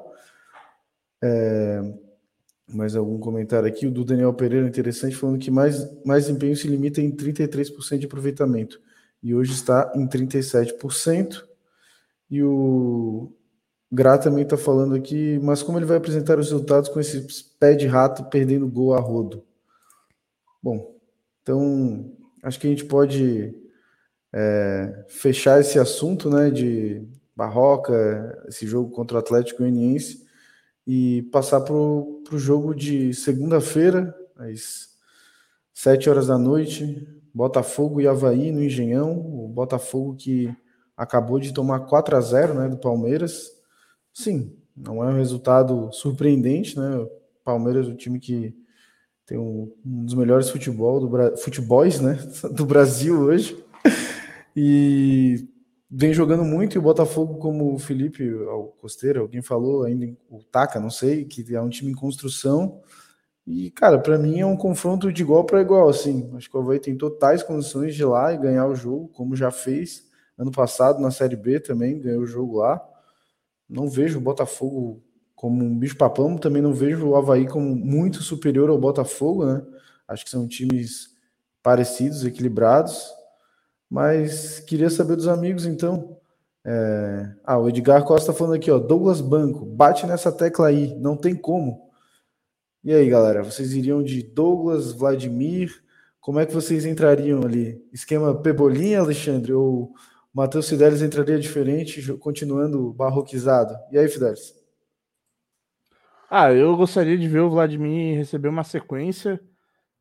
[1.23, 1.83] É,
[2.67, 3.87] mais algum comentário aqui?
[3.87, 8.07] O do Daniel Pereira, interessante, falando que mais, mais empenho se limita em 33% de
[8.07, 8.81] aproveitamento.
[9.23, 11.45] E hoje está em 37%.
[12.31, 13.31] E o
[13.93, 17.75] Gra também está falando aqui, mas como ele vai apresentar os resultados com esse pé
[17.75, 19.45] de rato perdendo gol a rodo?
[20.63, 20.97] Bom,
[21.43, 22.11] então
[22.43, 23.55] acho que a gente pode
[24.33, 27.07] é, fechar esse assunto né, de
[27.37, 30.25] Barroca, esse jogo contra o Atlético Goianiense
[30.87, 34.89] e passar para o jogo de segunda-feira, às
[35.75, 39.19] 7 horas da noite, Botafogo e Havaí no Engenhão.
[39.19, 40.55] O Botafogo que
[40.97, 43.62] acabou de tomar 4 a 0 né, do Palmeiras.
[44.13, 46.97] Sim, não é um resultado surpreendente, né?
[46.97, 47.11] O
[47.45, 48.55] Palmeiras o time que
[49.27, 52.19] tem um, um dos melhores futebol do futebols, né,
[52.53, 53.57] do Brasil hoje.
[54.55, 55.49] E
[55.91, 60.43] vem jogando muito e o Botafogo, como o Felipe o Costeiro, alguém falou, ainda o
[60.43, 62.81] Taca, não sei, que é um time em construção.
[63.47, 66.31] E, cara, para mim é um confronto de igual para igual, assim.
[66.37, 69.37] Acho que o Havaí tem totais condições de ir lá e ganhar o jogo, como
[69.37, 70.05] já fez
[70.39, 72.81] ano passado na Série B também, ganhou o jogo lá.
[73.73, 75.03] Não vejo o Botafogo
[75.35, 79.63] como um bicho-papão, também não vejo o Havaí como muito superior ao Botafogo, né?
[80.07, 81.09] Acho que são times
[81.63, 83.11] parecidos, equilibrados.
[83.91, 86.17] Mas queria saber dos amigos, então.
[86.65, 87.35] É...
[87.45, 88.79] Ah, o Edgar Costa falando aqui, ó.
[88.79, 91.91] Douglas Banco, bate nessa tecla aí, não tem como.
[92.85, 95.73] E aí, galera, vocês iriam de Douglas, Vladimir?
[96.21, 97.85] Como é que vocês entrariam ali?
[97.93, 99.53] Esquema Pebolinha, Alexandre?
[99.53, 99.93] Ou
[100.33, 103.77] Matheus Fidelis entraria diferente, continuando barroquizado?
[103.91, 104.55] E aí, Fidelis?
[106.31, 109.41] Ah, eu gostaria de ver o Vladimir receber uma sequência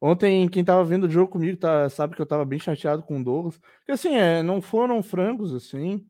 [0.04, 3.22] Ontem, quem tava vendo o jogo comigo tá, sabe que eu tava bem chateado com
[3.22, 3.60] o Douglas.
[3.60, 6.04] Porque assim, é, não foram frangos, assim.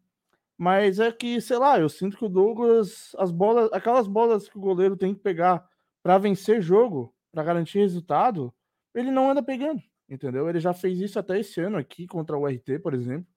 [0.57, 4.57] Mas é que, sei lá, eu sinto que o Douglas, as bolas, aquelas bolas que
[4.57, 5.68] o goleiro tem que pegar
[6.02, 8.53] para vencer jogo, para garantir resultado,
[8.95, 10.49] ele não anda pegando, entendeu?
[10.49, 13.27] Ele já fez isso até esse ano aqui contra o RT, por exemplo,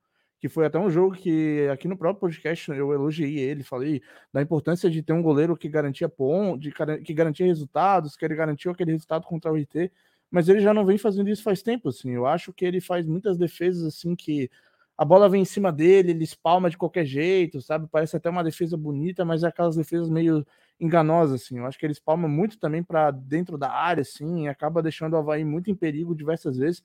[0.45, 4.43] que foi até um jogo que aqui no próprio podcast eu elogiei ele, falei da
[4.43, 6.71] importância de ter um goleiro que garantia ponto, de,
[7.03, 9.91] que garantia resultados, que ele garantiu aquele resultado contra o RT
[10.31, 12.11] mas ele já não vem fazendo isso faz tempo, assim.
[12.11, 14.51] Eu acho que ele faz muitas defesas assim que
[14.99, 17.89] a bola vem em cima dele, ele espalma de qualquer jeito, sabe?
[17.91, 20.47] Parece até uma defesa bonita, mas é aquelas defesas meio
[20.79, 21.57] enganosas, assim.
[21.57, 25.15] Eu acho que ele espalma muito também para dentro da área, assim, e acaba deixando
[25.15, 26.83] o Havaí muito em perigo diversas vezes.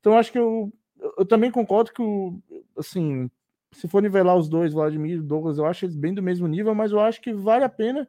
[0.00, 0.72] Então, acho que eu,
[1.18, 2.40] eu também concordo que, o,
[2.76, 3.30] assim,
[3.72, 6.74] se for nivelar os dois, Vladimir e Douglas, eu acho eles bem do mesmo nível,
[6.74, 8.08] mas eu acho que vale a pena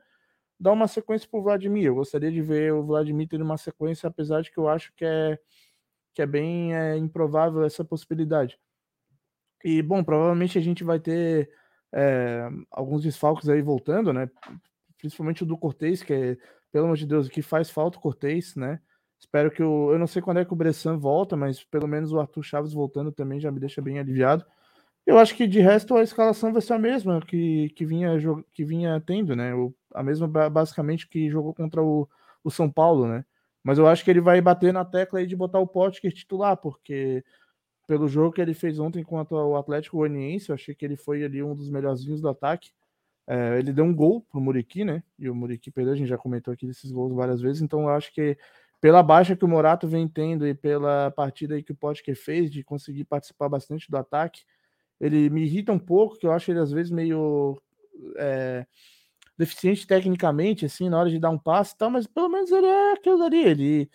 [0.60, 1.86] dar uma sequência para o Vladimir.
[1.86, 5.06] Eu gostaria de ver o Vladimir ter uma sequência, apesar de que eu acho que
[5.06, 5.40] é,
[6.14, 8.60] que é bem é, improvável essa possibilidade.
[9.64, 11.50] E, bom, provavelmente a gente vai ter
[11.94, 14.30] é, alguns desfalques aí voltando, né?
[14.98, 16.38] Principalmente o do Cortez, que é,
[16.72, 18.82] pelo amor de Deus, o que faz falta o Cortez, né?
[19.24, 19.94] Espero que o.
[19.94, 22.74] Eu não sei quando é que o Bressan volta, mas pelo menos o Arthur Chaves
[22.74, 24.46] voltando também já me deixa bem aliviado.
[25.06, 28.12] Eu acho que de resto a escalação vai ser a mesma que, que, vinha,
[28.54, 29.56] que vinha tendo, né?
[29.56, 32.08] O, a mesma basicamente que jogou contra o,
[32.44, 33.26] o São Paulo, né?
[33.64, 36.58] Mas eu acho que ele vai bater na tecla aí de botar o Potker titular,
[36.58, 37.24] porque
[37.88, 41.24] pelo jogo que ele fez ontem contra o Atlético Goianiense, eu achei que ele foi
[41.24, 42.72] ali um dos melhorzinhos do ataque.
[43.26, 45.02] É, ele deu um gol pro Muriqui, né?
[45.18, 47.90] E o Muriqui perdeu, a gente já comentou aqui desses gols várias vezes, então eu
[47.90, 48.38] acho que
[48.84, 52.66] pela baixa que o Morato vem tendo e pela partida que o Potker fez de
[52.66, 54.44] conseguir participar bastante do ataque,
[55.00, 57.58] ele me irrita um pouco, que eu acho ele às vezes meio
[58.18, 58.66] é,
[59.38, 62.68] deficiente tecnicamente, assim, na hora de dar um passe e tal, mas pelo menos ele
[62.68, 63.90] é aquilo ali, ele,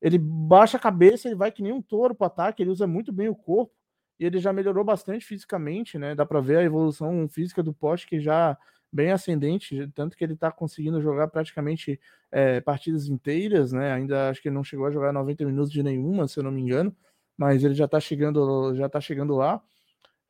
[0.00, 3.12] ele baixa a cabeça, ele vai que nem um touro pro ataque, ele usa muito
[3.12, 3.74] bem o corpo,
[4.18, 6.14] e ele já melhorou bastante fisicamente, né?
[6.14, 7.76] Dá para ver a evolução física do
[8.08, 8.56] que já
[8.92, 11.98] bem ascendente, tanto que ele está conseguindo jogar praticamente
[12.30, 13.92] é, partidas inteiras, né?
[13.92, 16.50] Ainda acho que ele não chegou a jogar 90 minutos de nenhuma, se eu não
[16.50, 16.94] me engano,
[17.36, 19.62] mas ele já está chegando, já tá chegando lá.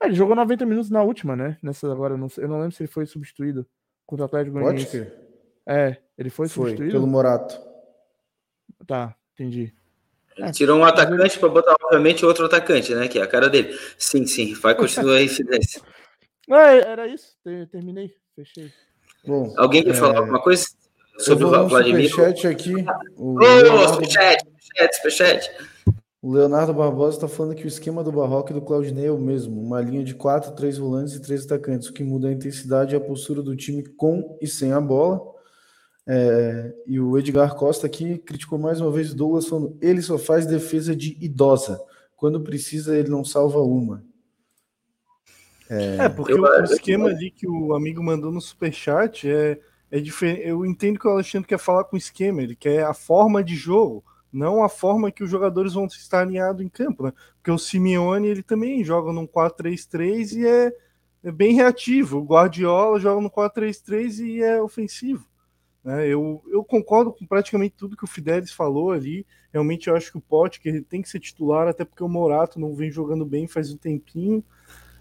[0.00, 1.58] É, ele jogou 90 minutos na última, né?
[1.60, 3.66] Nessa agora, eu não, eu não lembro se ele foi substituído
[4.06, 5.10] contra o Atlético Goianiense.
[5.66, 7.60] É, ele foi, foi substituído pelo Morato.
[8.86, 9.74] Tá, entendi.
[10.36, 13.08] Ele é, tirou um atacante para botar, obviamente, outro atacante, né?
[13.08, 13.76] Que é a cara dele.
[13.98, 15.82] Sim, sim, vai continuar aí, Fidesz.
[16.50, 17.36] É, era isso,
[17.70, 18.70] terminei, fechei.
[19.26, 19.94] Bom, Alguém quer é...
[19.94, 20.66] falar alguma coisa
[21.18, 22.10] sobre o Vladimir?
[22.10, 22.74] Superchat aqui.
[23.16, 23.94] O Ô, Leonardo...
[23.94, 25.50] superchat, superchat, superchat.
[26.20, 29.18] O Leonardo Barbosa está falando que o esquema do Barroco e do Claudinei é o
[29.18, 29.60] mesmo.
[29.60, 31.88] Uma linha de quatro, três volantes e três atacantes.
[31.88, 35.20] O que muda a intensidade e a postura do time com e sem a bola.
[36.06, 40.16] É, e o Edgar Costa aqui criticou mais uma vez o Douglas falando ele só
[40.16, 41.80] faz defesa de idosa.
[42.16, 44.04] Quando precisa, ele não salva uma.
[45.72, 49.58] É, é porque eu, o, esquema ali que o amigo mandou no superchat é,
[49.90, 50.46] é diferente.
[50.46, 53.56] Eu entendo que o Alexandre quer falar com o esquema, ele quer a forma de
[53.56, 57.12] jogo, não a forma que os jogadores vão estar alinhados em campo, né?
[57.36, 60.72] Porque o Simeone ele também joga num 4-3-3 e é,
[61.24, 62.18] é bem reativo.
[62.18, 65.26] O Guardiola joga no 4-3-3 e é ofensivo.
[65.82, 66.06] Né?
[66.06, 69.26] Eu, eu concordo com praticamente tudo que o Fidelis falou ali.
[69.50, 72.08] Realmente eu acho que o Pote que ele tem que ser titular, até porque o
[72.08, 74.44] Morato não vem jogando bem faz um tempinho.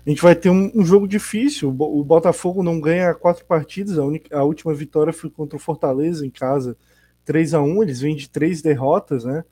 [0.06, 1.70] A gente vai ter um, um jogo difícil.
[1.70, 3.98] O, Botafogo não ganha quatro partidas.
[3.98, 6.76] A, única, a última vitória foi contra o Fortaleza em casa,
[7.24, 9.44] 3 a 1 Eles vêm de três derrotas, né?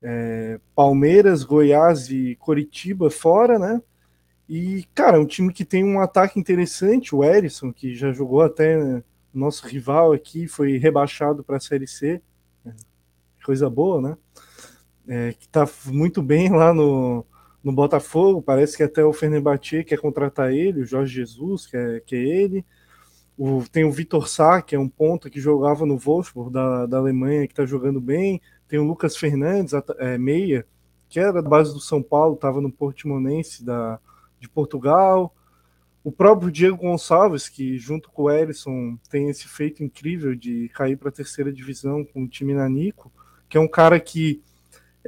[0.00, 3.80] É, Palmeiras, Goiás e Coritiba fora, né?
[4.48, 7.14] E, cara, é um time que tem um ataque interessante.
[7.14, 9.02] O Erisson, que já jogou até né,
[9.32, 12.20] nosso rival aqui foi rebaixado para a Série C,
[12.66, 12.70] é,
[13.44, 14.16] coisa boa, né?
[15.06, 17.24] É, que está muito bem lá no,
[17.62, 22.00] no Botafogo, parece que até o Fenerbahçe quer contratar ele, o Jorge Jesus, que é,
[22.00, 22.64] que é ele.
[23.36, 26.98] O, tem o Vitor Sá, que é um ponta que jogava no Wolfsburg da, da
[26.98, 28.40] Alemanha, que está jogando bem.
[28.66, 30.66] Tem o Lucas Fernandes, é, meia,
[31.08, 34.00] que era da base do São Paulo, estava no Portimonense da,
[34.40, 35.34] de Portugal.
[36.02, 40.96] O próprio Diego Gonçalves, que junto com o Erisson tem esse feito incrível de cair
[40.96, 43.12] para a terceira divisão com o time Nanico,
[43.48, 44.42] que é um cara que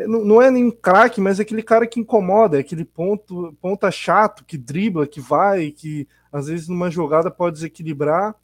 [0.01, 3.91] é, não é nenhum craque, mas é aquele cara que incomoda, é aquele ponto, ponta
[3.91, 8.35] chato, que dribla, que vai, que às vezes numa jogada pode desequilibrar.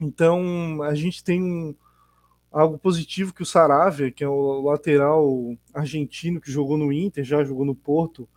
[0.00, 1.74] Então a gente tem um,
[2.50, 7.44] algo positivo que o Saravia, que é o lateral argentino que jogou no Inter, já
[7.44, 8.28] jogou no Porto,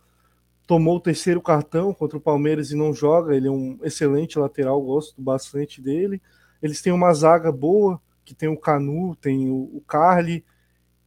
[0.66, 3.34] tomou o terceiro cartão contra o Palmeiras e não joga.
[3.34, 6.20] Ele é um excelente lateral, gosto bastante dele.
[6.62, 10.44] Eles têm uma zaga boa, que tem o Canu, tem o, o Carly,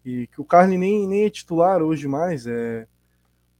[0.07, 2.47] e que o Carly nem, nem é titular hoje mais.
[2.47, 2.87] É,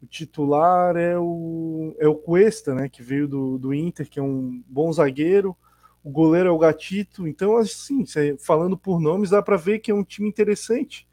[0.02, 4.24] o titular é o, é o Cuesta, né, que veio do, do Inter, que é
[4.24, 5.56] um bom zagueiro.
[6.02, 7.28] O goleiro é o Gatito.
[7.28, 8.06] Então, assim,
[8.40, 11.06] falando por nomes, dá para ver que é um time interessante.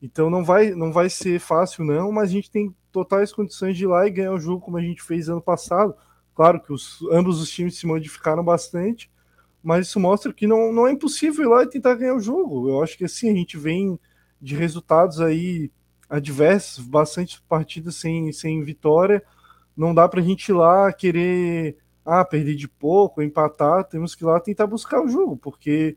[0.00, 3.84] Então não vai, não vai ser fácil, não, mas a gente tem totais condições de
[3.84, 5.94] ir lá e ganhar o jogo como a gente fez ano passado.
[6.34, 9.10] Claro que os, ambos os times se modificaram bastante,
[9.62, 12.70] mas isso mostra que não, não é impossível ir lá e tentar ganhar o jogo.
[12.70, 13.98] Eu acho que assim, a gente vem
[14.40, 15.70] de resultados aí
[16.08, 19.22] adversos, bastante partidas sem, sem vitória.
[19.76, 23.84] Não dá para a gente ir lá querer ah, perder de pouco, empatar.
[23.84, 25.96] Temos que ir lá tentar buscar o jogo, porque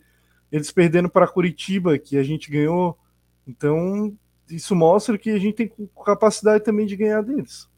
[0.51, 2.97] eles perdendo para Curitiba, que a gente ganhou.
[3.47, 4.15] Então,
[4.49, 5.73] isso mostra que a gente tem
[6.05, 7.69] capacidade também de ganhar deles.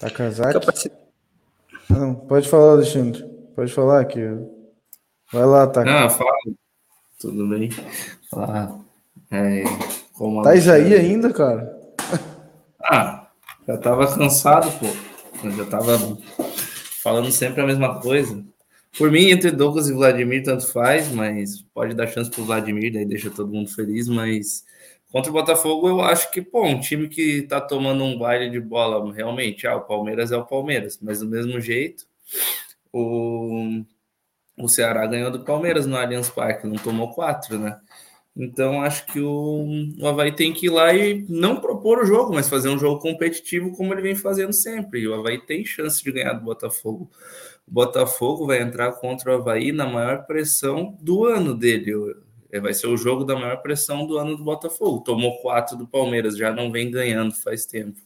[0.00, 0.54] Tá casado?
[0.54, 0.90] Capaci...
[1.90, 3.24] Não, pode falar, Alexandre.
[3.54, 4.20] Pode falar aqui.
[5.32, 5.82] Vai lá, tá.
[5.86, 6.30] Ah, fala.
[7.18, 7.70] Tudo bem.
[8.30, 8.80] Fala.
[9.30, 9.62] É,
[10.14, 11.78] como tá aí ainda, cara?
[12.82, 13.28] Ah,
[13.66, 14.86] já tava cansado, pô.
[15.44, 15.98] Eu já tava
[17.02, 18.42] falando sempre a mesma coisa.
[18.96, 22.92] Por mim, entre Douglas e Vladimir, tanto faz, mas pode dar chance para o Vladimir,
[22.92, 24.08] daí deixa todo mundo feliz.
[24.08, 24.64] Mas
[25.12, 28.60] contra o Botafogo, eu acho que, pô, um time que tá tomando um baile de
[28.60, 32.06] bola, realmente, ah, o Palmeiras é o Palmeiras, mas do mesmo jeito,
[32.92, 33.84] o,
[34.60, 37.78] o Ceará ganhou do Palmeiras no Allianz Parque, não tomou quatro, né?
[38.36, 39.66] Então, acho que o,
[39.98, 43.00] o Havaí tem que ir lá e não propor o jogo, mas fazer um jogo
[43.00, 45.00] competitivo como ele vem fazendo sempre.
[45.00, 47.10] E o Havaí tem chance de ganhar do Botafogo.
[47.66, 51.92] O Botafogo vai entrar contra o Havaí na maior pressão do ano dele.
[52.62, 55.00] Vai ser o jogo da maior pressão do ano do Botafogo.
[55.00, 57.98] Tomou quatro do Palmeiras, já não vem ganhando faz tempo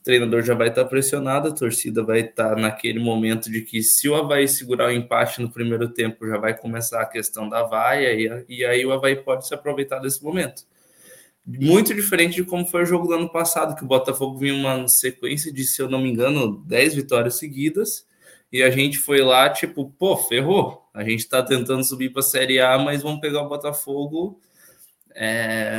[0.00, 4.08] o treinador já vai estar pressionado, a torcida vai estar naquele momento de que se
[4.08, 8.12] o Havaí segurar o empate no primeiro tempo, já vai começar a questão da vaia,
[8.14, 10.62] e, e aí o Havaí pode se aproveitar desse momento.
[11.44, 14.88] Muito diferente de como foi o jogo do ano passado, que o Botafogo vinha uma
[14.88, 18.06] sequência de, se eu não me engano, 10 vitórias seguidas,
[18.50, 20.88] e a gente foi lá, tipo, pô, ferrou.
[20.94, 24.40] A gente tá tentando subir para a Série A, mas vamos pegar o Botafogo.
[25.14, 25.78] É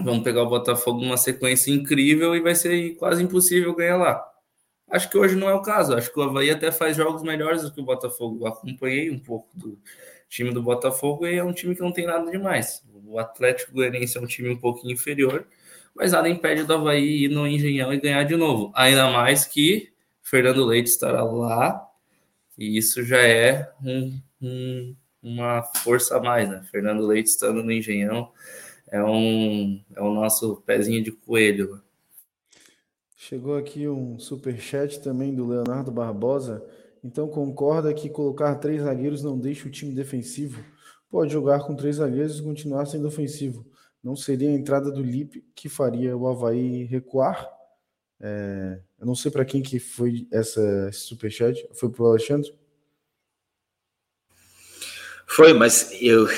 [0.00, 4.24] Vamos pegar o Botafogo numa sequência incrível e vai ser quase impossível ganhar lá.
[4.90, 5.94] Acho que hoje não é o caso.
[5.94, 8.38] Acho que o Havaí até faz jogos melhores do que o Botafogo.
[8.40, 9.78] Eu acompanhei um pouco do
[10.28, 12.84] time do Botafogo e é um time que não tem nada demais.
[13.06, 15.46] O Atlético Goianiense é um time um pouquinho inferior,
[15.94, 18.72] mas nada impede do Havaí ir no Engenhão e ganhar de novo.
[18.74, 19.92] Ainda mais que
[20.22, 21.86] Fernando Leite estará lá
[22.58, 26.62] e isso já é um, um, uma força a mais, né?
[26.70, 28.30] Fernando Leite estando no Engenhão
[28.88, 31.80] é um é o nosso pezinho de coelho.
[33.16, 36.64] Chegou aqui um super chat também do Leonardo Barbosa.
[37.02, 40.62] Então concorda que colocar três zagueiros não deixa o time defensivo?
[41.10, 43.66] Pode jogar com três zagueiros e continuar sendo ofensivo.
[44.02, 47.48] Não seria a entrada do Lipe que faria o Havaí recuar?
[48.20, 51.66] É, eu não sei para quem que foi essa superchat.
[51.74, 52.52] Foi para o Alexandre?
[55.26, 56.28] Foi, mas eu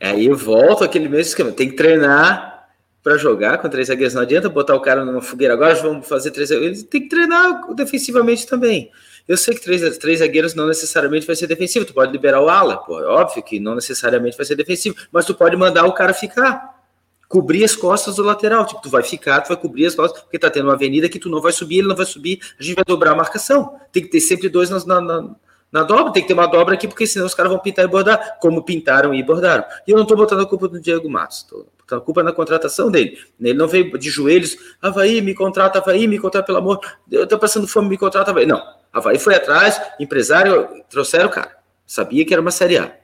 [0.00, 1.52] aí eu volto aquele mesmo esquema.
[1.52, 2.52] Tem que treinar
[3.02, 4.14] para jogar com três zagueiros.
[4.14, 6.82] Não adianta botar o cara numa fogueira agora, vamos fazer três zagueiros.
[6.84, 8.90] Tem que treinar defensivamente também.
[9.26, 11.84] Eu sei que três, três zagueiros não necessariamente vai ser defensivo.
[11.84, 13.00] Tu pode liberar o ala, pô.
[13.00, 16.80] É óbvio que não necessariamente vai ser defensivo, mas tu pode mandar o cara ficar.
[17.28, 18.66] Cobrir as costas do lateral.
[18.66, 21.18] Tipo, tu vai ficar, tu vai cobrir as costas, porque tá tendo uma avenida que
[21.18, 23.78] tu não vai subir, ele não vai subir, a gente vai dobrar a marcação.
[23.90, 25.30] Tem que ter sempre dois na, na,
[25.72, 27.88] na dobra, tem que ter uma dobra aqui, porque senão os caras vão pintar e
[27.88, 29.64] bordar, como pintaram e bordaram.
[29.86, 32.30] E eu não estou botando a culpa do Diego Matos, estou botando a culpa na
[32.30, 33.18] contratação dele.
[33.40, 36.78] Ele não veio de joelhos, Havaí, me contrata, Havaí, me contrata, pelo amor,
[37.10, 38.44] eu estou passando fome, me contrata, Havaí.
[38.44, 38.62] Não,
[38.92, 41.56] Havaí foi atrás, empresário, trouxeram o cara.
[41.86, 42.94] Sabia que era uma Série A.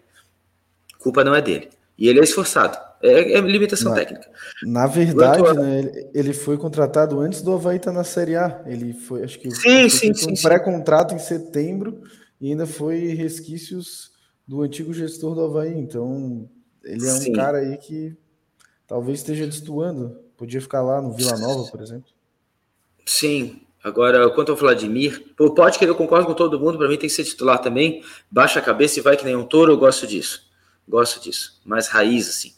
[0.99, 1.71] Culpa não é dele.
[1.97, 2.77] E ele é esforçado.
[3.03, 4.29] É, é limitação na, técnica.
[4.63, 8.61] Na verdade, né, ele, ele, foi contratado antes do Havaí estar tá na Série A.
[8.67, 12.03] Ele foi, acho que, sim, sim, sim, um pré-contrato em setembro
[12.41, 14.13] e ainda foi resquícios
[14.47, 15.75] do antigo gestor do Havaí.
[15.75, 16.49] Então,
[16.83, 17.33] ele é um Sim.
[17.33, 18.17] cara aí que
[18.87, 20.19] talvez esteja destoando.
[20.37, 22.11] Podia ficar lá no Vila Nova, por exemplo.
[23.05, 23.61] Sim.
[23.83, 27.09] Agora, quanto ao Vladimir, pô, pode que eu concordo com todo mundo, para mim tem
[27.09, 28.03] que ser titular também.
[28.31, 30.49] Baixa a cabeça e vai que nem um touro, eu gosto disso.
[30.87, 31.61] Gosto disso.
[31.65, 32.53] Mais raiz, assim.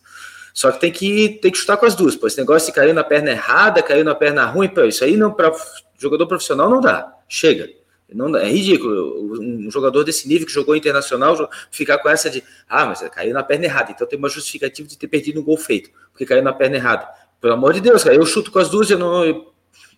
[0.55, 2.27] Só que tem que, tem que chutar com as duas, pô.
[2.27, 5.33] Esse negócio de cair na perna errada, caiu na perna ruim, pô, isso aí não
[5.33, 5.53] para
[5.99, 7.17] jogador profissional não dá.
[7.29, 7.80] Chega.
[8.13, 9.41] Não, é ridículo.
[9.41, 13.43] Um jogador desse nível que jogou internacional ficar com essa de ah, mas caiu na
[13.43, 13.93] perna errada.
[13.93, 17.09] Então tem uma justificativa de ter perdido um gol feito, porque caiu na perna errada.
[17.41, 19.51] Pelo amor de Deus, cara, eu chuto com as duas, eu não.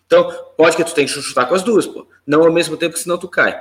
[0.05, 2.07] Então, pode que tu tenha que chutar com as duas, pô.
[2.25, 3.59] Não ao mesmo tempo, senão tu cai.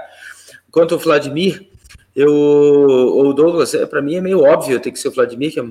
[0.71, 1.69] Quanto ao Vladimir,
[2.15, 5.59] eu, o Douglas, é, para mim é meio óbvio ter que ser o Vladimir.
[5.59, 5.63] É,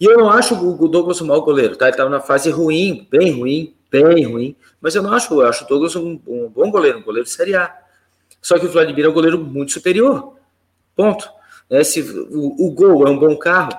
[0.00, 1.86] e eu não acho o Douglas um mau goleiro, tá?
[1.86, 4.56] Ele estava na fase ruim, bem ruim, bem ruim.
[4.80, 7.32] Mas eu não acho, eu acho o Douglas um, um bom goleiro, um goleiro de
[7.32, 7.76] Série A.
[8.40, 10.34] Só que o Vladimir é um goleiro muito superior.
[10.96, 11.30] Ponto.
[11.68, 13.72] É, se, o, o Gol é um bom carro.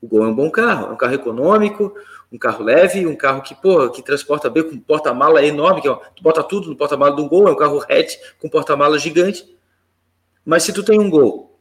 [0.00, 0.86] O Gol é um bom carro.
[0.86, 1.94] É um carro econômico,
[2.32, 5.96] um carro leve, um carro que, pô, que transporta bem, com porta-mala enorme, que ó,
[5.96, 9.56] tu bota tudo no porta-mala de um Gol, é um carro hatch com porta-mala gigante.
[10.44, 11.58] Mas se tu tem um Gol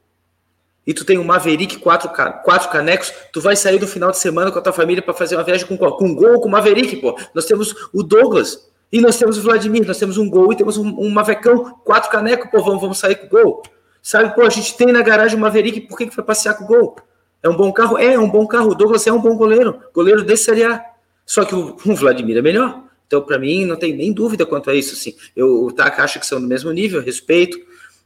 [0.85, 4.51] e tu tem um Maverick, quatro, quatro canecos, tu vai sair do final de semana
[4.51, 5.77] com a tua família para fazer uma viagem com?
[5.77, 7.17] Com Gol, com Maverick, pô.
[7.33, 10.77] Nós temos o Douglas, e nós temos o Vladimir, nós temos um gol e temos
[10.77, 13.63] um, um Mavecão, quatro canecos, pô, vamos, vamos sair com o gol.
[14.01, 16.63] Sabe, pô, a gente tem na garagem o Maverick, por que, que vai passear com
[16.63, 16.95] o gol?
[17.41, 17.97] É um bom carro?
[17.97, 18.71] É, é um bom carro.
[18.71, 20.83] O Douglas é um bom goleiro, goleiro desse Série A.
[21.25, 22.83] Só que o, o Vladimir é melhor.
[23.07, 24.93] Então, para mim, não tem nem dúvida quanto a isso.
[24.93, 25.15] Assim.
[25.35, 27.57] Eu, o Taka acha que são do mesmo nível, respeito.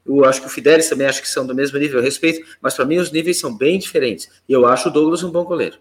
[0.05, 2.45] Eu acho que o Fidelis também acha que são do mesmo nível, respeito.
[2.61, 4.29] Mas para mim, os níveis são bem diferentes.
[4.47, 5.77] E eu acho o Douglas um bom goleiro.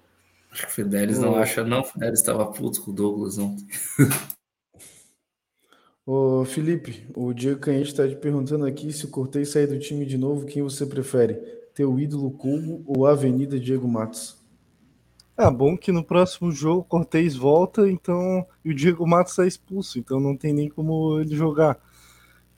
[0.51, 1.81] Acho que o Fidelis não acha, não.
[1.81, 3.67] O Fidelis estava puto com o Douglas ontem.
[6.05, 10.05] Ô, Felipe, o Diego Canhete está te perguntando aqui se o Cortez sair do time
[10.05, 11.35] de novo, quem você prefere?
[11.75, 14.37] Teu ídolo Cubo ou Avenida Diego Matos?
[15.37, 19.47] Ah, bom que no próximo jogo o Cortez volta, então e o Diego Matos é
[19.47, 21.79] expulso, então não tem nem como ele jogar.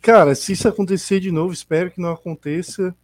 [0.00, 2.96] Cara, se isso acontecer de novo, espero que não aconteça.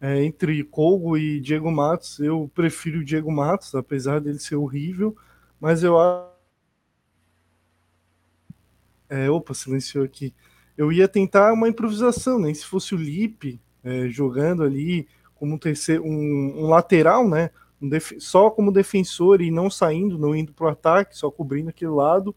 [0.00, 5.14] É, entre Colgo e Diego Matos, eu prefiro o Diego Matos, apesar dele ser horrível,
[5.60, 6.35] mas eu acho.
[9.08, 10.34] É, opa, silenciou aqui.
[10.76, 12.54] Eu ia tentar uma improvisação, nem né?
[12.54, 17.50] se fosse o Lipe é, jogando ali como um, terceiro, um, um lateral, né?
[17.80, 21.90] Um só como defensor e não saindo, não indo para o ataque, só cobrindo aquele
[21.90, 22.34] lado.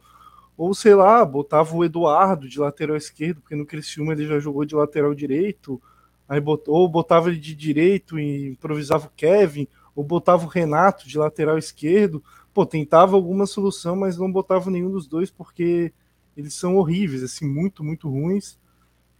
[0.58, 4.66] Ou sei lá, botava o Eduardo de lateral esquerdo, porque no Criciúma ele já jogou
[4.66, 5.82] de lateral direito.
[6.28, 11.08] Aí botou, ou botava ele de direito e improvisava o Kevin, ou botava o Renato
[11.08, 12.24] de lateral esquerdo.
[12.54, 15.94] Pô, tentava alguma solução, mas não botava nenhum dos dois porque
[16.36, 18.58] eles são horríveis, assim, muito, muito ruins.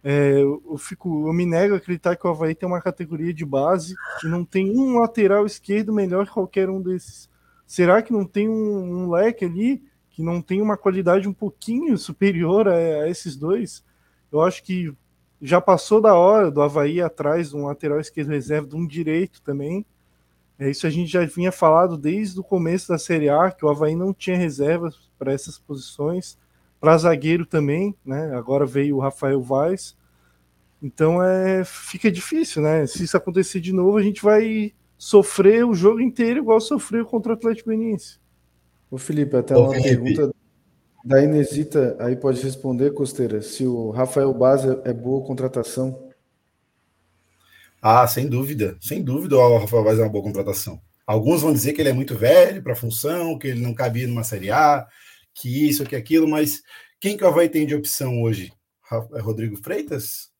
[0.02, 3.44] É, eu, fico, eu me nego a acreditar que o Havaí tem uma categoria de
[3.44, 7.28] base que não tem um lateral esquerdo melhor que qualquer um desses.
[7.66, 11.96] Será que não tem um, um leque ali que não tem uma qualidade um pouquinho
[11.98, 13.84] superior a, a, esses dois?
[14.32, 14.92] Eu acho que
[15.42, 19.42] já passou da hora do Havaí atrás de um lateral esquerdo reserva, de um direito
[19.42, 19.84] também.
[20.58, 23.68] É, isso a gente já vinha falado desde o começo da Série A, que o
[23.68, 26.38] Havaí não tinha reservas para essas posições
[26.80, 28.34] para zagueiro também, né?
[28.34, 29.96] Agora veio o Rafael Vaz.
[30.82, 32.86] Então é, fica difícil, né?
[32.86, 37.32] Se isso acontecer de novo, a gente vai sofrer o jogo inteiro igual sofreu contra
[37.32, 38.18] o Atlético Goianiense.
[38.90, 39.88] O Felipe, até uma Felipe.
[39.88, 40.34] pergunta
[41.04, 46.10] da Inesita aí pode responder, Costeira, se o Rafael Baz é boa contratação.
[47.80, 50.80] Ah, sem dúvida, sem dúvida o Rafael Vaz é uma boa contratação.
[51.06, 54.06] Alguns vão dizer que ele é muito velho para a função, que ele não cabia
[54.06, 54.86] numa Série A,
[55.40, 56.62] que isso, que aquilo, mas
[57.00, 58.52] quem que o Havaí tem de opção hoje?
[59.14, 60.30] É Rodrigo Freitas?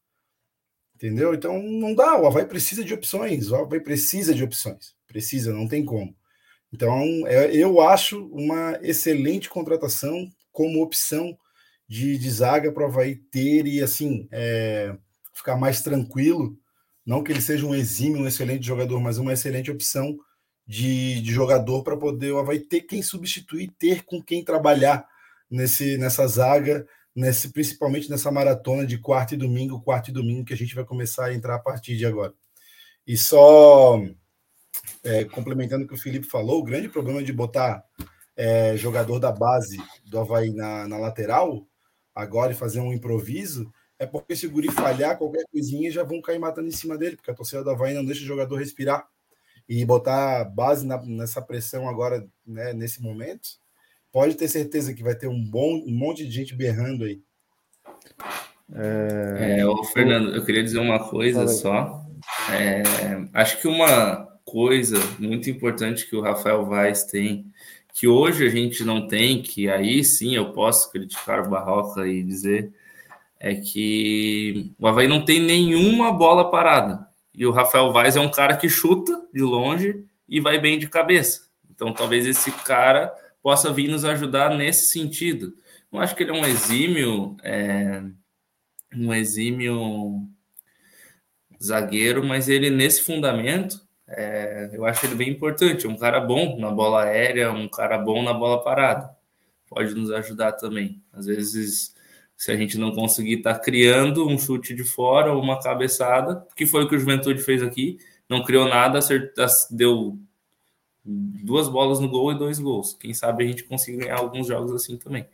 [0.95, 1.33] Entendeu?
[1.33, 5.67] Então não dá, o Havaí precisa de opções, o Havaí precisa de opções, precisa, não
[5.67, 6.15] tem como.
[6.73, 11.37] Então é, eu acho uma excelente contratação como opção
[11.89, 14.95] de, de zaga para o Havaí ter e assim é,
[15.33, 16.59] ficar mais tranquilo.
[17.07, 20.19] Não que ele seja um exímio, um excelente jogador, mas uma excelente opção
[20.67, 25.07] de, de jogador para poder Havaí ter quem substituir, ter com quem trabalhar
[25.51, 30.55] nesse, nessa zaga, nesse, principalmente nessa maratona de quarto e domingo, quarto e domingo, que
[30.55, 32.33] a gente vai começar a entrar a partir de agora.
[33.07, 34.01] E só
[35.03, 37.83] é, complementando o que o Felipe falou, o grande problema de botar
[38.37, 41.67] é, jogador da base do Havaí na, na lateral
[42.15, 46.23] agora e fazer um improviso é porque se o Guri falhar qualquer coisinha já vão
[46.23, 49.07] cair matando em cima dele, porque a torcida do Havaí não deixa o jogador respirar
[49.71, 53.51] e botar base na, nessa pressão agora, né, nesse momento,
[54.11, 57.23] pode ter certeza que vai ter um bom um monte de gente berrando aí.
[58.75, 62.05] É, é Fernando, eu queria dizer uma coisa só.
[62.53, 62.83] É,
[63.33, 67.47] acho que uma coisa muito importante que o Rafael Vaz tem,
[67.95, 72.25] que hoje a gente não tem, que aí sim eu posso criticar o Barroca e
[72.25, 72.73] dizer,
[73.39, 77.10] é que o Havaí não tem nenhuma bola parada.
[77.41, 80.87] E o Rafael Vaz é um cara que chuta de longe e vai bem de
[80.87, 81.49] cabeça.
[81.71, 83.11] Então, talvez esse cara
[83.43, 85.57] possa vir nos ajudar nesse sentido.
[85.91, 88.03] Não acho que ele é um exímio, é,
[88.95, 90.29] um exímio
[91.63, 95.89] zagueiro, mas ele nesse fundamento, é, eu acho ele bem importante.
[95.89, 99.17] Um cara bom na bola aérea, um cara bom na bola parada.
[99.67, 101.03] Pode nos ajudar também.
[101.11, 101.95] Às vezes
[102.41, 106.43] se a gente não conseguir estar tá criando um chute de fora ou uma cabeçada,
[106.57, 108.99] que foi o que o Juventude fez aqui, não criou nada,
[109.71, 110.19] deu
[111.05, 112.95] duas bolas no gol e dois gols.
[112.95, 115.29] Quem sabe a gente consiga ganhar alguns jogos assim também.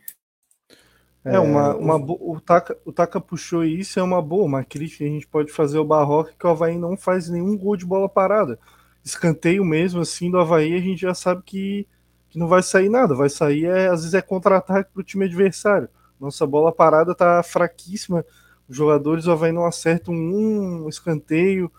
[1.24, 5.08] É, uma, uma o, Taka, o Taka puxou isso, é uma boa, uma crítica que
[5.08, 8.08] a gente pode fazer ao Barroca, que o Havaí não faz nenhum gol de bola
[8.08, 8.58] parada.
[9.04, 11.86] Escanteio mesmo, assim, do Havaí, a gente já sabe que,
[12.30, 15.24] que não vai sair nada, vai sair, é, às vezes é contra-ataque para o time
[15.24, 15.88] adversário.
[16.20, 18.24] Nossa bola parada tá fraquíssima.
[18.68, 21.70] Os jogadores do Havaí não acertam um escanteio,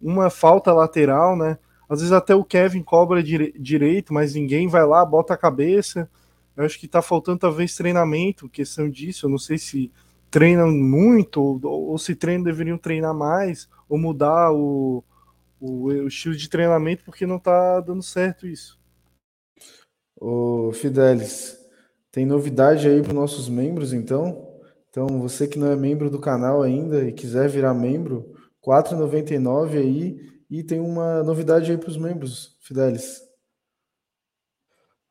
[0.00, 1.58] uma falta lateral, né?
[1.88, 6.10] Às vezes até o Kevin cobra dire direito, mas ninguém vai lá, bota a cabeça.
[6.56, 9.26] Eu acho que tá faltando talvez treinamento, questão disso.
[9.26, 9.90] Eu não sei se
[10.30, 15.04] treinam muito ou, ou se treinam deveriam treinar mais ou mudar o,
[15.60, 18.78] o, o, estilo de treinamento porque não tá dando certo isso.
[20.18, 21.58] O Fidelis,
[22.16, 24.58] tem novidade aí para os nossos membros, então.
[24.88, 28.32] Então, você que não é membro do canal ainda e quiser virar membro,
[28.66, 30.16] R$ 4,99 aí.
[30.48, 33.20] E tem uma novidade aí para os membros, Fidelis.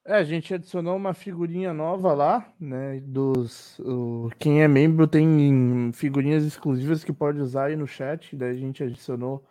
[0.03, 2.99] É, a gente adicionou uma figurinha nova lá, né?
[3.01, 3.77] Dos.
[3.81, 8.35] O, quem é membro tem figurinhas exclusivas que pode usar aí no chat.
[8.35, 9.45] Daí a gente adicionou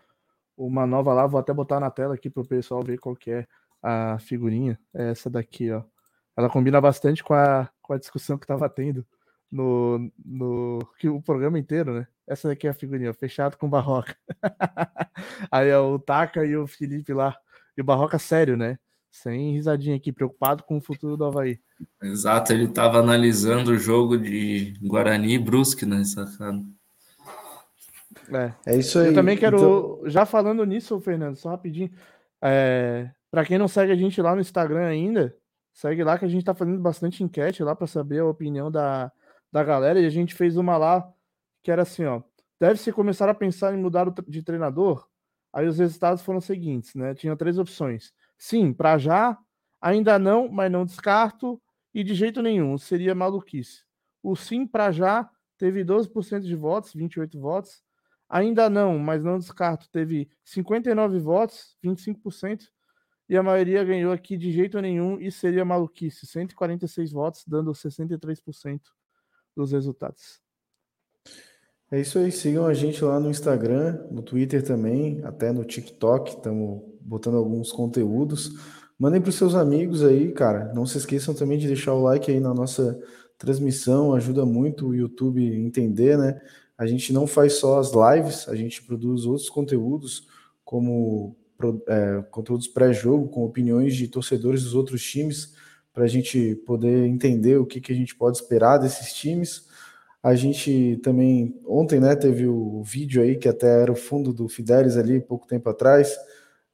[0.56, 1.24] uma nova lá.
[1.24, 3.46] Vou até botar na tela aqui para o pessoal ver qual que é
[3.80, 4.76] a figurinha.
[4.92, 5.84] É essa daqui, ó.
[6.36, 9.06] Ela combina bastante com a, com a discussão que estava tendo
[9.50, 12.06] no, no que o programa inteiro, né?
[12.26, 14.16] Essa daqui é a figurinha, fechado com Barroca.
[15.50, 17.36] aí é o Taka e o Felipe lá.
[17.76, 18.78] E o Barroca sério, né?
[19.10, 21.60] Sem risadinha aqui, preocupado com o futuro do Havaí.
[22.02, 26.64] Exato, ele estava analisando o jogo de Guarani e Brusque, né, safado?
[28.32, 28.72] É.
[28.72, 29.08] é isso aí.
[29.08, 30.10] Eu também quero, então...
[30.10, 31.90] já falando nisso, Fernando, só rapidinho.
[32.42, 35.36] É, para quem não segue a gente lá no Instagram ainda,
[35.74, 39.12] segue lá que a gente está fazendo bastante enquete lá para saber a opinião da,
[39.52, 40.00] da galera.
[40.00, 41.12] E a gente fez uma lá
[41.62, 42.22] que era assim, ó.
[42.60, 45.06] Deve-se começar a pensar em mudar de treinador?
[45.52, 47.14] Aí os resultados foram os seguintes, né?
[47.14, 48.12] Tinha três opções.
[48.38, 49.36] Sim, para já,
[49.80, 51.60] ainda não, mas não descarto,
[51.92, 53.82] e de jeito nenhum, seria maluquice.
[54.22, 55.28] O sim para já
[55.58, 57.82] teve 12% de votos, 28 votos.
[58.28, 62.64] Ainda não, mas não descarto, teve 59 votos, 25%.
[63.28, 68.80] E a maioria ganhou aqui de jeito nenhum e seria maluquice, 146 votos, dando 63%
[69.56, 70.42] dos resultados.
[71.90, 76.30] É isso aí, sigam a gente lá no Instagram, no Twitter também, até no TikTok,
[76.30, 78.50] estamos botando alguns conteúdos.
[78.98, 80.72] Mandem para os seus amigos aí, cara.
[80.74, 83.00] Não se esqueçam também de deixar o like aí na nossa
[83.38, 86.40] transmissão, ajuda muito o YouTube entender, né?
[86.76, 90.26] A gente não faz só as lives, a gente produz outros conteúdos,
[90.64, 91.36] como
[91.88, 95.54] é, conteúdos pré-jogo, com opiniões de torcedores dos outros times,
[95.92, 99.66] para a gente poder entender o que, que a gente pode esperar desses times.
[100.22, 104.48] A gente também, ontem, né, teve o vídeo aí, que até era o fundo do
[104.48, 106.16] Fidelis ali, pouco tempo atrás,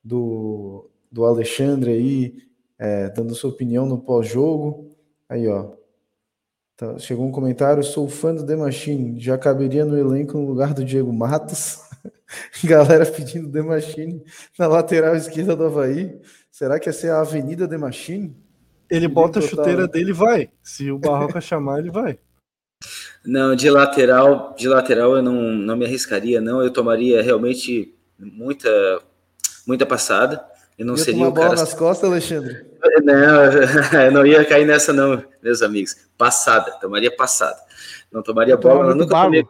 [0.02, 2.36] do, do Alexandre aí,
[2.78, 4.90] é, dando sua opinião no pós-jogo.
[5.28, 5.72] Aí, ó.
[6.76, 10.72] Tá, chegou um comentário, sou fã do The Machine, já caberia no elenco no lugar
[10.72, 11.89] do Diego Matos.
[12.64, 14.22] Galera pedindo The Machine
[14.58, 16.20] na lateral esquerda do Havaí.
[16.50, 18.36] Será que essa é a Avenida The Machine?
[18.88, 20.50] Ele bota a chuteira dele e vai.
[20.62, 22.18] Se o Barroca chamar, ele vai.
[23.24, 26.62] Não, de lateral, de lateral eu não, não me arriscaria, não.
[26.62, 28.70] Eu tomaria realmente muita,
[29.66, 30.42] muita passada.
[30.78, 31.54] Eu não ia seria o cara.
[31.54, 32.64] nas costas, Alexandre?
[33.04, 33.52] Não,
[34.06, 35.94] eu não ia cair nessa, não, meus amigos.
[36.16, 37.58] Passada, tomaria passada.
[38.10, 39.24] Não tomaria bola, nunca bago.
[39.26, 39.44] tomei.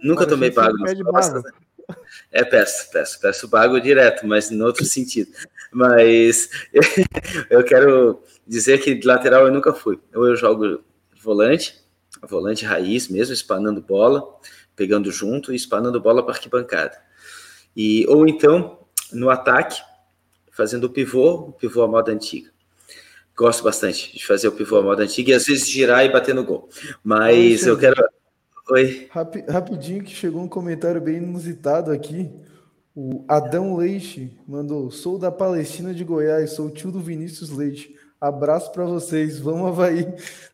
[0.00, 0.76] Nunca tomei bago.
[1.10, 1.42] bago.
[2.30, 5.30] É, peço, peço, peço bago direto, mas em outro sentido.
[5.72, 6.48] Mas
[7.50, 9.98] eu quero dizer que de lateral eu nunca fui.
[10.14, 10.82] Ou eu jogo
[11.22, 11.76] volante,
[12.22, 14.22] volante raiz mesmo, espanando bola,
[14.76, 16.96] pegando junto e espanando bola para arquibancada.
[17.76, 18.78] E, ou então,
[19.12, 19.80] no ataque,
[20.50, 22.50] fazendo o pivô, o pivô à moda antiga.
[23.34, 26.34] Gosto bastante de fazer o pivô à moda antiga e às vezes girar e bater
[26.34, 26.68] no gol.
[27.02, 27.96] Mas eu quero.
[28.70, 29.08] Oi.
[29.48, 32.30] rapidinho que chegou um comentário bem inusitado aqui.
[32.94, 37.94] O Adão Leite mandou: Sou da Palestina de Goiás, sou tio do Vinícius Leite.
[38.20, 40.06] Abraço para vocês, vamos Havaí.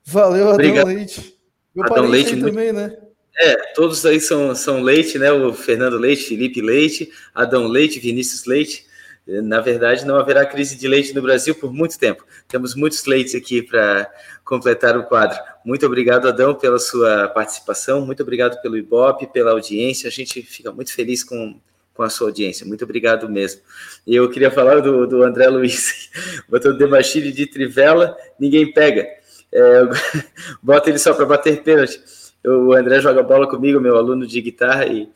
[0.05, 0.86] Valeu, Adão Obrigado.
[0.86, 1.39] Leite.
[1.74, 2.97] Meu Adão Leite também, né?
[3.40, 5.30] É, todos aí são, são Leite, né?
[5.30, 8.88] O Fernando Leite, Felipe Leite, Adão Leite, Vinícius Leite.
[9.28, 12.24] Na verdade, não haverá crise de leite no Brasil por muito tempo.
[12.48, 14.10] Temos muitos leites aqui para
[14.42, 15.38] completar o quadro.
[15.62, 18.06] Muito obrigado, Adão, pela sua participação.
[18.06, 20.09] Muito obrigado pelo Ibope, pela audiência.
[20.09, 21.60] A gente fica muito feliz com,
[21.92, 22.66] com a sua audiência.
[22.66, 23.60] Muito obrigado mesmo.
[24.06, 26.09] E eu queria falar do, do André Luiz.
[26.48, 29.06] Botou Demachile de Trivela, ninguém pega.
[29.52, 29.82] É,
[30.62, 32.00] bota ele só para bater pênalti.
[32.46, 35.06] O André joga bola comigo, meu aluno de guitarra, e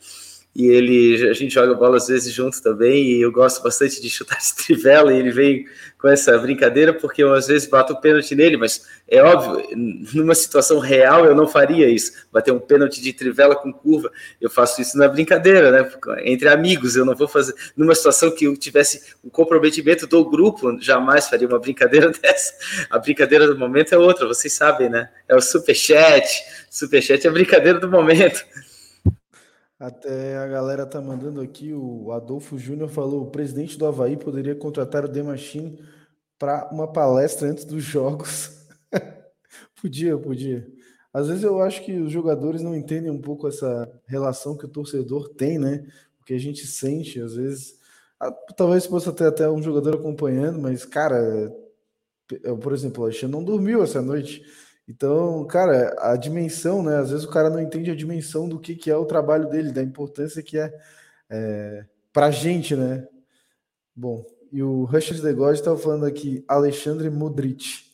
[0.55, 4.09] e ele a gente joga bola às vezes junto também e eu gosto bastante de
[4.09, 5.65] chutar de trivela e ele vem
[5.97, 9.65] com essa brincadeira porque eu às vezes bato o pênalti nele, mas é óbvio,
[10.13, 14.11] numa situação real eu não faria isso, bater um pênalti de trivela com curva,
[14.41, 15.91] eu faço isso na brincadeira, né,
[16.25, 20.29] entre amigos, eu não vou fazer, numa situação que eu tivesse o um comprometimento do
[20.29, 22.53] grupo, jamais faria uma brincadeira dessa,
[22.89, 26.27] a brincadeira do momento é outra, vocês sabem, né, é o superchat,
[26.69, 28.45] superchat é a brincadeira do momento,
[29.83, 34.55] até a galera tá mandando aqui, o Adolfo Júnior falou: o presidente do Havaí poderia
[34.55, 35.77] contratar o The Machine
[36.39, 38.65] para uma palestra antes dos jogos.
[39.81, 40.65] podia, podia.
[41.13, 44.69] Às vezes eu acho que os jogadores não entendem um pouco essa relação que o
[44.69, 45.85] torcedor tem, né?
[46.21, 47.77] O que a gente sente, às vezes.
[48.17, 51.51] Ah, talvez possa ter até um jogador acompanhando, mas, cara,
[52.61, 54.43] por exemplo, o Alexandre não dormiu essa noite.
[54.87, 56.97] Então, cara, a dimensão, né?
[56.97, 59.71] Às vezes o cara não entende a dimensão do que, que é o trabalho dele,
[59.71, 60.73] da importância que é,
[61.29, 63.07] é para a gente, né?
[63.95, 67.85] Bom, E o Rush the God estava falando aqui, Alexandre Modric.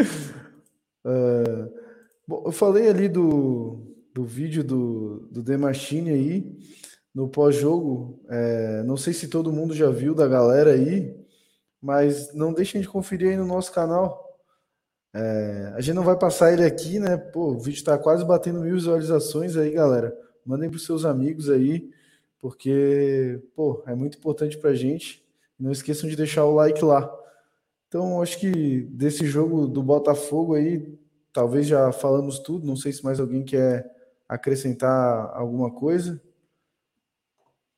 [0.00, 1.72] uh,
[2.26, 6.58] bom, eu falei ali do, do vídeo do, do The Machine aí,
[7.14, 8.20] no pós-jogo.
[8.28, 11.14] É, não sei se todo mundo já viu da galera aí,
[11.80, 14.23] mas não deixem de conferir aí no nosso canal.
[15.14, 17.16] É, a gente não vai passar ele aqui, né?
[17.16, 20.16] Pô, o vídeo está quase batendo mil visualizações aí, galera.
[20.44, 21.88] Mandem para os seus amigos aí
[22.44, 25.24] porque, pô, é muito importante pra gente.
[25.58, 27.10] Não esqueçam de deixar o like lá.
[27.88, 30.98] Então, acho que desse jogo do Botafogo aí,
[31.32, 32.66] talvez já falamos tudo.
[32.66, 33.90] Não sei se mais alguém quer
[34.28, 36.20] acrescentar alguma coisa.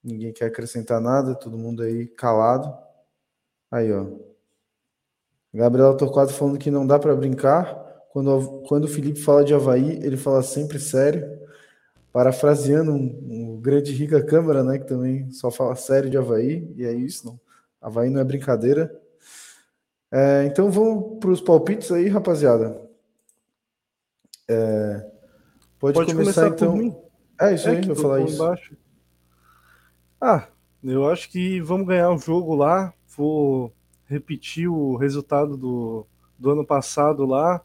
[0.03, 2.77] Ninguém quer acrescentar nada, todo mundo aí calado.
[3.71, 4.07] Aí, ó.
[5.57, 7.85] Gabriela Torquato falando que não dá para brincar.
[8.11, 11.27] Quando, quando o Felipe fala de Havaí, ele fala sempre sério
[12.13, 16.85] parafraseando um, um, grande Rica Câmara, né, que também só fala sério de Havaí, e
[16.85, 17.39] é isso, não.
[17.79, 18.91] Havaí não é brincadeira.
[20.11, 22.81] É, então vamos para os palpites aí, rapaziada.
[24.49, 25.07] É,
[25.79, 27.03] pode, pode, começar, começar então.
[27.39, 28.37] É isso é aí, vou falar isso.
[28.37, 28.77] Embaixo.
[30.19, 30.49] Ah,
[30.83, 32.95] eu acho que vamos ganhar o jogo lá.
[33.15, 33.71] Vou
[34.07, 36.07] repetir o resultado do,
[36.39, 37.61] do ano passado lá.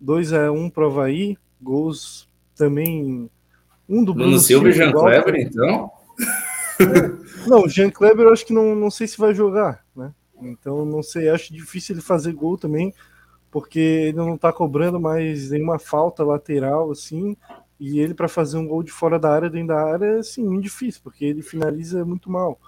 [0.00, 1.36] 2 a 1 para o Havaí.
[1.60, 3.28] Gols também
[3.88, 5.90] um do Bruno, Bruno Silva e Jean Kleber, então?
[6.78, 7.48] É.
[7.48, 10.12] Não, o Jean Kleber eu acho que não, não sei se vai jogar, né?
[10.40, 12.92] Então não sei, acho difícil ele fazer gol também,
[13.50, 17.36] porque ele não tá cobrando mais nenhuma falta lateral, assim,
[17.80, 20.44] e ele para fazer um gol de fora da área, dentro da área, é assim,
[20.44, 22.60] muito difícil, porque ele finaliza muito mal.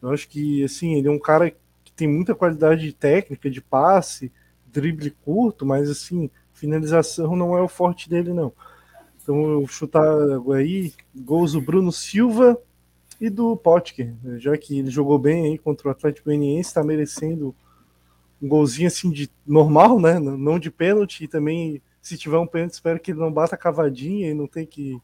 [0.00, 1.52] Eu acho que, assim, ele é um cara
[1.98, 4.30] tem muita qualidade técnica, de passe,
[4.64, 8.52] drible curto, mas, assim, finalização não é o forte dele, não.
[9.20, 10.06] Então eu chutar
[10.54, 12.56] aí gols do Bruno Silva
[13.20, 17.52] e do Potker, já que ele jogou bem aí contra o Atlético Goianiense, está merecendo
[18.40, 20.20] um golzinho assim de normal, né?
[20.20, 24.30] Não de pênalti e também se tiver um pênalti, espero que ele não bata cavadinha
[24.30, 24.96] e não tem que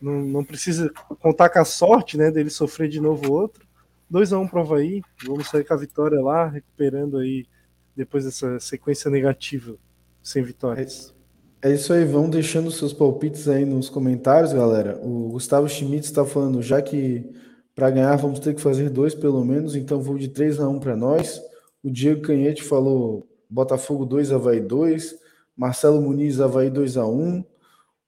[0.00, 3.66] não, não precisa contar com a sorte, né, dele sofrer de novo outro.
[4.10, 7.46] 2 a 1 um pro Havaí, vamos sair com a vitória lá, recuperando aí
[7.94, 9.76] depois dessa sequência negativa
[10.22, 11.14] sem vitórias.
[11.62, 14.98] É isso aí, vão deixando seus palpites aí nos comentários, galera.
[15.02, 17.30] O Gustavo Schmitz está falando, já que
[17.74, 20.80] para ganhar vamos ter que fazer dois pelo menos, então vou de 3 a 1
[20.80, 21.40] para nós.
[21.82, 25.18] O Diego Canhete falou Botafogo 2, Havaí 2.
[25.56, 27.44] Marcelo Muniz, Havaí 2 a 1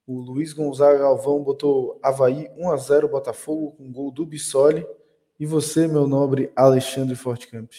[0.06, 4.86] O Luiz Gonzaga Galvão botou Havaí 1 a 0 Botafogo com gol do Bissoli.
[5.40, 7.70] E você, meu nobre Alexandre Fortcamp?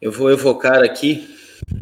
[0.00, 1.36] Eu vou evocar aqui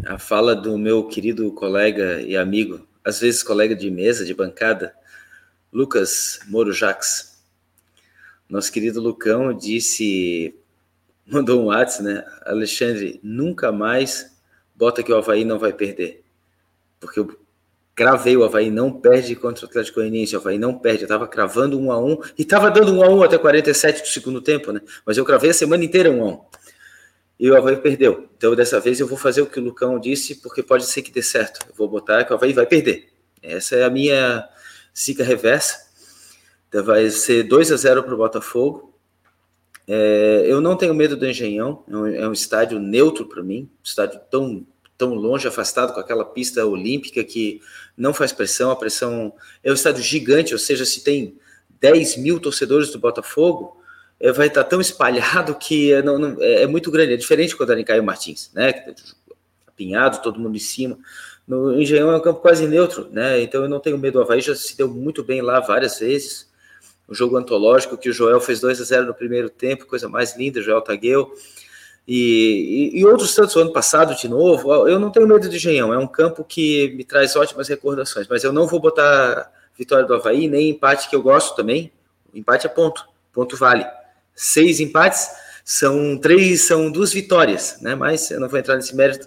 [0.07, 4.95] a fala do meu querido colega e amigo, às vezes colega de mesa, de bancada,
[5.73, 7.43] Lucas Moro Jax.
[8.49, 10.59] Nosso querido Lucão disse,
[11.27, 12.25] mandou um WhatsApp, né?
[12.47, 14.35] Alexandre, nunca mais
[14.75, 16.25] bota que o Havaí não vai perder.
[17.01, 17.39] Porque eu
[17.97, 21.27] cravei, o Havaí não perde contra o Atlético Goianiense, o Havaí não perde, eu tava
[21.27, 24.71] cravando um a um, e tava dando um a um até 47 do segundo tempo,
[24.71, 24.83] né?
[25.05, 26.41] Mas eu cravei a semana inteira um a um
[27.39, 28.29] e o Havaí perdeu.
[28.37, 31.11] Então, dessa vez, eu vou fazer o que o Lucão disse, porque pode ser que
[31.11, 31.67] dê certo.
[31.69, 33.09] Eu vou botar que o Havaí vai perder.
[33.43, 34.49] Essa é a minha
[34.97, 35.87] zica reversa.
[36.69, 38.95] Então, vai ser 2 a 0 para o Botafogo.
[39.87, 43.71] É, eu não tenho medo do Engenhão, é um, é um estádio neutro para mim,
[43.71, 44.67] um estádio tão,
[44.99, 47.61] tão longe, afastado com aquela pista olímpica que
[47.97, 49.33] não faz pressão, a pressão
[49.65, 51.37] é um estádio gigante, ou seja, se tem
[51.81, 53.77] 10 mil torcedores do Botafogo,
[54.19, 57.13] é, vai estar tão espalhado que é, não, não, é, é, muito grande.
[57.13, 58.95] É diferente quando era em Caio Martins, né?
[59.67, 60.99] Apinhado, todo mundo em cima.
[61.47, 63.41] No Engenhão é um campo quase neutro, né?
[63.41, 64.19] Então eu não tenho medo.
[64.19, 66.51] O Havaí já se deu muito bem lá várias vezes.
[67.07, 70.37] O jogo antológico que o Joel fez 2 a 0 no primeiro tempo, coisa mais
[70.37, 71.33] linda, Joel Tagueu.
[72.07, 75.93] E, e, e, outros tantos, ano passado de novo, eu não tenho medo de Engenhão,
[75.93, 80.15] é um campo que me traz ótimas recordações, mas eu não vou botar vitória do
[80.15, 81.93] Havaí, nem empate que eu gosto também,
[82.33, 83.85] empate é ponto, ponto vale
[84.37, 85.31] seis empates,
[85.65, 87.95] são três, são duas vitórias, né?
[87.95, 89.27] Mas eu não vou entrar nesse mérito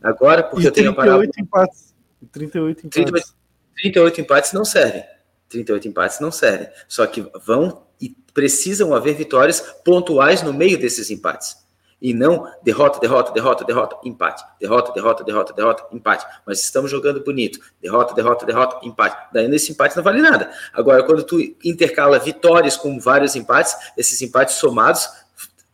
[0.00, 1.24] agora, porque e eu tenho parado.
[1.24, 1.94] Empates.
[2.30, 2.92] 38 empates.
[2.92, 3.34] 38,
[3.74, 5.02] 38 empates não servem.
[5.48, 6.68] 38 empates não servem.
[6.86, 11.56] Só que vão e precisam haver vitórias pontuais no meio desses empates.
[12.00, 14.42] E não derrota, derrota, derrota, derrota, empate.
[14.58, 16.26] Derrota, derrota, derrota, derrota, empate.
[16.46, 17.60] Mas estamos jogando bonito.
[17.80, 19.28] Derrota, derrota, derrota, empate.
[19.32, 20.50] Daí nesse empate não vale nada.
[20.72, 25.08] Agora, quando tu intercala vitórias com vários empates, esses empates somados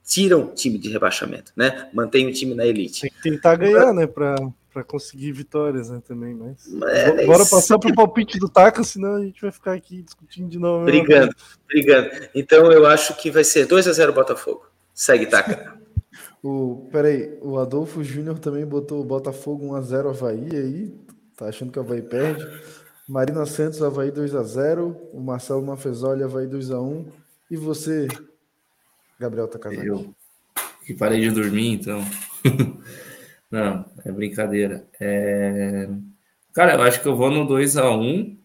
[0.05, 1.89] tiram o time de rebaixamento, né?
[1.93, 3.03] Mantém o time na elite.
[3.03, 4.07] Tem que tentar ganhar, né?
[4.07, 4.36] Para
[4.77, 6.66] para conseguir vitórias, né, também, mas...
[6.69, 10.59] Mas- Bora passar pro palpite do Taca, senão a gente vai ficar aqui discutindo de
[10.59, 10.85] novo.
[10.85, 11.35] Brigando,
[11.66, 12.11] brigando.
[12.35, 14.66] Então eu acho que vai ser 2 a 0 Botafogo.
[14.93, 15.76] Segue, Taca.
[16.47, 20.94] O, peraí, o Adolfo Júnior também botou o Botafogo 1x0 Havaí aí.
[21.36, 22.47] Tá achando que o Havaí perde.
[23.09, 24.97] Marina Santos, Havaí 2x0.
[25.12, 27.06] O Marcelo Mafezoli, Havaí 2x1.
[27.51, 28.06] E você,
[29.18, 29.89] Gabriel Takazaki?
[29.89, 30.14] Eu
[30.85, 32.01] que parei de dormir, então.
[33.51, 34.86] Não, é brincadeira.
[35.01, 35.89] É...
[36.52, 38.39] Cara, eu acho que eu vou no 2 a 1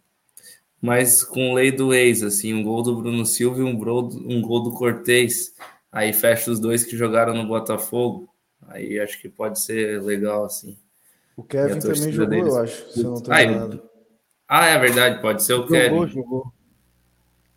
[0.81, 4.41] mas com lei do ex, assim, um gol do Bruno Silva e um gol, um
[4.41, 5.53] gol do Cortez.
[5.91, 8.29] Aí fecha os dois que jogaram no Botafogo.
[8.67, 10.77] Aí acho que pode ser legal, assim.
[11.35, 12.53] O Kevin também jogou, deles.
[12.53, 13.91] eu acho, se eu não tô Ah.
[14.47, 16.07] Ah, é verdade, pode ser o Jogou, Kevin.
[16.07, 16.53] jogou.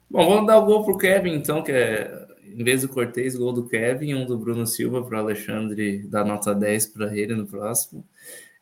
[0.09, 3.52] Bom, vamos dar o gol pro Kevin, então, que é, em vez do Cortez, gol
[3.52, 7.47] do Kevin, um do Bruno Silva para o Alexandre dar nota 10 para ele no
[7.47, 8.06] próximo.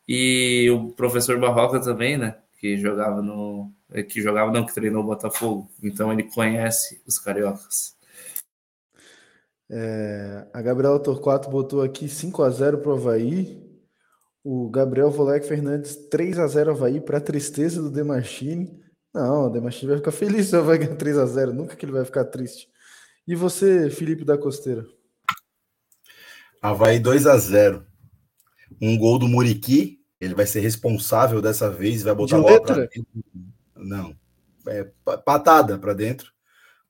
[0.08, 2.36] E o professor Barroca também, né?
[2.58, 3.70] Que jogava no.
[4.08, 5.70] Que jogava, não, que treinou o Botafogo.
[5.82, 7.94] Então ele conhece os cariocas.
[9.74, 13.58] É, a Gabriela Torquato botou aqui 5x0 pro Havaí.
[14.44, 18.78] O Gabriel Volek Fernandes 3x0 Havaí para tristeza do Demachine.
[19.14, 21.52] Não, o Demachine vai ficar feliz se o Havaí ganhar 3x0.
[21.52, 22.68] Nunca que ele vai ficar triste.
[23.26, 24.84] E você, Felipe da Costeira?
[26.60, 27.86] Havaí 2 a 0
[28.80, 30.00] Um gol do Muriqui.
[30.20, 32.02] Ele vai ser responsável dessa vez.
[32.02, 32.90] Vai botar De a bola pra letra?
[32.94, 33.24] dentro.
[33.76, 34.14] Não.
[34.68, 36.31] É pa- patada para dentro.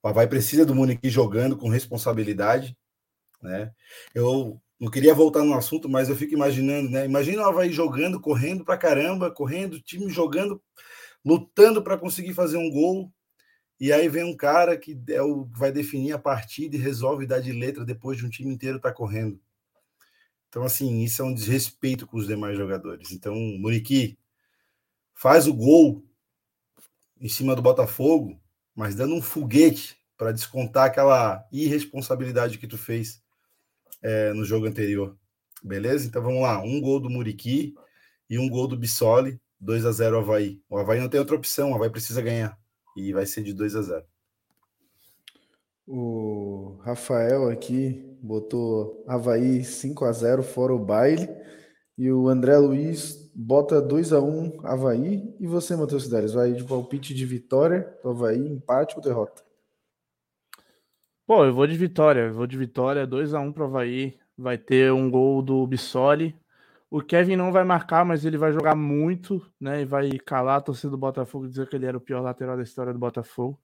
[0.02, 2.76] O Havaí precisa do Muriqui jogando com responsabilidade.
[3.40, 3.72] Né?
[4.14, 7.04] Eu não queria voltar no assunto, mas eu fico imaginando, né?
[7.04, 10.60] Imagina o Havaí jogando, correndo pra caramba, correndo, time jogando,
[11.24, 13.12] lutando para conseguir fazer um gol.
[13.78, 17.40] E aí vem um cara que é o vai definir a partida e resolve dar
[17.40, 19.40] de letra depois de um time inteiro estar correndo.
[20.48, 23.12] Então, assim, isso é um desrespeito com os demais jogadores.
[23.12, 24.18] Então, Muriqui
[25.14, 26.04] faz o gol
[27.20, 28.41] em cima do Botafogo,
[28.74, 33.22] mas dando um foguete para descontar aquela irresponsabilidade que tu fez
[34.02, 35.16] é, no jogo anterior.
[35.62, 36.06] Beleza?
[36.06, 36.62] Então vamos lá.
[36.62, 37.74] Um gol do Muriqui
[38.28, 39.40] e um gol do Bissoli.
[39.60, 40.60] 2 a 0 Havaí.
[40.68, 42.58] O Havaí não tem outra opção, o Havaí precisa ganhar.
[42.96, 44.04] E vai ser de 2 a 0
[45.86, 51.28] O Rafael aqui botou Havaí 5 a 0 fora o baile.
[51.96, 55.34] E o André Luiz bota 2 a 1 Havaí.
[55.40, 59.42] E você, Matheus Cidades, vai de palpite de vitória do Havaí, empate ou derrota?
[61.26, 62.26] Pô, eu vou de vitória.
[62.26, 63.06] Eu vou de vitória.
[63.06, 64.18] 2x1 pro Havaí.
[64.36, 66.36] Vai ter um gol do Bissoli.
[66.90, 69.80] O Kevin não vai marcar, mas ele vai jogar muito, né?
[69.80, 72.62] E vai calar a torcida do Botafogo dizer que ele era o pior lateral da
[72.62, 73.58] história do Botafogo.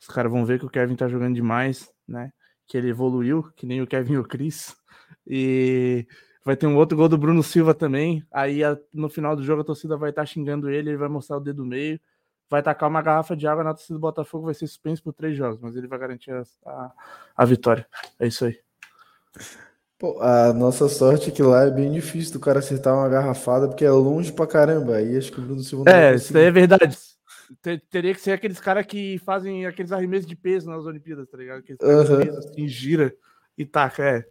[0.00, 2.30] Os caras vão ver que o Kevin tá jogando demais, né?
[2.68, 4.76] Que ele evoluiu, que nem o Kevin e o Cris.
[5.26, 6.06] E
[6.48, 8.24] vai ter um outro gol do Bruno Silva também.
[8.32, 8.60] Aí
[8.92, 11.64] no final do jogo a torcida vai estar xingando ele, ele vai mostrar o dedo
[11.64, 12.00] meio
[12.50, 15.36] vai tacar uma garrafa de água na torcida do Botafogo, vai ser suspenso por três
[15.36, 16.92] jogos, mas ele vai garantir a, a,
[17.36, 17.86] a vitória.
[18.18, 18.58] É isso aí.
[19.98, 23.68] Pô, a nossa sorte é que lá é bem difícil do cara acertar uma garrafada,
[23.68, 24.96] porque é longe pra caramba.
[24.96, 26.96] Aí acho que o Bruno Silva não É, isso daí é verdade.
[27.60, 31.36] Te- Teria que ser aqueles caras que fazem aqueles arremessos de peso nas Olimpíadas, tá
[31.36, 31.58] ligado?
[31.58, 32.24] Aqueles Aham.
[32.24, 33.14] peso, assim, gira
[33.58, 34.24] e taca, é.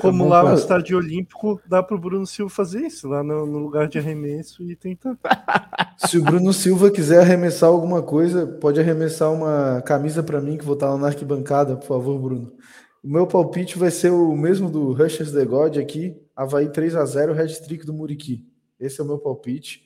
[0.00, 3.58] Como bom, lá no estádio olímpico, dá pro Bruno Silva fazer isso, lá no, no
[3.58, 5.18] lugar de arremesso e tentar.
[6.08, 10.64] Se o Bruno Silva quiser arremessar alguma coisa, pode arremessar uma camisa pra mim que
[10.64, 12.52] vou estar lá na arquibancada, por favor, Bruno.
[13.02, 17.04] O meu palpite vai ser o mesmo do Rushers The God aqui, Havaí 3 a
[17.04, 18.46] 0 hat-trick do Muriqui.
[18.80, 19.82] Esse é o meu palpite.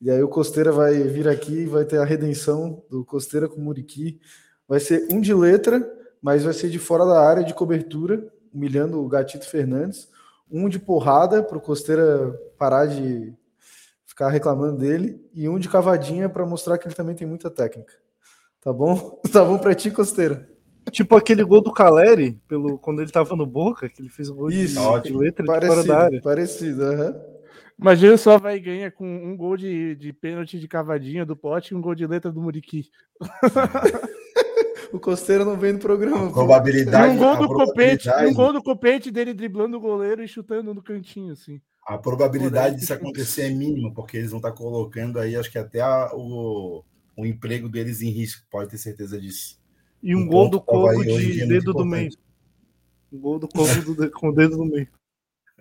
[0.00, 3.60] E aí o Costeira vai vir aqui e vai ter a redenção do Costeira com
[3.60, 4.20] o Muriqui.
[4.66, 5.84] Vai ser um de letra,
[6.20, 10.08] mas vai ser de fora da área de cobertura, humilhando o Gatito Fernandes.
[10.50, 13.32] Um de porrada para o Costeira parar de
[14.06, 15.20] ficar reclamando dele.
[15.34, 17.92] E um de cavadinha para mostrar que ele também tem muita técnica.
[18.60, 19.20] Tá bom?
[19.32, 20.48] Tá bom pra ti, Costeira?
[20.90, 24.34] Tipo aquele gol do Caleri, pelo, quando ele tava no Boca, que ele fez o
[24.34, 25.18] gol de, Isso, de ótimo.
[25.20, 26.20] letra de fora Parecido, da área.
[26.22, 26.82] parecido.
[26.84, 27.20] aham.
[27.78, 31.76] Imagina só vai ganhar com um gol de, de pênalti de cavadinha do pote e
[31.76, 32.88] um gol de letra do Muriqui.
[34.92, 36.28] O Costeira não vem no programa.
[36.28, 39.80] A probabilidade, um gol a do copete, probabilidade, um gol do copete dele driblando o
[39.80, 41.60] goleiro e chutando no cantinho, assim.
[41.86, 45.80] a probabilidade disso acontecer é mínima, porque eles vão estar colocando aí, acho que até
[45.80, 46.82] a- o,
[47.16, 49.58] o emprego deles em risco, pode ter certeza disso.
[50.02, 52.10] E um Um gol do hoje em de é dedo do meio.
[53.12, 54.88] Um gol do do de- com o dedo no meio.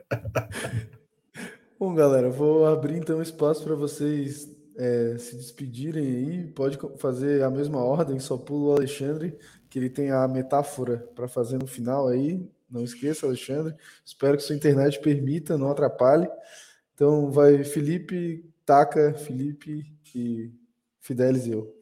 [1.80, 6.48] Bom, galera, vou abrir então espaço para vocês é, se despedirem aí.
[6.48, 9.38] Pode fazer a mesma ordem, só pula o Alexandre,
[9.70, 12.48] que ele tem a metáfora para fazer no final aí.
[12.70, 13.76] Não esqueça, Alexandre.
[14.06, 16.30] Espero que sua internet permita, não atrapalhe.
[16.94, 20.52] Então vai Felipe, Taca, Felipe e
[21.00, 21.74] Fidelis e eu.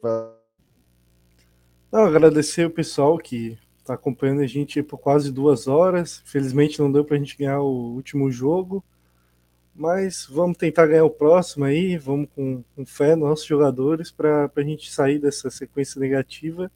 [1.90, 6.22] Não, agradecer o pessoal que está acompanhando a gente por quase duas horas.
[6.24, 8.84] Felizmente não deu para a gente ganhar o último jogo,
[9.76, 11.96] mas vamos tentar ganhar o próximo aí.
[11.98, 16.70] Vamos com, com fé nos nossos jogadores para a gente sair dessa sequência negativa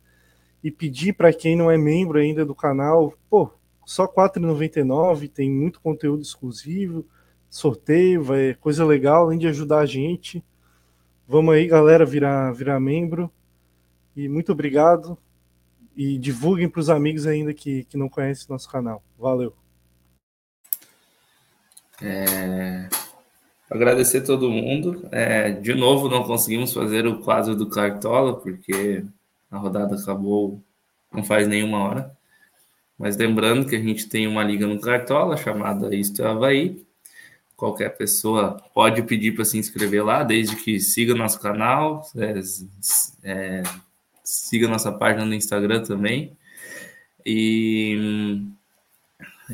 [0.63, 3.51] e pedir para quem não é membro ainda do canal, pô,
[3.85, 7.07] só R$ 4,99, tem muito conteúdo exclusivo,
[7.49, 10.45] sorteio, vai, coisa legal, além de ajudar a gente.
[11.27, 13.31] Vamos aí, galera, virar, virar membro.
[14.15, 15.17] E muito obrigado.
[15.97, 19.03] E divulguem para os amigos ainda que, que não conhecem nosso canal.
[19.19, 19.55] Valeu.
[22.03, 22.89] É...
[23.71, 25.09] Agradecer todo mundo.
[25.13, 29.05] É, de novo, não conseguimos fazer o quadro do Cartola, porque
[29.51, 30.61] a rodada acabou
[31.13, 32.17] não faz nenhuma hora.
[32.99, 36.85] Mas lembrando que a gente tem uma liga no Cartola chamada Isto é Havaí.
[37.57, 42.41] Qualquer pessoa pode pedir para se inscrever lá, desde que siga nosso canal, é,
[43.23, 43.63] é,
[44.25, 46.37] siga nossa página no Instagram também.
[47.25, 48.43] E,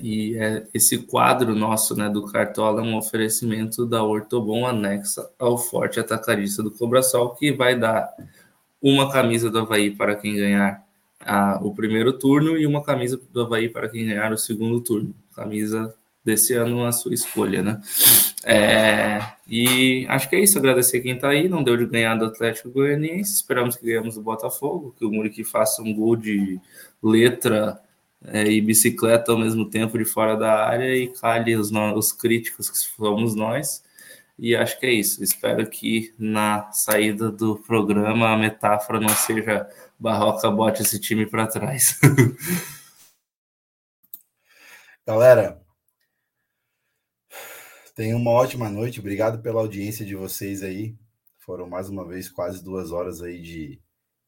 [0.03, 5.59] e é, esse quadro nosso né, do Cartola é um oferecimento da Ortobon anexa ao
[5.59, 8.09] Forte Atacadista do Cobrasol, que vai dar
[8.81, 10.85] uma camisa do Havaí para quem ganhar
[11.21, 15.15] a, o primeiro turno e uma camisa do Havaí para quem ganhar o segundo turno.
[15.35, 15.95] Camisa
[16.25, 17.81] desse ano a sua escolha, né?
[18.45, 20.59] É, e acho que é isso.
[20.59, 21.49] Agradecer quem tá aí.
[21.49, 23.35] Não deu de ganhar do Atlético Goianiense.
[23.35, 26.61] Esperamos que ganhemos do Botafogo, que o Muriqui faça um gol de
[27.03, 27.81] letra
[28.27, 32.71] é, e bicicleta ao mesmo tempo de fora da área e cale os, os críticos
[32.71, 33.85] que somos nós.
[34.39, 35.23] E acho que é isso.
[35.25, 41.47] Espero que na saída do programa a metáfora não seja Barroca bote esse time para
[41.47, 41.99] trás.
[45.07, 45.63] Galera,
[47.97, 49.01] Tenham uma ótima noite.
[49.01, 50.95] Obrigado pela audiência de vocês aí.
[51.39, 53.81] Foram mais uma vez quase duas horas aí de,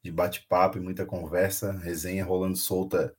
[0.02, 3.14] de bate-papo e muita conversa, resenha rolando solta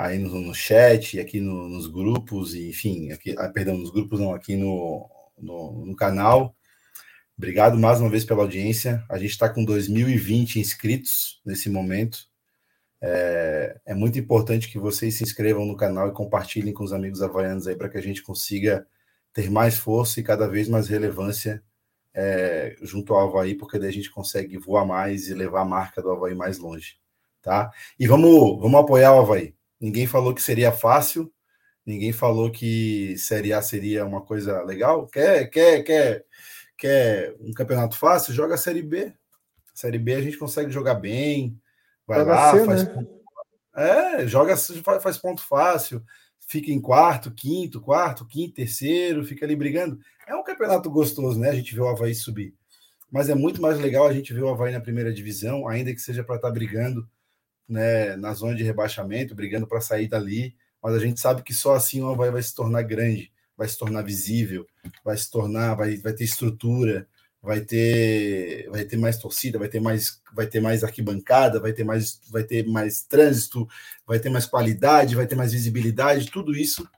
[0.00, 4.32] aí no, no chat, aqui no, nos grupos, enfim, aqui, ah, perdão, nos grupos não,
[4.32, 5.06] aqui no,
[5.38, 6.56] no, no canal.
[7.36, 9.04] Obrigado mais uma vez pela audiência.
[9.10, 12.18] A gente está com 2020 inscritos nesse momento.
[13.02, 17.22] É, é, muito importante que vocês se inscrevam no canal e compartilhem com os amigos
[17.22, 18.86] havaianos aí para que a gente consiga
[19.34, 21.62] ter mais força e cada vez mais relevância
[22.14, 26.02] é, junto ao Havaí, porque daí a gente consegue voar mais e levar a marca
[26.02, 26.98] do Havaí mais longe,
[27.42, 27.70] tá?
[27.98, 29.54] E vamos, vamos apoiar o Havaí.
[29.80, 31.32] Ninguém falou que seria fácil,
[31.86, 35.06] ninguém falou que Série A seria uma coisa legal.
[35.06, 36.24] Quer, quer, quer,
[36.76, 38.34] quer um campeonato fácil?
[38.34, 39.12] Joga a Série B.
[39.74, 41.58] Série B a gente consegue jogar bem,
[42.06, 42.84] vai joga lá, ser, faz...
[42.84, 43.06] Né?
[43.74, 44.56] É, joga,
[45.00, 46.04] faz ponto fácil
[46.50, 50.00] fica em quarto, quinto, quarto, quinto, terceiro, fica ali brigando.
[50.26, 51.48] É um campeonato gostoso, né?
[51.48, 52.52] A gente vê o Havaí subir.
[53.08, 56.00] Mas é muito mais legal a gente ver o Havaí na primeira divisão, ainda que
[56.00, 57.08] seja para estar tá brigando
[57.70, 60.54] né, na zona de rebaixamento, brigando para sair dali.
[60.82, 63.78] Mas a gente sabe que só assim o Havaí vai se tornar grande, vai se
[63.78, 64.66] tornar visível,
[65.04, 67.06] vai se tornar, vai, vai ter estrutura,
[67.42, 71.84] vai ter vai ter mais torcida, vai ter mais vai ter mais arquibancada, vai ter
[71.84, 73.68] mais vai ter mais trânsito,
[74.06, 76.88] vai ter mais qualidade, vai ter mais visibilidade, tudo isso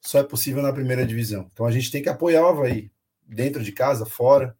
[0.00, 1.48] só é possível na primeira divisão.
[1.52, 2.90] Então a gente tem que apoiar o Havaí,
[3.26, 4.56] dentro de casa, fora.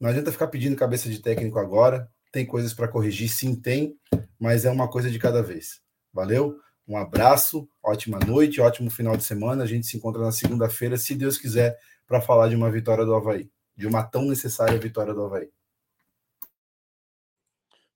[0.00, 2.08] Não adianta ficar pedindo cabeça de técnico agora.
[2.30, 3.96] Tem coisas para corrigir, sim, tem,
[4.38, 5.80] mas é uma coisa de cada vez.
[6.12, 6.58] Valeu?
[6.86, 9.64] Um abraço, ótima noite, ótimo final de semana.
[9.64, 13.14] A gente se encontra na segunda-feira, se Deus quiser, para falar de uma vitória do
[13.14, 15.48] Havaí de uma tão necessária vitória do Havaí.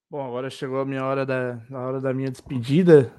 [0.09, 3.13] Bom, agora chegou a minha hora da, a hora da minha despedida.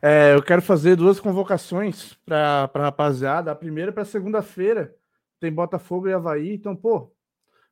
[0.00, 3.52] É, eu quero fazer duas convocações para a rapaziada.
[3.52, 4.96] A primeira é para segunda-feira.
[5.38, 6.54] Tem Botafogo e Havaí.
[6.54, 7.12] Então, pô,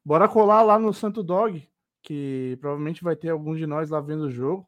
[0.05, 1.66] bora colar lá no Santo Dog,
[2.02, 4.66] que provavelmente vai ter algum de nós lá vendo o jogo.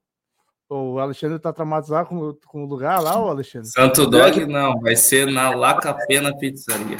[0.68, 3.68] O Alexandre tá traumatizado com, com o lugar lá, o Alexandre?
[3.68, 6.96] Santo Dog não, vai ser na Lacapena Pizzaria.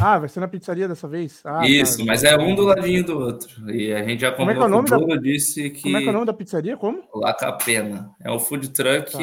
[0.00, 1.40] Ah, vai ser na pizzaria dessa vez?
[1.44, 2.04] Ah, Isso, tá.
[2.04, 3.68] mas é um do ladinho do outro.
[3.70, 5.16] E a gente já comprou Como é, que é o nome da...
[5.16, 5.82] disse que...
[5.82, 6.76] Como é que é o nome da pizzaria?
[6.76, 7.02] Como?
[7.14, 8.10] La Capena.
[8.22, 9.18] É um food truck, tá.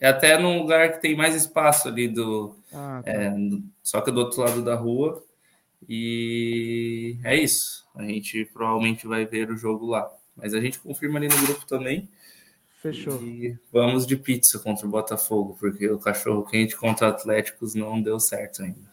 [0.00, 2.54] é até num lugar que tem mais espaço ali do...
[2.72, 3.10] Ah, tá.
[3.10, 3.34] é,
[3.82, 5.20] só que do outro lado da rua.
[5.88, 7.84] E é isso.
[7.94, 10.10] A gente provavelmente vai ver o jogo lá.
[10.36, 12.08] Mas a gente confirma ali no grupo também.
[12.80, 13.22] Fechou.
[13.22, 18.20] E vamos de pizza contra o Botafogo, porque o cachorro quente contra Atléticos não deu
[18.20, 18.90] certo ainda.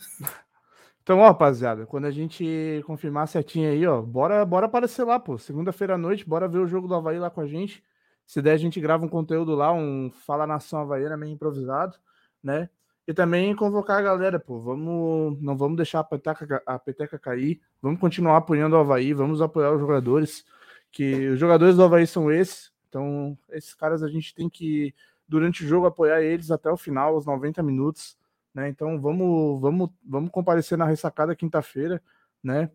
[1.03, 5.37] Então, ó, rapaziada, quando a gente confirmar certinho aí, ó, bora, bora aparecer lá, pô.
[5.37, 7.83] Segunda-feira à noite, bora ver o jogo do Havaí lá com a gente.
[8.25, 11.97] Se der, a gente grava um conteúdo lá, um Fala Nação Havaiana meio improvisado,
[12.41, 12.69] né?
[13.07, 14.59] E também convocar a galera, pô.
[14.59, 17.59] Vamos, não vamos deixar a peteca, a peteca cair.
[17.81, 20.45] Vamos continuar apoiando o Havaí, vamos apoiar os jogadores.
[20.91, 22.71] Que os jogadores do Havaí são esses.
[22.89, 24.93] Então, esses caras a gente tem que,
[25.27, 28.17] durante o jogo, apoiar eles até o final, os 90 minutos.
[28.53, 28.69] Né?
[28.69, 32.01] Então vamos, vamos, vamos comparecer na ressacada quinta-feira,
[32.43, 32.69] né?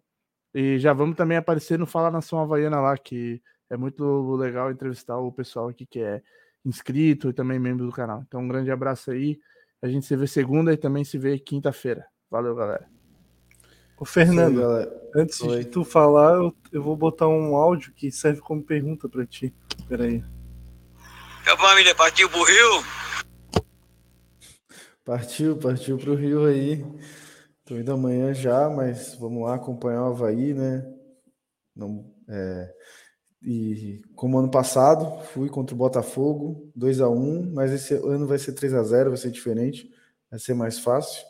[0.54, 5.18] E já vamos também aparecer no Fala Nação Havaiana lá, que é muito legal entrevistar
[5.18, 6.22] o pessoal aqui que é
[6.64, 8.24] inscrito e também membro do canal.
[8.26, 9.38] Então, um grande abraço aí.
[9.82, 12.06] A gente se vê segunda e também se vê quinta-feira.
[12.30, 12.88] Valeu, galera.
[13.98, 15.60] Ô, Fernando, Sim, antes Oi.
[15.60, 19.54] de tu falar, eu, eu, vou botar um áudio que serve como pergunta para ti.
[19.88, 20.22] Peraí.
[21.46, 22.84] A família partiu pro Rio?
[25.04, 26.84] Partiu, partiu pro Rio aí.
[27.64, 30.84] Tô indo amanhã já, mas vamos lá acompanhar o Havaí, né?
[31.74, 32.74] Não, é,
[33.46, 38.38] e como ano passado, fui contra o Botafogo, 2 a 1 mas esse ano vai
[38.38, 39.88] ser 3 a 0 vai ser diferente,
[40.28, 41.24] vai ser mais fácil.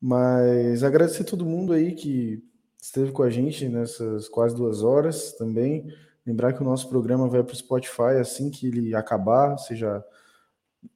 [0.00, 2.42] Mas agradecer todo mundo aí que
[2.80, 5.92] esteve com a gente nessas quase duas horas também.
[6.24, 10.02] Lembrar que o nosso programa vai para o Spotify assim que ele acabar, ou seja,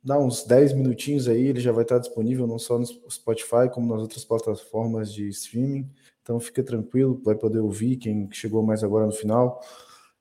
[0.03, 3.93] dá uns 10 minutinhos aí, ele já vai estar disponível não só no Spotify, como
[3.93, 5.87] nas outras plataformas de streaming.
[6.23, 9.61] Então fica tranquilo, vai poder ouvir quem chegou mais agora no final.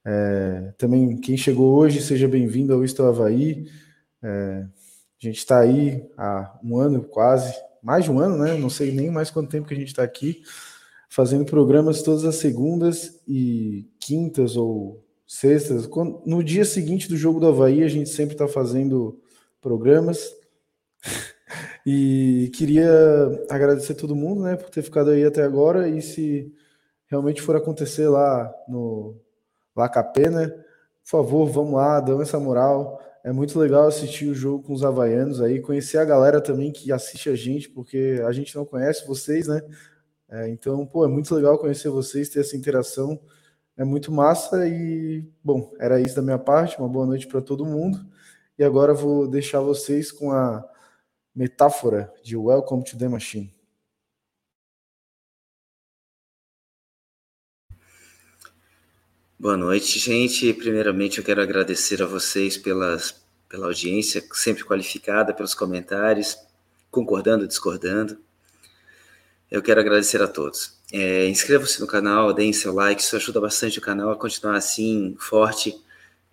[0.06, 3.68] É, também quem chegou hoje, seja bem-vindo ao Isto Havaí.
[4.24, 4.66] É,
[5.22, 7.54] a gente está aí há um ano quase,
[7.84, 8.58] mais de um ano, né?
[8.58, 10.42] Não sei nem mais quanto tempo que a gente está aqui,
[11.10, 15.90] fazendo programas todas as segundas e quintas ou sextas.
[16.26, 19.20] No dia seguinte do jogo do Havaí, a gente sempre está fazendo
[19.62, 20.32] programas.
[21.86, 22.88] E queria
[23.50, 25.90] agradecer todo mundo, né, por ter ficado aí até agora.
[25.90, 26.54] E se
[27.08, 29.20] realmente for acontecer lá no
[29.76, 30.64] Lacapé, né, por
[31.24, 33.02] favor, vamos lá, dão essa moral.
[33.24, 36.92] É muito legal assistir o jogo com os havaianos aí, conhecer a galera também que
[36.92, 39.62] assiste a gente, porque a gente não conhece vocês, né?
[40.30, 43.20] É, então, pô, é muito legal conhecer vocês, ter essa interação.
[43.76, 46.78] É muito massa e, bom, era isso da minha parte.
[46.78, 48.00] Uma boa noite para todo mundo.
[48.58, 50.64] E agora vou deixar vocês com a
[51.34, 53.59] metáfora de Welcome to the Machine.
[59.42, 60.52] Boa noite, gente.
[60.52, 63.16] Primeiramente, eu quero agradecer a vocês pelas,
[63.48, 66.38] pela audiência, sempre qualificada, pelos comentários,
[66.92, 68.20] concordando, discordando.
[69.50, 70.78] Eu quero agradecer a todos.
[70.92, 75.16] É, Inscreva-se no canal, deem seu like, isso ajuda bastante o canal a continuar assim,
[75.18, 75.74] forte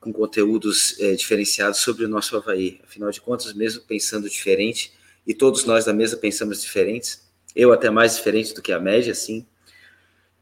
[0.00, 2.80] com conteúdos é, diferenciados sobre o nosso Havaí.
[2.82, 4.92] Afinal de contas, mesmo pensando diferente,
[5.24, 7.22] e todos nós da mesa pensamos diferentes,
[7.54, 9.46] eu até mais diferente do que a média, sim,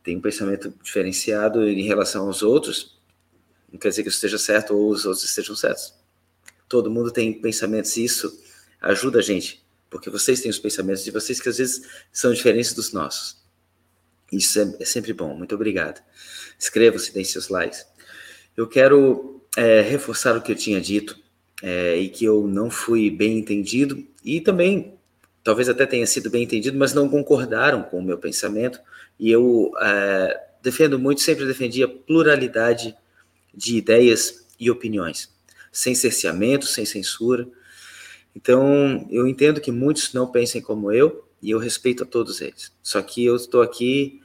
[0.04, 3.00] tenho um pensamento diferenciado em relação aos outros,
[3.72, 5.94] não quer dizer que eu esteja certo ou os outros estejam certos.
[6.68, 8.38] Todo mundo tem pensamentos e isso
[8.80, 12.74] ajuda a gente, porque vocês têm os pensamentos de vocês que às vezes são diferentes
[12.74, 13.42] dos nossos.
[14.30, 15.34] Isso é, é sempre bom.
[15.34, 16.02] Muito obrigado.
[16.58, 17.86] Inscreva-se, deem seus likes.
[18.56, 21.18] Eu quero é, reforçar o que eu tinha dito
[21.62, 24.98] é, e que eu não fui bem entendido e também
[25.44, 28.80] talvez até tenha sido bem entendido, mas não concordaram com o meu pensamento
[29.20, 32.96] e eu é, defendo muito, sempre defendi a pluralidade
[33.52, 35.30] de ideias e opiniões,
[35.70, 37.46] sem cerceamento, sem censura.
[38.34, 42.72] Então, eu entendo que muitos não pensem como eu e eu respeito a todos eles.
[42.82, 44.20] Só que eu estou aqui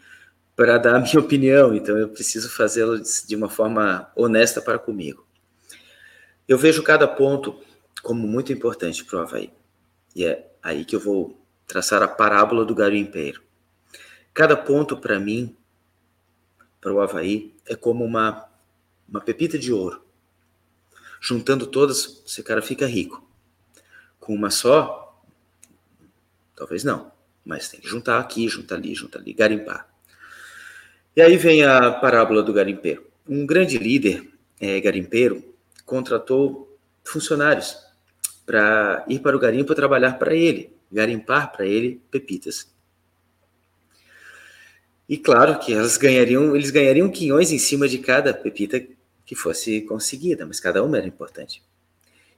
[0.56, 5.28] para dar a minha opinião, então eu preciso fazê-lo de uma forma honesta para comigo.
[6.48, 7.60] Eu vejo cada ponto
[8.02, 9.52] como muito importante para o Havaí.
[10.16, 13.42] E é aí que eu vou traçar a parábola do garimpeiro.
[14.34, 15.56] Cada ponto para mim,
[16.82, 18.48] para o Havaí, é como uma,
[19.08, 20.04] uma pepita de ouro.
[21.22, 23.28] Juntando todas, esse cara fica rico.
[24.20, 25.22] Com uma só,
[26.56, 27.12] talvez não.
[27.46, 29.90] Mas tem que juntar aqui, juntar ali, juntar ali, garimpar.
[31.16, 33.06] E aí vem a parábola do garimpeiro.
[33.28, 35.54] Um grande líder é, garimpeiro
[35.86, 37.89] contratou funcionários
[38.50, 42.68] para ir para o garimpo trabalhar para ele, garimpar para ele pepitas.
[45.08, 48.84] E claro que elas ganhariam, eles ganhariam quinhões em cima de cada pepita
[49.24, 51.62] que fosse conseguida, mas cada uma era importante.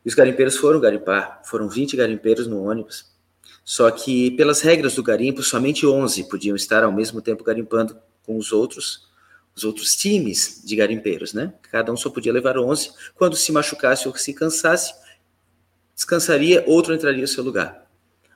[0.04, 3.10] E os garimpeiros foram garimpar, foram 20 garimpeiros no ônibus.
[3.64, 8.36] Só que, pelas regras do garimpo, somente 11 podiam estar ao mesmo tempo garimpando com
[8.36, 9.10] os outros
[9.56, 11.54] os outros times de garimpeiros, né?
[11.72, 12.92] Cada um só podia levar 11.
[13.16, 14.94] Quando se machucasse ou se cansasse,
[16.02, 17.88] descansaria, outro entraria no seu lugar.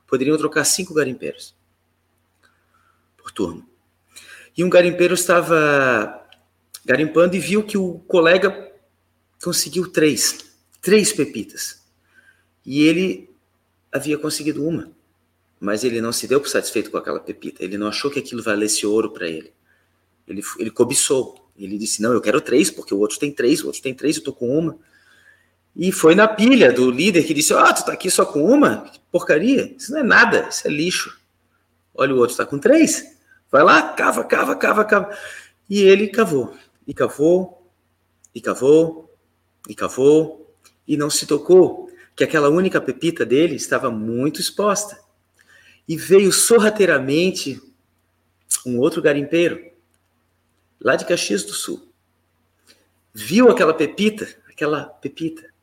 [0.08, 1.56] Poderiam trocar cinco garimpeiros
[3.18, 3.68] por turno.
[4.56, 6.24] E um garimpeiro estava
[6.86, 8.72] garimpando e viu que o colega
[9.44, 10.46] conseguiu três,
[10.80, 11.84] três pepitas.
[12.64, 13.30] E ele
[13.92, 14.94] havia conseguido uma.
[15.60, 17.64] mas ele não se deu por satisfeito com aquela pepita.
[17.64, 19.52] Ele não achou que aquilo valesse ouro para ele.
[20.28, 20.44] ele.
[20.60, 21.50] Ele cobiçou.
[21.58, 24.18] Ele disse: Não, eu quero três, porque o outro tem três, o outro tem três,
[24.18, 24.78] eu tô com uma.
[25.76, 28.86] E foi na pilha do líder que disse: Ah, tu tá aqui só com uma?
[28.90, 29.76] Que porcaria.
[29.78, 31.20] Isso não é nada, isso é lixo.
[31.94, 33.18] Olha, o outro tá com três.
[33.52, 35.18] Vai lá, cava, cava, cava, cava.
[35.70, 37.72] E ele cavou, e cavou,
[38.34, 39.14] e cavou,
[39.68, 40.56] e cavou,
[40.88, 45.00] e não se tocou que aquela única pepita dele estava muito exposta.
[45.88, 47.62] E veio sorrateiramente
[48.66, 49.72] um outro garimpeiro,
[50.80, 51.88] lá de Caxias do Sul.
[53.14, 55.55] Viu aquela pepita, aquela pepita,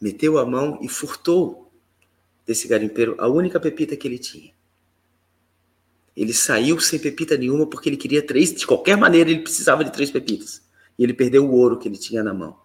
[0.00, 1.70] meteu a mão e furtou
[2.46, 4.52] desse garimpeiro a única pepita que ele tinha.
[6.16, 9.92] Ele saiu sem pepita nenhuma porque ele queria três, de qualquer maneira ele precisava de
[9.92, 10.62] três pepitas.
[10.98, 12.56] E ele perdeu o ouro que ele tinha na mão.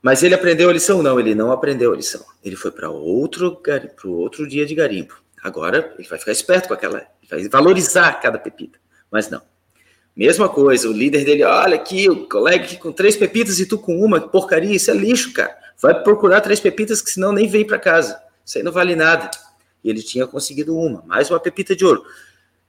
[0.00, 1.02] Mas ele aprendeu a lição?
[1.02, 2.24] Não, ele não aprendeu a lição.
[2.42, 5.20] Ele foi para outro, para outro dia de garimpo.
[5.42, 8.78] Agora ele vai ficar esperto com aquela, vai valorizar cada pepita.
[9.10, 9.42] Mas não.
[10.14, 13.78] Mesma coisa, o líder dele, olha aqui, o colega aqui com três pepitas e tu
[13.78, 15.56] com uma, porcaria, isso é lixo, cara.
[15.80, 18.20] Vai procurar três pepitas que senão nem vem para casa.
[18.44, 19.30] Isso aí não vale nada.
[19.82, 22.04] E ele tinha conseguido uma, mais uma pepita de ouro.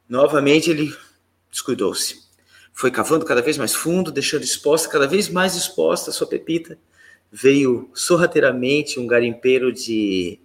[0.07, 0.95] Novamente ele
[1.49, 2.21] descuidou-se.
[2.73, 6.77] Foi cavando cada vez mais fundo, deixando exposta, cada vez mais exposta a sua pepita
[7.31, 10.37] veio sorrateiramente um garimpeiro de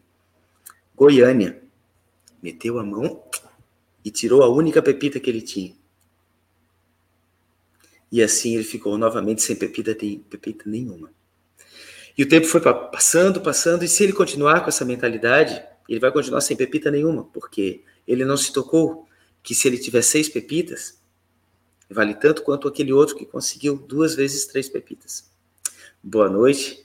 [0.95, 1.61] Goiânia,
[2.41, 3.23] meteu a mão
[4.05, 5.75] e tirou a única pepita que ele tinha.
[8.13, 9.95] E assim ele ficou novamente sem pepita,
[10.31, 11.11] pepita nenhuma.
[12.17, 16.11] E o tempo foi passando, passando, e se ele continuar com essa mentalidade, ele vai
[16.11, 19.07] continuar sem pepita nenhuma, porque ele não se tocou
[19.43, 21.01] que se ele tiver seis pepitas,
[21.91, 25.31] vale tanto quanto aquele outro que conseguiu duas vezes três pepitas.
[26.03, 26.85] Boa noite.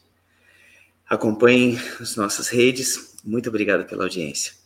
[1.10, 3.16] Acompanhem as nossas redes.
[3.24, 4.61] Muito obrigado pela audiência.